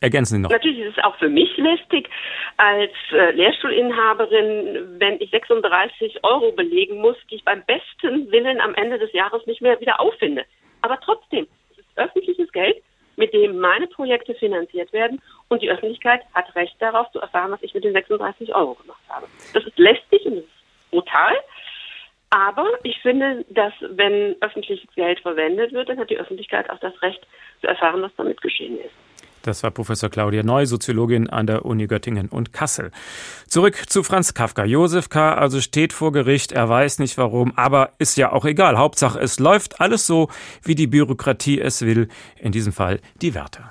Ergänzen 0.00 0.34
Sie 0.34 0.40
noch. 0.40 0.50
Natürlich 0.50 0.80
ist 0.80 0.98
es 0.98 1.04
auch 1.04 1.16
für 1.18 1.28
mich 1.28 1.56
lästig 1.58 2.08
als 2.56 2.90
äh, 3.12 3.30
Lehrstuhlinhaberin, 3.36 4.98
wenn 4.98 5.20
ich 5.20 5.30
36 5.30 6.24
Euro 6.24 6.50
belegen 6.50 7.00
muss, 7.00 7.16
die 7.30 7.36
ich 7.36 7.44
beim 7.44 7.62
besten 7.66 8.32
Willen 8.32 8.60
am 8.60 8.74
Ende 8.74 8.98
des 8.98 9.12
Jahres 9.12 9.46
nicht 9.46 9.62
mehr 9.62 9.80
wieder 9.80 10.00
auffinde. 10.00 10.44
Aber 10.82 10.98
trotzdem, 10.98 11.46
es 11.70 11.78
ist 11.78 11.88
öffentliches 11.94 12.50
Geld, 12.50 12.82
mit 13.16 13.32
dem 13.32 13.58
meine 13.58 13.86
Projekte 13.86 14.34
finanziert 14.34 14.92
werden 14.92 15.20
und 15.48 15.62
die 15.62 15.70
Öffentlichkeit 15.70 16.22
hat 16.34 16.54
Recht 16.54 16.76
darauf 16.80 17.10
zu 17.12 17.20
erfahren, 17.20 17.52
was 17.52 17.62
ich 17.62 17.74
mit 17.74 17.84
den 17.84 17.92
36 17.92 18.54
Euro 18.54 18.74
gemacht 18.74 19.02
habe. 19.08 19.26
Das 19.52 19.64
ist 19.64 19.78
lästig 19.78 20.24
und 20.26 20.36
das 20.36 20.44
ist 20.44 20.90
brutal, 20.90 21.34
aber 22.30 22.66
ich 22.82 23.00
finde, 23.00 23.44
dass 23.48 23.72
wenn 23.80 24.34
öffentliches 24.40 24.88
Geld 24.96 25.20
verwendet 25.20 25.72
wird, 25.72 25.88
dann 25.88 25.98
hat 25.98 26.10
die 26.10 26.18
Öffentlichkeit 26.18 26.68
auch 26.68 26.80
das 26.80 27.00
Recht 27.00 27.24
zu 27.60 27.68
erfahren, 27.68 28.02
was 28.02 28.14
damit 28.16 28.40
geschehen 28.40 28.78
ist. 28.80 28.94
Das 29.44 29.62
war 29.62 29.70
Professor 29.70 30.08
Claudia 30.08 30.42
Neu, 30.42 30.64
Soziologin 30.64 31.28
an 31.28 31.46
der 31.46 31.66
Uni 31.66 31.86
Göttingen 31.86 32.28
und 32.30 32.54
Kassel. 32.54 32.90
Zurück 33.46 33.76
zu 33.88 34.02
Franz 34.02 34.32
Kafka. 34.32 34.64
Josef 34.64 35.10
K. 35.10 35.34
also 35.34 35.60
steht 35.60 35.92
vor 35.92 36.12
Gericht, 36.12 36.52
er 36.52 36.70
weiß 36.70 36.98
nicht 36.98 37.18
warum, 37.18 37.52
aber 37.54 37.92
ist 37.98 38.16
ja 38.16 38.32
auch 38.32 38.46
egal. 38.46 38.78
Hauptsache, 38.78 39.20
es 39.20 39.38
läuft 39.38 39.82
alles 39.82 40.06
so, 40.06 40.30
wie 40.62 40.74
die 40.74 40.86
Bürokratie 40.86 41.60
es 41.60 41.82
will. 41.82 42.08
In 42.38 42.52
diesem 42.52 42.72
Fall 42.72 43.00
die 43.20 43.34
Wärter. 43.34 43.70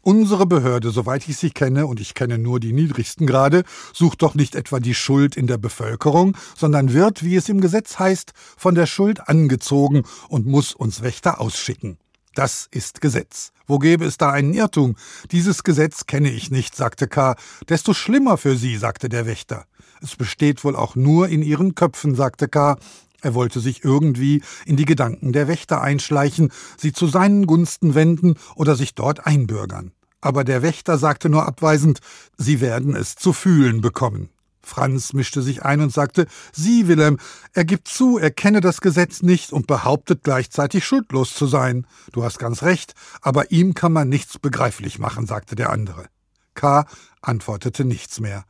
Unsere 0.00 0.46
Behörde, 0.46 0.90
soweit 0.90 1.28
ich 1.28 1.36
sie 1.36 1.50
kenne, 1.50 1.86
und 1.86 2.00
ich 2.00 2.14
kenne 2.14 2.36
nur 2.36 2.58
die 2.58 2.72
niedrigsten 2.72 3.26
Grade, 3.26 3.62
sucht 3.92 4.20
doch 4.20 4.34
nicht 4.34 4.56
etwa 4.56 4.80
die 4.80 4.94
Schuld 4.94 5.36
in 5.36 5.46
der 5.46 5.58
Bevölkerung, 5.58 6.36
sondern 6.56 6.92
wird, 6.92 7.22
wie 7.22 7.36
es 7.36 7.48
im 7.48 7.60
Gesetz 7.60 8.00
heißt, 8.00 8.32
von 8.56 8.74
der 8.74 8.86
Schuld 8.86 9.28
angezogen 9.28 10.02
und 10.28 10.44
muss 10.44 10.74
uns 10.74 11.02
Wächter 11.02 11.40
ausschicken. 11.40 11.98
Das 12.34 12.68
ist 12.70 13.00
Gesetz. 13.00 13.52
Wo 13.66 13.78
gäbe 13.78 14.04
es 14.04 14.18
da 14.18 14.30
einen 14.30 14.54
Irrtum? 14.54 14.96
Dieses 15.30 15.62
Gesetz 15.62 16.06
kenne 16.06 16.30
ich 16.30 16.50
nicht, 16.50 16.74
sagte 16.74 17.06
K. 17.06 17.36
Desto 17.68 17.94
schlimmer 17.94 18.36
für 18.36 18.56
Sie, 18.56 18.76
sagte 18.76 19.08
der 19.08 19.26
Wächter. 19.26 19.66
Es 20.02 20.16
besteht 20.16 20.64
wohl 20.64 20.76
auch 20.76 20.96
nur 20.96 21.28
in 21.28 21.42
Ihren 21.42 21.74
Köpfen, 21.74 22.14
sagte 22.14 22.48
K. 22.48 22.76
Er 23.22 23.34
wollte 23.34 23.60
sich 23.60 23.84
irgendwie 23.84 24.42
in 24.66 24.76
die 24.76 24.84
Gedanken 24.84 25.32
der 25.32 25.48
Wächter 25.48 25.80
einschleichen, 25.80 26.52
sie 26.76 26.92
zu 26.92 27.06
seinen 27.06 27.46
Gunsten 27.46 27.94
wenden 27.94 28.34
oder 28.54 28.76
sich 28.76 28.94
dort 28.94 29.26
einbürgern. 29.26 29.92
Aber 30.20 30.44
der 30.44 30.60
Wächter 30.60 30.98
sagte 30.98 31.30
nur 31.30 31.46
abweisend, 31.46 32.00
Sie 32.36 32.60
werden 32.60 32.94
es 32.94 33.16
zu 33.16 33.32
fühlen 33.32 33.80
bekommen. 33.80 34.28
Franz 34.64 35.12
mischte 35.12 35.42
sich 35.42 35.62
ein 35.62 35.80
und 35.80 35.92
sagte, 35.92 36.26
Sie, 36.52 36.88
Wilhelm, 36.88 37.18
er 37.52 37.64
gibt 37.64 37.88
zu, 37.88 38.18
er 38.18 38.30
kenne 38.30 38.60
das 38.60 38.80
Gesetz 38.80 39.22
nicht 39.22 39.52
und 39.52 39.66
behauptet 39.66 40.22
gleichzeitig 40.24 40.84
schuldlos 40.84 41.34
zu 41.34 41.46
sein. 41.46 41.86
Du 42.12 42.24
hast 42.24 42.38
ganz 42.38 42.62
recht, 42.62 42.94
aber 43.20 43.50
ihm 43.50 43.74
kann 43.74 43.92
man 43.92 44.08
nichts 44.08 44.38
begreiflich 44.38 44.98
machen, 44.98 45.26
sagte 45.26 45.54
der 45.54 45.70
andere. 45.70 46.06
K. 46.54 46.86
antwortete 47.20 47.84
nichts 47.84 48.20
mehr. 48.20 48.44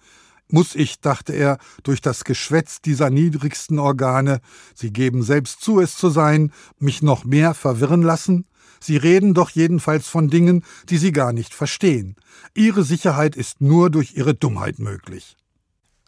Muss 0.48 0.74
ich, 0.74 1.00
dachte 1.00 1.32
er, 1.32 1.58
durch 1.82 2.00
das 2.00 2.24
Geschwätz 2.24 2.80
dieser 2.82 3.10
niedrigsten 3.10 3.78
Organe, 3.78 4.40
sie 4.74 4.92
geben 4.92 5.22
selbst 5.22 5.62
zu, 5.62 5.80
es 5.80 5.96
zu 5.96 6.10
sein, 6.10 6.52
mich 6.78 7.02
noch 7.02 7.24
mehr 7.24 7.54
verwirren 7.54 8.02
lassen? 8.02 8.46
Sie 8.78 8.98
reden 8.98 9.32
doch 9.32 9.48
jedenfalls 9.48 10.08
von 10.08 10.28
Dingen, 10.28 10.62
die 10.90 10.98
Sie 10.98 11.10
gar 11.10 11.32
nicht 11.32 11.54
verstehen. 11.54 12.16
Ihre 12.54 12.84
Sicherheit 12.84 13.34
ist 13.34 13.62
nur 13.62 13.88
durch 13.88 14.14
Ihre 14.14 14.34
Dummheit 14.34 14.78
möglich. 14.78 15.36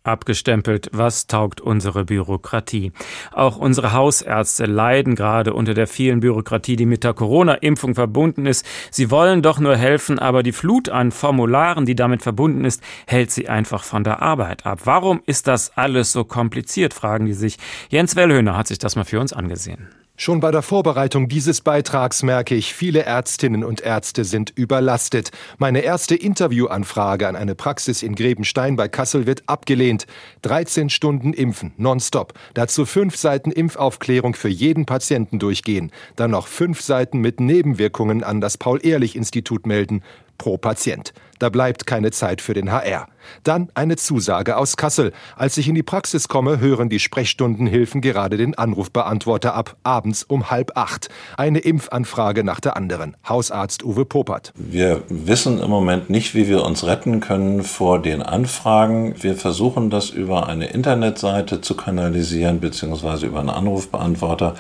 Abgestempelt, 0.07 0.89
was 0.93 1.27
taugt 1.27 1.61
unsere 1.61 2.05
Bürokratie? 2.05 2.93
Auch 3.33 3.57
unsere 3.57 3.93
Hausärzte 3.93 4.67
leiden 4.67 5.15
gerade 5.15 5.55
unter 5.55 5.75
der 5.75 5.87
vielen 5.87 6.21
Bürokratie, 6.21 6.77
die 6.77 6.87
mit 6.87 7.05
der 7.05 7.15
Corona-Impfung 7.15 7.95
verbunden 7.95 8.47
ist. 8.47 8.65
Sie 8.91 9.11
wollen 9.11 9.43
doch 9.43 9.59
nur 9.59 9.77
helfen, 9.77 10.19
aber 10.19 10.43
die 10.43 10.53
Flut 10.53 10.89
an 10.89 11.13
Formularen, 11.13 11.87
die 11.87 11.97
damit 11.97 12.23
verbunden 12.23 12.65
ist, 12.65 12.83
hält 13.07 13.31
sie 13.31 13.49
einfach 13.49 13.85
von 13.85 14.05
der 14.05 14.23
Arbeit 14.23 14.67
ab. 14.67 14.81
Warum 14.85 15.23
ist 15.27 15.47
das 15.47 15.77
alles 15.77 16.13
so 16.13 16.25
kompliziert, 16.25 16.95
fragen 16.95 17.27
die 17.27 17.35
sich. 17.35 17.59
Jens 17.89 18.17
Wellhöhner 18.17 18.57
hat 18.57 18.67
sich 18.67 18.79
das 18.79 18.97
mal 18.97 19.05
für 19.05 19.21
uns 19.21 19.33
angesehen. 19.33 19.89
Schon 20.19 20.41
bei 20.41 20.51
der 20.51 20.63
Vorbereitung 20.63 21.29
dieses 21.29 21.61
Beitrags 21.61 22.23
merke 22.23 22.55
ich, 22.55 22.73
viele 22.73 23.03
Ärztinnen 23.03 23.63
und 23.63 23.83
Ärzte 23.83 24.25
sind 24.25 24.51
überlastet. 24.57 25.31
Meine 25.59 25.81
erste 25.81 26.15
Interviewanfrage 26.15 27.29
an 27.29 27.37
eine 27.37 27.55
Praxis 27.55 28.03
in 28.03 28.15
Grebenstein 28.15 28.77
bei 28.77 28.89
Kassel 28.89 29.27
wird 29.27 29.43
abgelehnt. 29.47 30.07
13 30.41 30.89
Stunden 30.89 31.35
impfen, 31.35 31.75
nonstop. 31.77 32.33
Dazu 32.55 32.87
fünf 32.87 33.17
Seiten 33.17 33.51
Impfaufklärung 33.51 34.35
für 34.35 34.49
jeden 34.49 34.87
Patienten 34.87 35.39
durchgehen. 35.39 35.93
Dann 36.17 36.31
noch 36.31 36.47
fünf 36.47 36.81
Seiten 36.81 37.19
mit 37.19 37.39
Nebenwirkungen 37.39 38.25
an 38.25 38.41
das 38.41 38.57
Paul-Ehrlich-Institut 38.57 39.67
melden 39.67 40.03
pro 40.39 40.57
Patient. 40.57 41.13
Da 41.39 41.51
bleibt 41.51 41.87
keine 41.87 42.11
Zeit 42.13 42.41
für 42.41 42.55
den 42.55 42.73
HR. 42.73 43.09
Dann 43.43 43.69
eine 43.75 43.97
Zusage 43.97 44.57
aus 44.57 44.77
Kassel. 44.77 45.13
Als 45.37 45.57
ich 45.59 45.69
in 45.69 45.75
die 45.75 45.83
Praxis 45.83 46.29
komme, 46.29 46.61
hören 46.61 46.89
die 46.89 46.99
Sprechstundenhilfen 46.99 48.01
gerade 48.01 48.37
den 48.37 48.57
Anrufbeantworter 48.57 49.55
ab, 49.55 49.77
abends 49.83 50.23
um 50.23 50.51
halb 50.51 50.73
acht. 50.77 51.09
Eine 51.37 51.59
Impfanfrage 51.59 52.45
nach 52.45 52.61
der 52.61 52.77
anderen. 52.77 53.17
Hausarzt 53.29 53.85
Uwe 53.85 54.05
Popert. 54.05 54.53
Wir 54.55 55.03
wissen 55.09 55.61
im 55.61 55.69
Moment 55.69 56.09
nicht, 56.09 56.35
wie 56.35 56.49
wir 56.49 56.65
uns 56.65 56.85
retten 56.85 57.21
können 57.21 57.63
vor 57.63 58.01
den 58.01 58.23
Anfragen. 58.23 59.15
Wir 59.21 59.35
versuchen 59.35 59.91
das 59.91 60.11
über 60.11 60.49
eine 60.49 60.67
Internetseite 60.67 61.61
zu 61.61 61.77
kanalisieren, 61.77 62.61
beziehungsweise 62.61 63.27
über 63.27 63.41
einen 63.41 63.51
Anrufbeantworter 63.51 64.55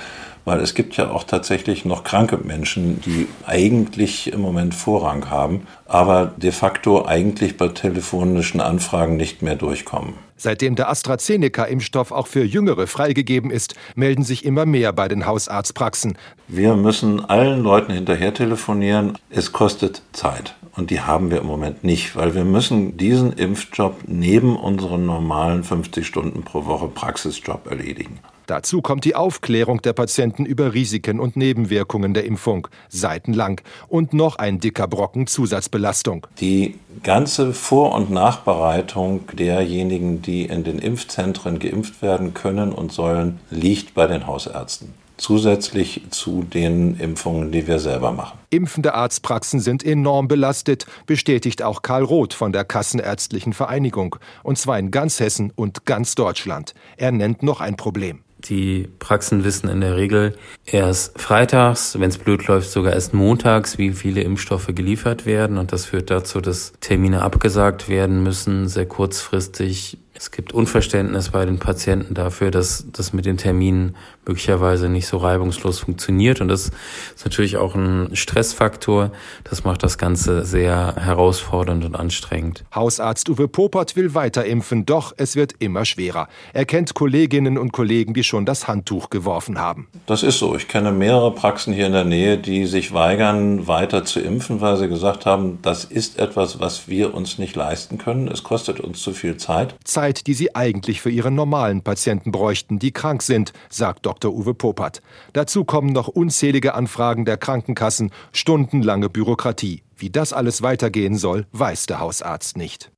weil 0.47 0.61
es 0.61 0.75
gibt 0.75 0.97
ja 0.97 1.11
auch 1.11 1.25
tatsächlich 1.25 1.85
noch 1.85 2.05
kranke 2.05 2.39
Menschen, 2.39 3.01
die 3.03 3.27
eigentlich 3.45 4.33
im 4.33 4.41
Moment 4.41 4.75
Vorrang 4.75 5.29
haben, 5.29 5.67
aber 5.87 6.33
de 6.37 6.53
facto 6.53 7.05
eigentlich 7.05 7.59
bei 7.59 7.69
telefonischen 7.69 8.61
Anfragen 8.61 9.17
nicht 9.17 9.43
mehr 9.43 9.57
durchkommen. 9.57 10.15
Seitdem 10.39 10.77
der 10.77 10.89
AstraZeneca-Impfstoff 10.91 12.13
auch 12.13 12.27
für 12.27 12.45
Jüngere 12.45 12.87
freigegeben 12.87 13.51
ist, 13.51 13.75
melden 13.97 14.23
sich 14.23 14.45
immer 14.45 14.67
mehr 14.67 14.93
bei 14.93 15.09
den 15.09 15.27
Hausarztpraxen. 15.27 16.17
Wir 16.47 16.77
müssen 16.77 17.25
allen 17.25 17.63
Leuten 17.63 17.93
hinterher 17.93 18.33
telefonieren. 18.33 19.19
Es 19.31 19.53
kostet 19.53 20.03
Zeit. 20.13 20.55
Und 20.77 20.91
die 20.91 21.01
haben 21.01 21.31
wir 21.31 21.39
im 21.41 21.47
Moment 21.47 21.85
nicht, 21.85 22.17
weil 22.17 22.35
wir 22.35 22.45
müssen 22.45 22.99
diesen 22.99 23.33
Impfjob 23.33 24.03
neben 24.07 24.57
unseren 24.57 25.07
normalen 25.07 25.65
50 25.65 26.07
Stunden 26.07 26.43
pro 26.43 26.67
Woche 26.67 26.89
Praxisjob 26.89 27.67
erledigen. 27.67 28.21
Dazu 28.47 28.81
kommt 28.81 29.05
die 29.05 29.15
Aufklärung 29.15 29.83
der 29.83 29.93
Patienten 29.93 30.47
über 30.47 30.73
Risiken 30.73 31.19
und 31.19 31.37
Nebenwirkungen 31.37 32.15
der 32.15 32.25
Impfung, 32.25 32.69
seitenlang, 32.89 33.61
und 33.89 34.13
noch 34.13 34.37
ein 34.37 34.61
dicker 34.61 34.87
Brocken 34.87 35.27
Zusatzbelastung. 35.27 36.27
Die 36.41 36.79
ganze 37.03 37.53
Vor- 37.53 37.95
und 37.95 38.11
Nachbereitung 38.11 39.27
derjenigen, 39.33 40.23
die 40.23 40.45
in 40.45 40.65
den 40.65 40.79
Impfzentren 40.79 41.59
geimpft 41.59 42.03
werden 42.03 42.35
können 42.35 42.73
und 42.73 42.93
sollen, 42.93 43.41
liegt 43.51 43.95
bei 43.95 44.07
den 44.07 44.27
Hausärzten 44.27 44.95
zusätzlich 45.17 46.03
zu 46.11 46.43
den 46.43 46.99
Impfungen, 46.99 47.53
die 47.53 47.67
wir 47.67 47.79
selber 47.79 48.13
machen. 48.13 48.39
Impfende 48.51 48.95
Arztpraxen 48.95 49.61
sind 49.61 49.85
enorm 49.85 50.29
belastet, 50.29 50.87
bestätigt 51.07 51.63
auch 51.63 51.83
Karl 51.83 52.05
Roth 52.05 52.35
von 52.35 52.53
der 52.53 52.65
Kassenärztlichen 52.65 53.53
Vereinigung, 53.53 54.17
und 54.43 54.59
zwar 54.59 54.79
in 54.79 54.91
ganz 54.91 55.21
Hessen 55.21 55.53
und 55.55 55.87
ganz 55.87 56.15
Deutschland. 56.15 56.75
Er 56.97 57.13
nennt 57.13 57.43
noch 57.43 57.61
ein 57.61 57.77
Problem. 57.77 58.21
Die 58.49 58.89
Praxen 58.99 59.45
wissen 59.45 59.69
in 59.69 59.81
der 59.81 59.97
Regel 59.97 60.37
erst 60.67 61.21
freitags, 61.21 61.99
wenn 61.99 62.11
es 62.11 62.19
blöd 62.19 62.47
läuft, 62.47 62.71
sogar 62.71 62.93
erst 62.93 63.15
montags, 63.15 63.79
wie 63.79 63.93
viele 63.93 64.21
Impfstoffe 64.21 64.69
geliefert 64.69 65.27
werden. 65.27 65.59
Und 65.59 65.73
das 65.73 65.87
führt 65.87 66.11
dazu, 66.11 66.41
dass 66.41 66.73
Termine 66.81 67.23
abgesagt 67.23 67.89
werden 67.89 68.23
müssen, 68.23 68.69
sehr 68.69 68.87
kurzfristig 68.87 69.99
es 70.19 70.31
gibt 70.31 70.53
Unverständnis 70.53 71.31
bei 71.31 71.45
den 71.45 71.59
Patienten 71.59 72.15
dafür, 72.15 72.51
dass 72.51 72.87
das 72.91 73.13
mit 73.13 73.27
den 73.27 73.37
Terminen 73.37 73.97
möglicherweise 74.25 74.89
nicht 74.89 75.07
so 75.07 75.19
reibungslos 75.19 75.79
funktioniert. 75.79 76.41
Und 76.41 76.49
das 76.49 76.71
ist 77.15 77.25
natürlich 77.25 77.57
auch 77.57 77.75
ein 77.75 78.09
Stressfaktor. 78.15 79.13
Das 79.45 79.65
macht 79.65 79.83
das 79.83 79.99
Ganze 79.99 80.45
sehr 80.45 80.97
herausfordernd 80.97 81.85
und 81.85 81.95
anstrengend. 81.95 82.65
Hausarzt 82.75 83.29
Uwe 83.29 83.47
Popert 83.47 83.95
will 83.95 84.15
weiter 84.15 84.45
impfen, 84.45 84.87
doch 84.87 85.13
es 85.17 85.37
wird 85.37 85.55
immer 85.59 85.85
schwerer. 85.85 86.29
Er 86.53 86.65
kennt 86.65 86.95
Kolleginnen 86.95 87.59
und 87.59 87.73
Kollegen, 87.73 88.15
die 88.15 88.25
schon 88.25 88.47
das 88.47 88.67
Handtuch 88.67 89.11
geworfen 89.11 89.59
haben. 89.59 89.89
Das 90.07 90.23
ist 90.23 90.39
so. 90.39 90.57
Ich 90.57 90.67
kenne 90.67 90.93
mehrere 90.93 91.33
Praxen 91.33 91.75
hier 91.75 91.87
in 91.87 91.93
der 91.93 92.05
Nähe, 92.05 92.39
die 92.39 92.67
sich 92.67 92.93
weigern, 92.93 93.67
weiter 93.67 94.05
zu 94.05 94.21
impfen, 94.21 94.61
weil 94.61 94.77
sie 94.77 94.89
gesagt 94.89 95.27
haben, 95.27 95.59
das 95.63 95.85
ist 95.85 96.19
etwas, 96.19 96.59
was 96.59 96.89
wir 96.89 97.15
uns 97.15 97.39
nicht 97.39 97.55
leisten 97.55 97.99
können. 97.99 98.29
Es 98.29 98.43
kostet 98.43 98.81
uns 98.81 99.03
zu 99.03 99.13
viel 99.13 99.37
Zeit. 99.37 99.75
Zeit 99.85 100.06
Zeit, 100.07 100.29
die 100.29 100.35
sie 100.35 100.55
eigentlich 100.55 101.01
für 101.01 101.11
ihre 101.11 101.33
normalen 101.33 101.83
Patienten 101.83 102.31
bräuchten, 102.31 102.79
die 102.79 102.93
krank 102.93 103.23
sind, 103.23 103.53
sagt 103.69 104.07
Dr. 104.07 104.33
Uwe 104.33 104.55
Popert. 104.55 105.03
Dazu 105.33 105.65
kommen 105.65 105.93
noch 105.93 106.07
unzählige 106.07 106.75
Anfragen 106.75 107.25
der 107.25 107.37
Krankenkassen, 107.37 108.13
stundenlange 108.31 109.09
Bürokratie. 109.09 109.83
Wie 109.97 110.11
das 110.11 110.33
alles 110.33 110.63
weitergehen 110.63 111.17
soll, 111.17 111.47
weiß 111.51 111.87
der 111.87 111.99
Hausarzt 111.99 112.57
nicht. 112.57 112.93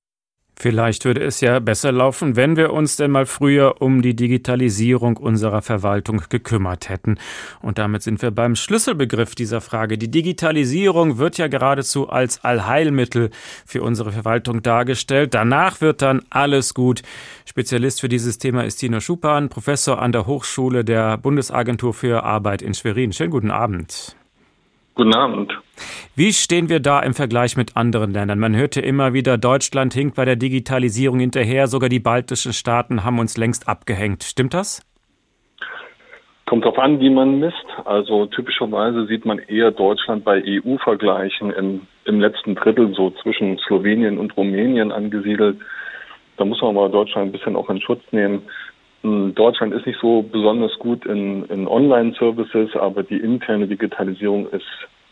Vielleicht 0.61 1.05
würde 1.05 1.23
es 1.23 1.41
ja 1.41 1.61
besser 1.61 1.93
laufen, 1.93 2.35
wenn 2.35 2.57
wir 2.57 2.73
uns 2.73 2.97
denn 2.97 3.13
mal 3.13 3.27
früher 3.27 3.81
um 3.81 4.03
die 4.03 4.17
Digitalisierung 4.17 5.17
unserer 5.17 5.63
Verwaltung 5.63 6.21
gekümmert 6.29 6.89
hätten. 6.89 7.17
Und 7.63 7.79
damit 7.79 8.03
sind 8.03 8.21
wir 8.23 8.33
beim 8.33 8.57
Schlüsselbegriff 8.57 9.37
dieser 9.37 9.61
Frage. 9.61 9.99
Die 9.99 10.11
Digitalisierung 10.11 11.19
wird 11.19 11.39
ja 11.39 11.47
geradezu 11.47 12.09
als 12.09 12.43
Allheilmittel 12.43 13.31
für 13.67 13.83
unsere 13.83 14.11
Verwaltung 14.11 14.61
dargestellt. 14.61 15.33
Danach 15.33 15.81
wird 15.81 16.03
dann 16.03 16.23
alles 16.29 16.75
gut. 16.75 17.03
Spezialist 17.45 18.01
für 18.01 18.09
dieses 18.09 18.39
Thema 18.39 18.65
ist 18.65 18.79
Tino 18.79 18.99
Schupan, 18.99 19.51
Professor 19.51 20.03
an 20.03 20.11
der 20.11 20.27
Hochschule 20.27 20.85
der 20.85 21.19
Bundesagentur 21.19 21.95
für 21.95 22.25
Arbeit 22.25 22.63
in 22.63 22.75
Schwerin. 22.75 23.13
Schönen 23.13 23.31
guten 23.31 23.53
Abend. 23.53 24.18
Guten 24.99 25.15
Abend. 25.15 25.57
Wie 26.17 26.33
stehen 26.33 26.69
wir 26.69 26.81
da 26.81 26.99
im 26.99 27.15
Vergleich 27.15 27.57
mit 27.57 27.77
anderen 27.77 28.13
Ländern? 28.13 28.41
Man 28.41 28.57
hörte 28.57 28.81
immer 28.81 29.13
wieder, 29.13 29.39
Deutschland 29.39 29.95
hinkt 29.95 30.17
bei 30.17 30.25
der 30.25 30.35
Digitalisierung 30.35 31.21
hinterher, 31.21 31.69
sogar 31.69 31.89
die 31.89 32.01
baltischen 32.01 32.53
Staaten 32.53 33.05
haben 33.05 33.21
uns 33.21 33.37
längst 33.37 33.69
abgehängt. 33.69 34.25
Stimmt 34.25 34.55
das? 34.55 34.85
Kommt 36.47 36.65
darauf 36.65 36.81
an, 36.81 36.99
wie 36.99 37.11
man 37.11 37.39
misst. 37.39 37.65
Also 37.85 38.27
typischerweise 38.27 39.07
sieht 39.07 39.25
man 39.25 39.39
eher 39.39 39.71
Deutschland 39.71 40.25
bei 40.25 40.43
EU-Vergleichen 40.45 41.53
im 41.53 42.21
letzten 42.21 42.57
Drittel, 42.57 42.93
so 42.93 43.13
zwischen 43.23 43.57
Slowenien 43.69 44.19
und 44.19 44.37
Rumänien 44.37 44.91
angesiedelt. 44.91 45.61
Da 46.39 46.45
muss 46.45 46.61
man 46.61 46.77
aber 46.77 46.89
Deutschland 46.89 47.29
ein 47.29 47.33
bisschen 47.33 47.55
auch 47.55 47.71
in 47.71 47.81
Schutz 47.81 48.03
nehmen. 48.11 48.43
Hm, 49.03 49.35
Deutschland 49.35 49.73
ist 49.75 49.87
nicht 49.87 50.01
so 50.01 50.23
besonders 50.23 50.77
gut 50.79 51.07
in, 51.07 51.45
in 51.47 51.69
Online-Services, 51.69 52.75
aber 52.77 53.03
die 53.03 53.19
interne 53.19 53.67
Digitalisierung 53.67 54.49
ist 54.49 54.67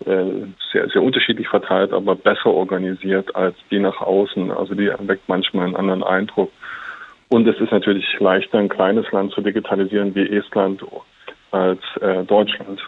äh, 0.07 0.47
sehr, 0.73 0.89
sehr 0.89 1.03
unterschiedlich 1.03 1.49
verteilt, 1.49 1.93
aber 1.93 2.17
besser 2.17 2.51
organisiert 2.51 3.35
als 3.35 3.57
die 3.71 3.79
nach 3.79 4.01
außen. 4.01 4.51
Also 4.51 4.75
die 4.75 4.87
erweckt 4.87 5.29
manchmal 5.29 5.67
einen 5.67 5.77
anderen 5.77 6.03
Eindruck. 6.03 6.51
Und 7.29 7.47
es 7.47 7.59
ist 7.61 7.73
natürlich 7.73 8.05
leichter, 8.21 8.59
ein 8.59 8.69
kleines 8.69 9.11
Land 9.13 9.33
zu 9.33 9.41
digitalisieren 9.41 10.15
wie 10.15 10.29
Estland 10.29 10.83
als 11.51 11.81
äh, 12.01 12.25
Deutschland. 12.25 12.81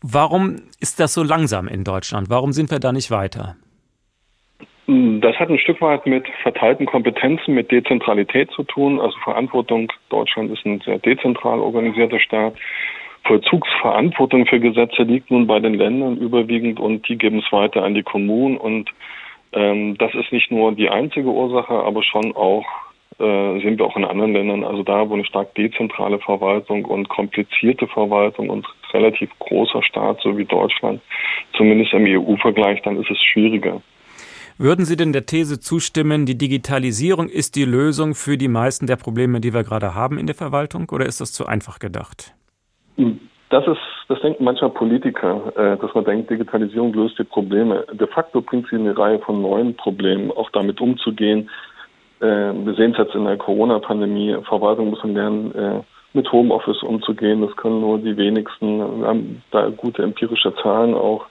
Warum 0.00 0.62
ist 0.80 0.98
das 0.98 1.14
so 1.14 1.22
langsam 1.22 1.68
in 1.68 1.84
Deutschland? 1.84 2.30
Warum 2.30 2.52
sind 2.52 2.70
wir 2.70 2.80
da 2.80 2.90
nicht 2.90 3.10
weiter? 3.10 3.56
Das 4.86 5.36
hat 5.36 5.48
ein 5.48 5.60
Stück 5.60 5.80
weit 5.80 6.06
mit 6.06 6.26
verteilten 6.42 6.86
Kompetenzen, 6.86 7.54
mit 7.54 7.70
Dezentralität 7.70 8.50
zu 8.50 8.64
tun, 8.64 8.98
also 8.98 9.16
Verantwortung. 9.22 9.92
Deutschland 10.08 10.50
ist 10.50 10.66
ein 10.66 10.80
sehr 10.80 10.98
dezentral 10.98 11.60
organisierter 11.60 12.18
Staat. 12.18 12.54
Vollzugsverantwortung 13.24 14.46
für 14.46 14.58
Gesetze 14.58 15.02
liegt 15.02 15.30
nun 15.30 15.46
bei 15.46 15.60
den 15.60 15.74
Ländern 15.74 16.16
überwiegend 16.16 16.80
und 16.80 17.08
die 17.08 17.16
geben 17.16 17.38
es 17.38 17.52
weiter 17.52 17.84
an 17.84 17.94
die 17.94 18.02
Kommunen. 18.02 18.56
Und 18.56 18.90
ähm, 19.52 19.96
das 19.98 20.12
ist 20.14 20.32
nicht 20.32 20.50
nur 20.50 20.72
die 20.72 20.88
einzige 20.88 21.28
Ursache, 21.28 21.74
aber 21.74 22.02
schon 22.02 22.34
auch 22.34 22.66
äh, 23.20 23.60
sehen 23.60 23.78
wir 23.78 23.86
auch 23.86 23.96
in 23.96 24.04
anderen 24.04 24.32
Ländern, 24.32 24.64
also 24.64 24.82
da, 24.82 25.08
wo 25.08 25.14
eine 25.14 25.24
stark 25.24 25.54
dezentrale 25.54 26.18
Verwaltung 26.18 26.84
und 26.86 27.08
komplizierte 27.08 27.86
Verwaltung 27.86 28.50
und 28.50 28.66
relativ 28.92 29.30
großer 29.38 29.82
Staat, 29.84 30.20
so 30.22 30.36
wie 30.36 30.44
Deutschland, 30.44 31.00
zumindest 31.56 31.92
im 31.92 32.04
EU-Vergleich, 32.04 32.82
dann 32.82 33.00
ist 33.00 33.10
es 33.10 33.22
schwieriger. 33.22 33.80
Würden 34.58 34.84
Sie 34.84 34.96
denn 34.96 35.12
der 35.12 35.26
These 35.26 35.60
zustimmen, 35.60 36.26
die 36.26 36.36
Digitalisierung 36.36 37.28
ist 37.28 37.56
die 37.56 37.64
Lösung 37.64 38.14
für 38.14 38.36
die 38.36 38.48
meisten 38.48 38.86
der 38.86 38.96
Probleme, 38.96 39.40
die 39.40 39.54
wir 39.54 39.64
gerade 39.64 39.94
haben 39.94 40.18
in 40.18 40.26
der 40.26 40.34
Verwaltung, 40.34 40.88
oder 40.90 41.06
ist 41.06 41.20
das 41.20 41.32
zu 41.32 41.46
einfach 41.46 41.78
gedacht? 41.78 42.34
Das 43.52 43.66
ist, 43.66 43.80
das 44.08 44.20
denken 44.20 44.44
manchmal 44.44 44.70
Politiker, 44.70 45.52
äh, 45.56 45.76
dass 45.76 45.94
man 45.94 46.04
denkt, 46.04 46.30
Digitalisierung 46.30 46.92
löst 46.94 47.18
die 47.18 47.24
Probleme. 47.24 47.84
De 47.92 48.06
facto 48.06 48.40
bringt 48.40 48.66
sie 48.68 48.76
eine 48.76 48.96
Reihe 48.96 49.18
von 49.18 49.42
neuen 49.42 49.76
Problemen, 49.76 50.30
auch 50.30 50.48
damit 50.50 50.80
umzugehen. 50.80 51.50
Äh, 52.20 52.24
wir 52.24 52.74
sehen 52.74 52.92
es 52.92 52.98
jetzt 52.98 53.14
in 53.14 53.24
der 53.24 53.36
Corona-Pandemie. 53.36 54.38
Verwaltung 54.48 54.90
muss 54.90 55.04
lernen, 55.04 55.54
äh, 55.54 55.80
mit 56.14 56.30
Homeoffice 56.32 56.82
umzugehen. 56.82 57.42
Das 57.42 57.54
können 57.56 57.80
nur 57.80 57.98
die 57.98 58.16
wenigsten. 58.16 58.78
Wir 58.78 59.06
haben 59.06 59.42
da 59.50 59.68
gute 59.68 60.02
empirische 60.02 60.54
Zahlen 60.62 60.94
auch. 60.94 61.26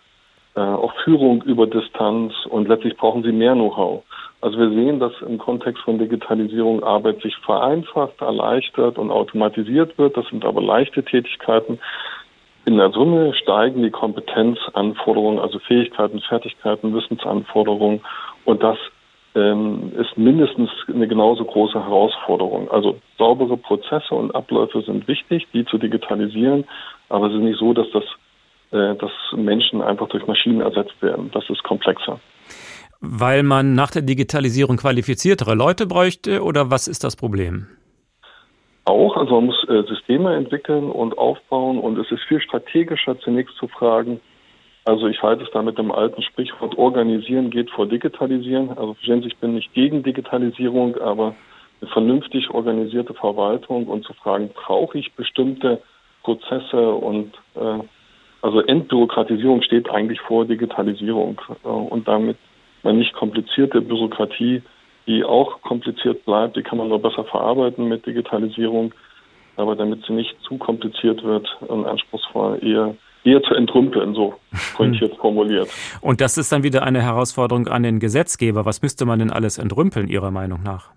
Äh, 0.54 0.60
auch 0.60 0.93
Führung 1.06 1.43
über 1.43 1.66
Distanz 1.66 2.34
und 2.49 2.68
letztlich 2.68 2.97
brauchen 2.97 3.24
sie 3.24 3.32
mehr 3.32 3.54
Know-how. 3.54 4.04
Also 4.41 4.58
wir 4.58 4.70
sehen, 4.70 4.99
dass 4.99 5.14
im 5.22 5.38
Kontext 5.38 5.82
von 5.84 5.97
Digitalisierung 5.97 6.84
Arbeit 6.84 7.22
sich 7.22 7.38
vereinfacht, 7.38 8.20
erleichtert 8.20 8.97
und 8.97 9.12
automatisiert 9.12 9.97
wird. 9.97 10.18
Das 10.18 10.28
sind 10.28 10.43
aber 10.43 10.62
leichte 10.62 11.04
Tätigkeiten. 11.04 11.80
In 12.66 12.78
der 12.78 12.91
Summe 12.91 13.34
steigen 13.36 13.82
die 13.82 13.91
Kompetenzanforderungen, 13.91 15.39
also 15.39 15.58
Fähigkeiten, 15.60 16.20
Fertigkeiten, 16.20 16.93
Wissensanforderungen 16.93 18.02
und 18.43 18.62
das 18.62 18.78
ähm, 19.34 19.93
ist 19.97 20.18
mindestens 20.18 20.70
eine 20.88 21.08
genauso 21.08 21.45
große 21.45 21.82
Herausforderung. 21.82 22.70
Also 22.70 22.99
saubere 23.18 23.56
Prozesse 23.56 24.14
und 24.14 24.36
Abläufe 24.36 24.82
sind 24.82 25.08
wichtig, 25.08 25.47
die 25.54 25.66
zu 25.66 25.78
digitalisieren, 25.78 26.66
aber 27.08 27.28
es 27.28 27.34
ist 27.34 27.39
nicht 27.39 27.58
so, 27.58 27.74
dass 27.74 27.89
das 27.91 28.04
dass 28.72 29.11
Menschen 29.36 29.82
einfach 29.82 30.07
durch 30.09 30.26
Maschinen 30.28 30.61
ersetzt 30.61 31.01
werden. 31.01 31.30
Das 31.34 31.49
ist 31.49 31.63
komplexer. 31.63 32.19
Weil 32.99 33.43
man 33.43 33.74
nach 33.74 33.91
der 33.91 34.03
Digitalisierung 34.03 34.78
qualifiziertere 34.78 35.55
Leute 35.55 35.88
bräuchte 35.88 36.43
oder 36.43 36.69
was 36.72 36.88
ist 36.88 37.03
das 37.03 37.15
Problem? 37.15 37.67
Auch, 38.86 39.15
also 39.17 39.36
man 39.36 39.45
muss 39.45 39.63
äh, 39.69 39.84
Systeme 39.88 40.36
entwickeln 40.36 40.89
und 40.89 41.17
aufbauen 41.17 41.80
und 41.80 41.97
es 41.99 42.11
ist 42.11 42.24
viel 42.28 42.41
strategischer 42.41 43.19
zunächst 43.19 43.55
zu 43.57 43.67
fragen, 43.67 44.19
also 44.84 45.07
ich 45.07 45.22
halte 45.22 45.43
es 45.43 45.51
da 45.51 45.61
mit 45.61 45.78
dem 45.78 45.91
alten 45.91 46.24
Sprichwort, 46.24 46.78
organisieren 46.78 47.51
geht 47.51 47.69
vor 47.69 47.86
digitalisieren. 47.86 48.69
Also 48.69 48.95
verstehen 48.95 49.22
Sie, 49.22 49.28
ich 49.28 49.38
bin 49.38 49.53
nicht 49.53 49.74
gegen 49.74 50.01
Digitalisierung, 50.01 50.97
aber 50.97 51.36
eine 51.82 51.91
vernünftig 51.91 52.49
organisierte 52.49 53.13
Verwaltung 53.13 53.88
und 53.88 54.05
zu 54.05 54.13
fragen, 54.13 54.49
brauche 54.53 54.97
ich 54.97 55.13
bestimmte 55.13 55.82
Prozesse 56.24 56.93
und 56.93 57.34
äh, 57.55 57.80
also 58.42 58.62
Entbürokratisierung 58.62 59.62
steht 59.62 59.89
eigentlich 59.89 60.20
vor 60.22 60.46
Digitalisierung 60.46 61.39
äh, 61.64 61.68
und 61.68 62.08
damit 62.08 62.38
man 62.84 62.98
nicht 62.98 63.14
komplizierte 63.14 63.82
Bürokratie, 63.82 64.64
die 65.08 65.24
auch 65.24 65.62
kompliziert 65.62 66.26
bleibt, 66.26 66.56
die 66.56 66.64
kann 66.64 66.78
man 66.78 66.89
nur 66.89 67.02
besser 67.02 67.24
verarbeiten 67.26 67.88
mit 67.88 68.06
Digitalisierung, 68.06 68.94
aber 69.58 69.76
damit 69.76 70.06
sie 70.06 70.14
nicht 70.14 70.36
zu 70.42 70.58
kompliziert 70.58 71.24
wird 71.24 71.48
und 71.62 71.86
anspruchsvoll, 71.86 72.60
eher 72.64 72.96
eher 73.24 73.44
zu 73.44 73.54
entrümpeln, 73.54 74.16
so 74.16 74.34
pointiert 74.76 75.16
formuliert. 75.18 75.70
Und 76.02 76.22
das 76.22 76.38
ist 76.38 76.52
dann 76.52 76.64
wieder 76.64 76.84
eine 76.84 77.02
Herausforderung 77.02 77.68
an 77.68 77.84
den 77.84 78.00
Gesetzgeber. 78.00 78.66
Was 78.66 78.82
müsste 78.82 79.06
man 79.06 79.20
denn 79.20 79.32
alles 79.32 79.60
entrümpeln, 79.60 80.08
Ihrer 80.08 80.32
Meinung 80.32 80.64
nach? 80.64 80.89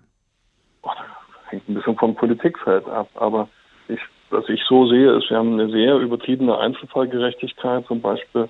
Oh, 0.83 0.91
das 0.97 1.53
hängt 1.53 1.69
ein 1.69 1.75
bisschen 1.75 1.97
vom 1.97 2.15
Politikfeld 2.15 2.89
ab, 2.89 3.09
aber 3.15 3.49
ich 3.89 4.01
was 4.35 4.49
ich 4.49 4.62
so 4.68 4.87
sehe, 4.87 5.12
ist, 5.12 5.30
wir 5.30 5.39
haben 5.39 5.55
eine 5.55 5.70
sehr 5.70 5.97
übertriebene 5.97 6.59
Einzelfallgerechtigkeit, 6.59 7.87
zum 7.87 8.01
Beispiel 8.01 8.49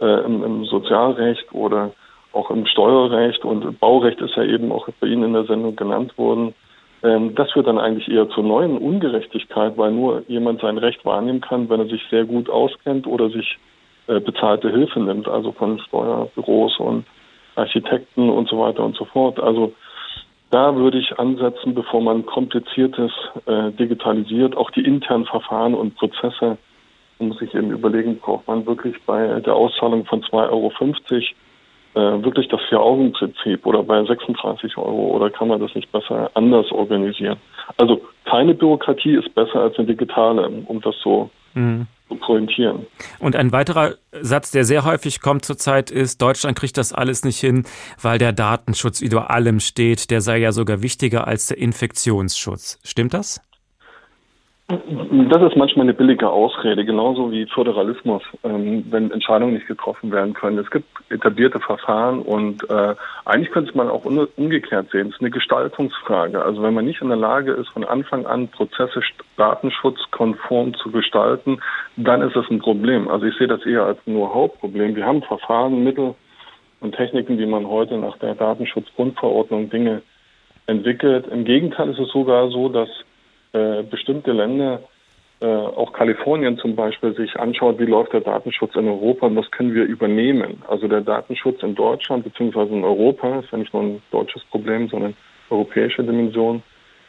äh, 0.00 0.24
im, 0.24 0.42
im, 0.44 0.64
Sozialrecht 0.64 1.52
oder 1.52 1.92
auch 2.32 2.50
im 2.50 2.66
Steuerrecht 2.66 3.44
und 3.44 3.78
Baurecht 3.80 4.20
ist 4.20 4.36
ja 4.36 4.44
eben 4.44 4.72
auch 4.72 4.88
bei 5.00 5.06
Ihnen 5.06 5.24
in 5.24 5.32
der 5.32 5.44
Sendung 5.44 5.76
genannt 5.76 6.16
worden. 6.18 6.54
Ähm, 7.02 7.34
das 7.34 7.50
führt 7.52 7.66
dann 7.66 7.78
eigentlich 7.78 8.08
eher 8.08 8.28
zur 8.30 8.44
neuen 8.44 8.78
Ungerechtigkeit, 8.78 9.76
weil 9.76 9.92
nur 9.92 10.22
jemand 10.28 10.60
sein 10.60 10.78
Recht 10.78 11.04
wahrnehmen 11.04 11.40
kann, 11.40 11.68
wenn 11.68 11.80
er 11.80 11.86
sich 11.86 12.02
sehr 12.10 12.24
gut 12.24 12.48
auskennt 12.48 13.06
oder 13.06 13.30
sich 13.30 13.58
äh, 14.06 14.20
bezahlte 14.20 14.70
Hilfe 14.70 15.00
nimmt, 15.00 15.28
also 15.28 15.52
von 15.52 15.78
Steuerbüros 15.80 16.78
und 16.78 17.04
Architekten 17.56 18.28
und 18.28 18.48
so 18.48 18.58
weiter 18.58 18.84
und 18.84 18.96
so 18.96 19.04
fort. 19.04 19.40
Also 19.40 19.72
da 20.50 20.74
würde 20.76 20.98
ich 20.98 21.18
ansetzen, 21.18 21.74
bevor 21.74 22.00
man 22.00 22.24
kompliziertes 22.24 23.12
äh, 23.46 23.72
digitalisiert, 23.72 24.56
auch 24.56 24.70
die 24.70 24.84
internen 24.84 25.26
Verfahren 25.26 25.74
und 25.74 25.96
Prozesse. 25.96 26.58
Muss 27.18 27.38
sich 27.38 27.54
eben 27.54 27.70
überlegen, 27.70 28.18
braucht 28.18 28.46
man 28.46 28.66
wirklich 28.66 28.94
bei 29.06 29.40
der 29.40 29.54
Auszahlung 29.54 30.04
von 30.04 30.22
2,50 30.22 30.50
Euro 30.50 30.70
äh, 31.94 32.22
wirklich 32.22 32.46
das 32.48 32.60
Vier-Augen-Prinzip 32.68 33.64
oder 33.64 33.82
bei 33.82 34.04
36 34.04 34.76
Euro 34.76 35.16
oder 35.16 35.30
kann 35.30 35.48
man 35.48 35.60
das 35.60 35.74
nicht 35.74 35.90
besser 35.90 36.30
anders 36.34 36.70
organisieren? 36.70 37.38
Also 37.78 38.02
keine 38.26 38.54
Bürokratie 38.54 39.14
ist 39.14 39.34
besser 39.34 39.62
als 39.62 39.78
eine 39.78 39.88
digitale, 39.88 40.46
um 40.66 40.80
das 40.82 40.94
so 41.02 41.30
mhm 41.54 41.86
pointieren. 42.14 42.86
Und 43.18 43.36
ein 43.36 43.52
weiterer 43.52 43.94
Satz, 44.20 44.50
der 44.50 44.64
sehr 44.64 44.84
häufig 44.84 45.20
kommt 45.20 45.44
zurzeit, 45.44 45.90
ist, 45.90 46.22
Deutschland 46.22 46.58
kriegt 46.58 46.76
das 46.76 46.92
alles 46.92 47.24
nicht 47.24 47.40
hin, 47.40 47.64
weil 48.00 48.18
der 48.18 48.32
Datenschutz 48.32 49.00
über 49.00 49.30
allem 49.30 49.60
steht. 49.60 50.10
Der 50.10 50.20
sei 50.20 50.38
ja 50.38 50.52
sogar 50.52 50.82
wichtiger 50.82 51.26
als 51.26 51.46
der 51.46 51.58
Infektionsschutz. 51.58 52.78
Stimmt 52.84 53.14
das? 53.14 53.40
Das 54.68 55.42
ist 55.42 55.56
manchmal 55.56 55.84
eine 55.84 55.94
billige 55.94 56.28
Ausrede, 56.28 56.84
genauso 56.84 57.30
wie 57.30 57.46
Föderalismus, 57.46 58.24
ähm, 58.42 58.84
wenn 58.90 59.12
Entscheidungen 59.12 59.54
nicht 59.54 59.68
getroffen 59.68 60.10
werden 60.10 60.34
können. 60.34 60.58
Es 60.58 60.68
gibt 60.72 60.88
etablierte 61.08 61.60
Verfahren 61.60 62.20
und 62.20 62.68
äh, 62.68 62.96
eigentlich 63.26 63.52
könnte 63.52 63.76
man 63.76 63.88
auch 63.88 64.04
umgekehrt 64.04 64.90
sehen. 64.90 65.06
Es 65.06 65.14
ist 65.14 65.20
eine 65.20 65.30
Gestaltungsfrage. 65.30 66.42
Also 66.42 66.64
wenn 66.64 66.74
man 66.74 66.84
nicht 66.84 67.00
in 67.00 67.06
der 67.06 67.16
Lage 67.16 67.52
ist, 67.52 67.68
von 67.68 67.84
Anfang 67.84 68.26
an 68.26 68.48
Prozesse 68.48 69.02
datenschutzkonform 69.36 70.74
zu 70.74 70.90
gestalten, 70.90 71.60
dann 71.96 72.22
ist 72.22 72.34
das 72.34 72.50
ein 72.50 72.58
Problem. 72.58 73.06
Also 73.06 73.26
ich 73.26 73.36
sehe 73.36 73.46
das 73.46 73.64
eher 73.64 73.84
als 73.84 74.02
Know-how-Problem. 74.02 74.96
Wir 74.96 75.06
haben 75.06 75.22
Verfahren, 75.22 75.84
Mittel 75.84 76.16
und 76.80 76.96
Techniken, 76.96 77.38
wie 77.38 77.46
man 77.46 77.68
heute 77.68 77.98
nach 77.98 78.18
der 78.18 78.34
Datenschutzgrundverordnung 78.34 79.70
Dinge 79.70 80.02
entwickelt. 80.66 81.28
Im 81.28 81.44
Gegenteil 81.44 81.90
ist 81.90 82.00
es 82.00 82.08
sogar 82.08 82.50
so, 82.50 82.68
dass 82.68 82.88
äh, 83.56 83.82
bestimmte 83.82 84.32
Länder, 84.32 84.80
äh, 85.40 85.46
auch 85.46 85.92
Kalifornien 85.92 86.58
zum 86.58 86.76
Beispiel, 86.76 87.14
sich 87.14 87.38
anschaut, 87.38 87.78
wie 87.78 87.86
läuft 87.86 88.12
der 88.12 88.20
Datenschutz 88.20 88.74
in 88.74 88.88
Europa 88.88 89.26
und 89.26 89.36
was 89.36 89.50
können 89.50 89.74
wir 89.74 89.84
übernehmen. 89.84 90.62
Also 90.68 90.88
der 90.88 91.00
Datenschutz 91.00 91.62
in 91.62 91.74
Deutschland 91.74 92.24
bzw. 92.24 92.74
in 92.74 92.84
Europa 92.84 93.40
ist 93.40 93.50
ja 93.50 93.58
nicht 93.58 93.72
nur 93.72 93.82
ein 93.82 94.02
deutsches 94.10 94.42
Problem, 94.44 94.88
sondern 94.88 95.14
europäische 95.50 96.02
Dimension, 96.02 96.62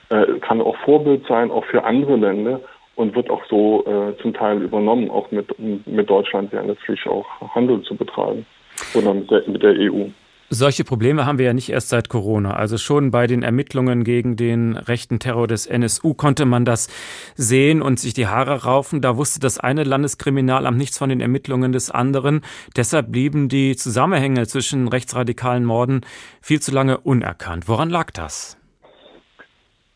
äh, 0.09 0.39
kann 0.39 0.61
auch 0.61 0.77
Vorbild 0.85 1.25
sein, 1.27 1.51
auch 1.51 1.65
für 1.65 1.83
andere 1.83 2.15
Länder 2.15 2.61
und 2.95 3.15
wird 3.15 3.29
auch 3.29 3.43
so 3.49 3.85
äh, 3.85 4.17
zum 4.21 4.33
Teil 4.33 4.61
übernommen, 4.61 5.09
auch 5.09 5.29
mit, 5.31 5.47
mit 5.59 6.09
Deutschland 6.09 6.53
ja 6.53 6.61
letztlich 6.61 7.05
auch 7.07 7.27
Handel 7.55 7.81
zu 7.81 7.95
betreiben 7.95 8.45
oder 8.93 9.13
mit 9.13 9.29
der, 9.29 9.43
mit 9.47 9.63
der 9.63 9.73
EU. 9.73 10.05
Solche 10.49 10.85
Probleme 10.85 11.25
haben 11.25 11.39
wir 11.39 11.45
ja 11.45 11.53
nicht 11.53 11.69
erst 11.69 11.89
seit 11.89 12.07
Corona. 12.07 12.55
Also 12.55 12.77
schon 12.77 13.11
bei 13.11 13.27
den 13.27 13.43
Ermittlungen 13.43 14.05
gegen 14.05 14.37
den 14.37 14.77
rechten 14.77 15.19
Terror 15.19 15.45
des 15.45 15.65
NSU 15.67 16.13
konnte 16.13 16.45
man 16.45 16.63
das 16.63 16.87
sehen 17.35 17.81
und 17.81 17.99
sich 17.99 18.13
die 18.13 18.27
Haare 18.27 18.63
raufen. 18.63 19.01
Da 19.01 19.17
wusste 19.17 19.41
das 19.41 19.59
eine 19.59 19.83
Landeskriminalamt 19.83 20.77
nichts 20.77 20.97
von 20.97 21.09
den 21.09 21.19
Ermittlungen 21.19 21.73
des 21.73 21.91
anderen. 21.91 22.41
Deshalb 22.77 23.11
blieben 23.11 23.49
die 23.49 23.75
Zusammenhänge 23.75 24.47
zwischen 24.47 24.87
rechtsradikalen 24.87 25.65
Morden 25.65 26.01
viel 26.41 26.61
zu 26.61 26.73
lange 26.73 26.97
unerkannt. 26.97 27.67
Woran 27.67 27.89
lag 27.89 28.11
das? 28.11 28.57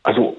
Also, 0.02 0.36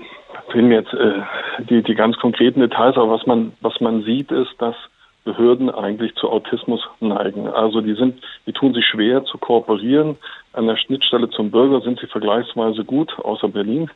fehlen 0.52 0.68
mir 0.68 0.82
jetzt 0.82 0.94
äh, 0.94 1.24
die, 1.70 1.82
die 1.82 1.96
ganz 1.96 2.18
konkreten 2.18 2.60
Details, 2.60 2.98
aber 2.98 3.10
was 3.10 3.26
man, 3.26 3.54
was 3.62 3.82
man 3.82 4.04
sieht, 4.04 4.32
ist, 4.32 4.54
dass 4.60 4.76
Behörden 5.24 5.70
eigentlich 5.70 6.16
zu 6.16 6.30
Autismus 6.30 6.82
neigen. 7.00 7.48
Also 7.48 7.82
die 7.82 7.96
sind, 7.96 8.22
die 8.46 8.54
tun 8.54 8.74
sich 8.74 8.86
schwer 8.86 9.24
zu 9.26 9.38
kooperieren. 9.38 10.18
An 10.52 10.68
der 10.68 10.78
Schnittstelle 10.78 11.30
zum 11.30 11.50
Bürger 11.52 11.82
sind 11.82 12.00
sie 12.00 12.08
vergleichsweise 12.08 12.84
gut, 12.84 13.14
außer 13.20 13.48
Berlin. 13.48 13.90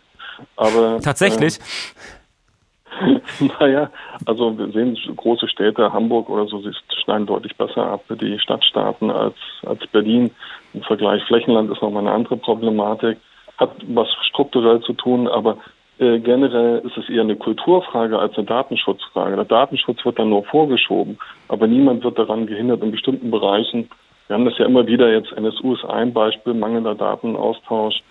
Aber 0.55 0.99
tatsächlich. 1.01 1.57
Äh, 1.57 3.19
naja, 3.59 3.91
also 4.25 4.57
wir 4.57 4.71
sehen 4.71 4.97
große 5.15 5.47
Städte, 5.47 5.93
Hamburg 5.93 6.29
oder 6.29 6.47
so, 6.47 6.61
sie 6.61 6.71
schneiden 7.03 7.27
deutlich 7.27 7.55
besser 7.55 7.85
ab, 7.85 8.03
die 8.09 8.39
Stadtstaaten 8.39 9.11
als, 9.11 9.35
als 9.65 9.85
Berlin. 9.87 10.31
Im 10.73 10.81
Vergleich 10.83 11.23
Flächenland 11.25 11.71
ist 11.71 11.81
nochmal 11.81 12.03
eine 12.03 12.15
andere 12.15 12.37
Problematik. 12.37 13.17
Hat 13.57 13.71
was 13.87 14.07
strukturell 14.29 14.81
zu 14.81 14.93
tun, 14.93 15.27
aber 15.27 15.57
äh, 15.99 16.19
generell 16.19 16.79
ist 16.79 16.97
es 16.97 17.09
eher 17.09 17.21
eine 17.21 17.35
Kulturfrage 17.35 18.19
als 18.19 18.35
eine 18.37 18.45
Datenschutzfrage. 18.45 19.35
Der 19.35 19.45
Datenschutz 19.45 20.05
wird 20.05 20.19
dann 20.19 20.29
nur 20.29 20.43
vorgeschoben, 20.43 21.17
aber 21.47 21.67
niemand 21.67 22.03
wird 22.03 22.19
daran 22.19 22.45
gehindert, 22.45 22.83
in 22.83 22.91
bestimmten 22.91 23.31
Bereichen. 23.31 23.89
Wir 24.27 24.35
haben 24.35 24.45
das 24.45 24.57
ja 24.57 24.65
immer 24.65 24.85
wieder 24.85 25.11
jetzt, 25.11 25.31
NSU 25.31 25.73
ist 25.73 25.85
ein 25.85 26.13
Beispiel, 26.13 26.53
mangelnder 26.53 26.95
Datenaustausch 26.95 28.01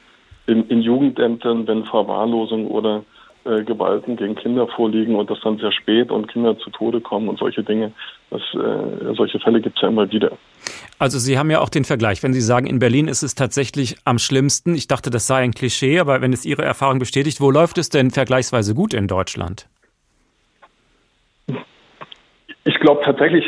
in, 0.47 0.69
in 0.69 0.83
Jugendämtern, 0.83 1.67
wenn 1.67 1.85
Verwahrlosung 1.85 2.69
oder 2.69 3.03
äh, 3.47 3.65
Gewalten 3.65 4.17
gegen 4.17 4.35
Kinder 4.35 4.67
vorliegen 4.69 5.15
und 5.15 5.31
das 5.31 5.39
dann 5.43 5.59
sehr 5.59 5.73
spät 5.73 6.11
und 6.11 6.29
Kinder 6.29 6.59
zu 6.59 6.71
Tode 6.71 7.01
kommen 7.01 7.29
und 7.29 7.39
solche 7.39 7.63
Dinge. 7.63 7.93
Das, 8.31 8.43
äh, 8.55 9.15
solche 9.15 9.39
Fälle 9.39 9.61
gibt 9.61 9.77
es 9.77 9.83
ja 9.83 9.89
immer 9.89 10.11
wieder. 10.11 10.33
Also 10.99 11.19
Sie 11.19 11.39
haben 11.39 11.51
ja 11.51 11.61
auch 11.61 11.69
den 11.69 11.85
Vergleich, 11.85 12.23
wenn 12.23 12.33
Sie 12.33 12.41
sagen, 12.41 12.67
in 12.67 12.79
Berlin 12.79 13.09
ist 13.09 13.23
es 13.23 13.35
tatsächlich 13.35 13.97
am 14.05 14.19
schlimmsten. 14.19 14.75
Ich 14.75 14.89
dachte, 14.89 15.11
das 15.11 15.27
sei 15.27 15.43
ein 15.43 15.53
Klischee, 15.53 16.01
aber 16.01 16.21
wenn 16.21 16.33
es 16.33 16.45
Ihre 16.45 16.63
Erfahrung 16.63 16.99
bestätigt, 16.99 17.41
wo 17.41 17.51
läuft 17.51 17.79
es 17.79 17.89
denn 17.89 18.11
vergleichsweise 18.11 18.75
gut 18.75 18.95
in 18.95 19.07
Deutschland? 19.07 19.69
Ich 22.65 22.81
glaube 22.81 23.03
tatsächlich, 23.05 23.45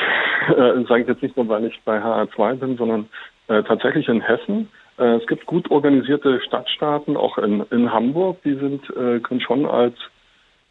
äh, 0.48 0.84
sage 0.88 1.02
ich 1.02 1.08
jetzt 1.08 1.22
nicht 1.22 1.36
nur, 1.36 1.48
weil 1.48 1.64
ich 1.64 1.78
bei 1.84 1.98
HR2 1.98 2.54
bin, 2.54 2.76
sondern 2.76 3.08
äh, 3.48 3.62
tatsächlich 3.64 4.06
in 4.08 4.20
Hessen. 4.20 4.68
Äh, 4.98 5.16
es 5.16 5.26
gibt 5.26 5.46
gut 5.46 5.70
organisierte 5.70 6.40
Stadtstaaten, 6.40 7.16
auch 7.16 7.38
in, 7.38 7.64
in 7.70 7.92
Hamburg, 7.92 8.42
die 8.44 8.54
sind, 8.54 8.88
äh, 8.90 9.20
können 9.20 9.40
schon 9.40 9.66
als 9.66 9.94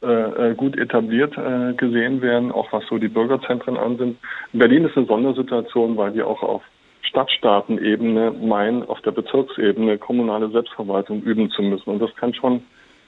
äh, 0.02 0.54
gut 0.54 0.78
etabliert 0.78 1.36
gesehen 1.78 2.22
werden, 2.22 2.52
auch 2.52 2.72
was 2.72 2.86
so 2.88 3.00
die 3.00 3.08
Bürgerzentren 3.08 3.78
an 3.78 3.98
sind. 3.98 4.18
Berlin 4.54 4.86
ist 4.86 4.96
eine 4.96 5.08
Sondersituation, 5.08 5.98
weil 5.98 6.14
wir 6.14 6.28
auch 6.28 6.44
auf 6.44 6.62
Stadtstaatenebene 7.02 8.32
meinen, 8.32 8.84
auf 8.84 9.02
der 9.02 9.12
Bezirksebene 9.12 9.98
kommunale 9.98 10.50
Selbstverwaltung 10.50 11.24
üben 11.24 11.50
zu 11.50 11.64
müssen. 11.64 11.90
Und 11.90 12.00
das 12.00 12.16
kann 12.16 12.36
schon 12.36 12.62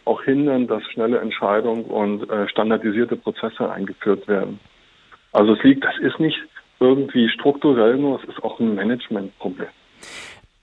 auch 0.06 0.24
hindern, 0.24 0.66
dass 0.66 0.82
schnelle 0.86 1.20
Entscheidungen 1.20 1.86
und 1.86 2.26
standardisierte 2.50 3.18
Prozesse 3.18 3.70
eingeführt 3.70 4.28
werden. 4.28 4.60
Also 5.32 5.54
es 5.54 5.62
liegt, 5.62 5.84
das 5.84 5.98
ist 6.00 6.20
nicht 6.20 6.40
irgendwie 6.80 7.30
strukturell 7.30 7.98
nur, 7.98 8.20
es 8.20 8.28
ist 8.30 8.44
auch 8.44 8.60
ein 8.60 8.74
Managementproblem. 8.74 9.68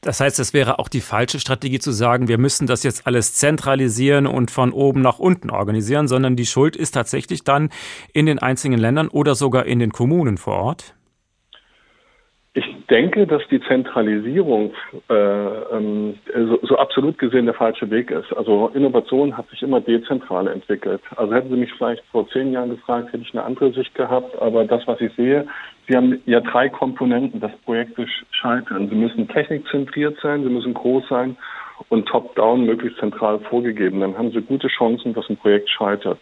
Das 0.07 0.21
heißt, 0.21 0.39
es 0.39 0.53
wäre 0.53 0.79
auch 0.79 0.87
die 0.87 1.01
falsche 1.01 1.41
Strategie 1.41 1.81
zu 1.81 1.91
sagen, 1.91 2.29
wir 2.29 2.39
müssen 2.39 2.69
das 2.69 2.85
jetzt 2.85 3.09
alles 3.09 3.35
zentralisieren 3.35 4.29
und 4.29 4.53
von 4.53 4.73
oben 4.73 5.01
nach 5.01 5.19
unten 5.19 5.51
organisieren, 5.51 6.07
sondern 6.07 6.37
die 6.37 6.47
Schuld 6.47 6.77
ist 6.77 6.93
tatsächlich 6.93 7.43
dann 7.43 7.71
in 8.13 8.27
den 8.27 8.39
einzelnen 8.39 8.79
Ländern 8.79 9.09
oder 9.09 9.35
sogar 9.35 9.67
in 9.67 9.81
den 9.81 9.91
Kommunen 9.91 10.39
vor 10.39 10.59
Ort? 10.59 10.96
Ich 12.57 12.65
denke, 12.89 13.27
dass 13.27 13.43
die 13.51 13.61
Zentralisierung 13.61 14.73
äh, 15.11 15.15
ähm, 15.15 16.15
so, 16.35 16.59
so, 16.63 16.79
absolut 16.79 17.19
gesehen 17.19 17.45
der 17.45 17.55
falsche 17.55 17.91
Weg 17.91 18.11
ist. 18.11 18.35
Also 18.35 18.69
Innovation 18.73 19.37
hat 19.37 19.47
sich 19.51 19.63
immer 19.63 19.83
dezentral 19.83 20.49
entwickelt. 20.49 21.03
Also 21.17 21.35
hätten 21.35 21.51
Sie 21.51 21.61
mich 21.61 21.71
vielleicht 21.75 22.03
vor 22.11 22.27
zehn 22.31 22.53
Jahren 22.53 22.71
gefragt, 22.71 23.13
hätte 23.13 23.25
ich 23.25 23.35
eine 23.35 23.45
andere 23.45 23.73
Sicht 23.73 23.95
gehabt. 23.95 24.41
Aber 24.41 24.65
das, 24.65 24.87
was 24.87 24.99
ich 25.03 25.13
sehe, 25.17 25.47
Sie 25.87 25.95
haben 25.95 26.23
ja 26.25 26.41
drei 26.41 26.71
Komponenten, 26.71 27.41
dass 27.41 27.53
Projekte 27.67 28.07
scheitern. 28.31 28.89
Sie 28.89 28.97
müssen 28.97 29.29
technikzentriert 29.29 30.17
sein, 30.23 30.43
sie 30.43 30.49
müssen 30.49 30.73
groß 30.73 31.07
sein 31.11 31.37
und 31.91 32.07
top-down 32.07 32.65
möglichst 32.65 32.99
zentral 32.99 33.39
vorgegeben. 33.51 34.01
Dann 34.01 34.17
haben 34.17 34.31
Sie 34.31 34.41
gute 34.41 34.69
Chancen, 34.69 35.13
dass 35.13 35.29
ein 35.29 35.37
Projekt 35.37 35.69
scheitert. 35.69 36.19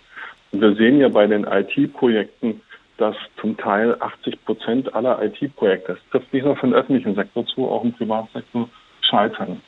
Und 0.51 0.61
wir 0.61 0.75
sehen 0.75 0.99
ja 0.99 1.09
bei 1.09 1.29
den 1.29 1.45
IT-Projekten, 1.45 2.61
dass 2.99 3.15
zum 3.41 3.57
Teil 3.57 3.97
80 4.01 4.45
Prozent 4.45 4.93
aller 4.95 5.23
IT-Projekte, 5.23 5.95
das 5.95 6.11
trifft 6.11 6.31
nicht 6.33 6.45
nur 6.45 6.57
für 6.57 6.67
den 6.67 6.75
öffentlichen 6.75 7.15
Sektor 7.15 7.47
zu, 7.47 7.69
auch 7.69 7.85
im 7.85 7.93
Privatsektor, 7.93 8.69
scheitern. 9.03 9.61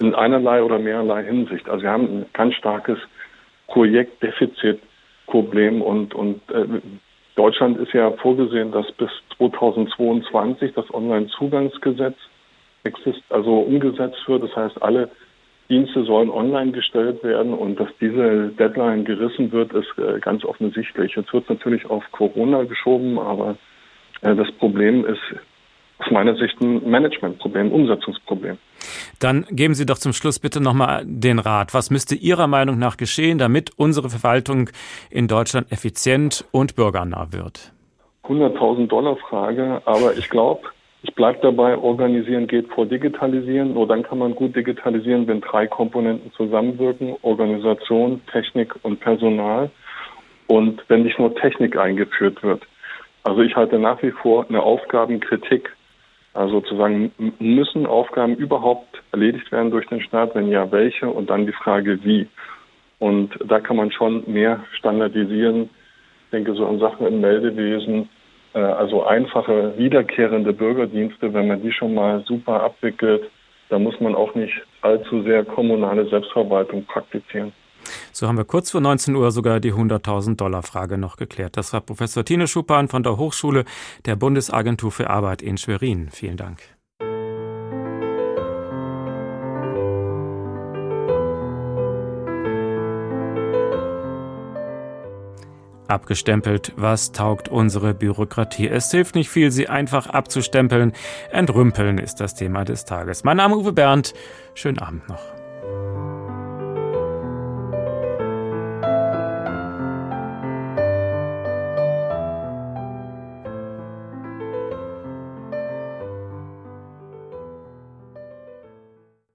In 0.00 0.14
einerlei 0.14 0.62
oder 0.62 0.78
mehrerlei 0.78 1.24
Hinsicht. 1.24 1.66
Also 1.68 1.82
wir 1.82 1.90
haben 1.90 2.04
ein 2.04 2.26
ganz 2.32 2.54
starkes 2.54 2.98
Projektdefizitproblem 3.68 5.82
und, 5.82 6.14
und 6.14 6.40
äh, 6.50 6.80
Deutschland 7.36 7.78
ist 7.78 7.92
ja 7.92 8.10
vorgesehen, 8.12 8.72
dass 8.72 8.90
bis 8.92 9.10
2022 9.36 10.72
das 10.74 10.92
Onlinezugangsgesetz 10.92 12.16
exist 12.84 13.22
also 13.30 13.60
umgesetzt 13.60 14.28
wird. 14.28 14.44
Das 14.44 14.54
heißt, 14.54 14.82
alle 14.82 15.10
Dienste 15.70 16.04
sollen 16.04 16.30
online 16.30 16.72
gestellt 16.72 17.22
werden 17.24 17.54
und 17.54 17.80
dass 17.80 17.88
diese 18.00 18.48
Deadline 18.58 19.04
gerissen 19.04 19.50
wird, 19.50 19.72
ist 19.72 19.88
äh, 19.98 20.20
ganz 20.20 20.44
offensichtlich. 20.44 21.14
Jetzt 21.16 21.32
wird 21.32 21.44
es 21.44 21.48
natürlich 21.48 21.86
auf 21.86 22.04
Corona 22.12 22.64
geschoben, 22.64 23.18
aber 23.18 23.56
äh, 24.20 24.34
das 24.34 24.50
Problem 24.52 25.06
ist 25.06 25.20
aus 25.98 26.10
meiner 26.10 26.34
Sicht 26.36 26.60
ein 26.60 26.88
Managementproblem, 26.88 27.72
Umsetzungsproblem. 27.72 28.58
Dann 29.20 29.46
geben 29.50 29.74
Sie 29.74 29.86
doch 29.86 29.98
zum 29.98 30.12
Schluss 30.12 30.38
bitte 30.38 30.60
nochmal 30.60 31.02
den 31.06 31.38
Rat. 31.38 31.72
Was 31.72 31.90
müsste 31.90 32.14
Ihrer 32.14 32.46
Meinung 32.46 32.78
nach 32.78 32.96
geschehen, 32.96 33.38
damit 33.38 33.70
unsere 33.76 34.10
Verwaltung 34.10 34.70
in 35.10 35.28
Deutschland 35.28 35.72
effizient 35.72 36.44
und 36.50 36.76
bürgernah 36.76 37.28
wird? 37.30 37.72
100.000 38.24 38.88
Dollar 38.88 39.16
Frage, 39.16 39.82
aber 39.84 40.16
ich 40.16 40.28
glaube, 40.30 40.62
ich 41.04 41.14
bleibe 41.14 41.38
dabei, 41.42 41.76
organisieren 41.76 42.46
geht 42.46 42.66
vor 42.68 42.86
digitalisieren. 42.86 43.74
Nur 43.74 43.86
dann 43.86 44.02
kann 44.02 44.18
man 44.18 44.34
gut 44.34 44.56
digitalisieren, 44.56 45.26
wenn 45.26 45.42
drei 45.42 45.66
Komponenten 45.66 46.32
zusammenwirken, 46.32 47.14
Organisation, 47.20 48.22
Technik 48.32 48.74
und 48.82 49.00
Personal. 49.00 49.70
Und 50.46 50.82
wenn 50.88 51.02
nicht 51.02 51.18
nur 51.18 51.34
Technik 51.34 51.76
eingeführt 51.76 52.42
wird. 52.42 52.62
Also 53.22 53.42
ich 53.42 53.54
halte 53.54 53.78
nach 53.78 54.02
wie 54.02 54.12
vor 54.12 54.46
eine 54.48 54.62
Aufgabenkritik. 54.62 55.76
Also 56.32 56.60
sozusagen 56.60 57.12
müssen 57.38 57.84
Aufgaben 57.84 58.36
überhaupt 58.36 59.02
erledigt 59.12 59.52
werden 59.52 59.70
durch 59.70 59.86
den 59.88 60.00
Staat? 60.00 60.34
Wenn 60.34 60.48
ja, 60.48 60.72
welche? 60.72 61.06
Und 61.06 61.28
dann 61.28 61.44
die 61.44 61.52
Frage, 61.52 62.02
wie? 62.02 62.28
Und 62.98 63.38
da 63.44 63.60
kann 63.60 63.76
man 63.76 63.92
schon 63.92 64.24
mehr 64.26 64.64
standardisieren. 64.72 65.64
Ich 66.24 66.30
denke 66.32 66.54
so 66.54 66.66
an 66.66 66.78
Sachen 66.78 67.06
im 67.06 67.20
Meldewesen, 67.20 68.08
also 68.58 69.04
einfache, 69.04 69.74
wiederkehrende 69.76 70.52
Bürgerdienste, 70.52 71.32
wenn 71.34 71.48
man 71.48 71.62
die 71.62 71.72
schon 71.72 71.94
mal 71.94 72.24
super 72.26 72.62
abwickelt, 72.62 73.30
da 73.68 73.78
muss 73.78 73.98
man 74.00 74.14
auch 74.14 74.34
nicht 74.34 74.54
allzu 74.82 75.22
sehr 75.22 75.44
kommunale 75.44 76.08
Selbstverwaltung 76.08 76.84
praktizieren. 76.84 77.52
So 78.12 78.26
haben 78.28 78.38
wir 78.38 78.44
kurz 78.44 78.70
vor 78.70 78.80
19 78.80 79.14
Uhr 79.14 79.30
sogar 79.30 79.60
die 79.60 79.72
100.000 79.72 80.36
Dollar 80.36 80.62
Frage 80.62 80.96
noch 80.98 81.16
geklärt. 81.16 81.56
Das 81.56 81.72
war 81.72 81.80
Professor 81.80 82.24
Tine 82.24 82.46
Schuppan 82.46 82.88
von 82.88 83.02
der 83.02 83.18
Hochschule 83.18 83.64
der 84.06 84.16
Bundesagentur 84.16 84.90
für 84.90 85.10
Arbeit 85.10 85.42
in 85.42 85.58
Schwerin. 85.58 86.08
Vielen 86.10 86.36
Dank. 86.36 86.73
Abgestempelt, 95.86 96.72
was 96.76 97.12
taugt 97.12 97.48
unsere 97.48 97.92
Bürokratie? 97.92 98.68
Es 98.68 98.90
hilft 98.90 99.14
nicht 99.14 99.28
viel, 99.28 99.50
sie 99.50 99.68
einfach 99.68 100.06
abzustempeln. 100.06 100.92
Entrümpeln 101.30 101.98
ist 101.98 102.20
das 102.20 102.34
Thema 102.34 102.64
des 102.64 102.84
Tages. 102.84 103.24
Mein 103.24 103.36
Name 103.36 103.54
ist 103.54 103.60
Uwe 103.60 103.72
Bernd. 103.72 104.14
Schönen 104.54 104.78
Abend 104.78 105.08
noch. 105.08 105.33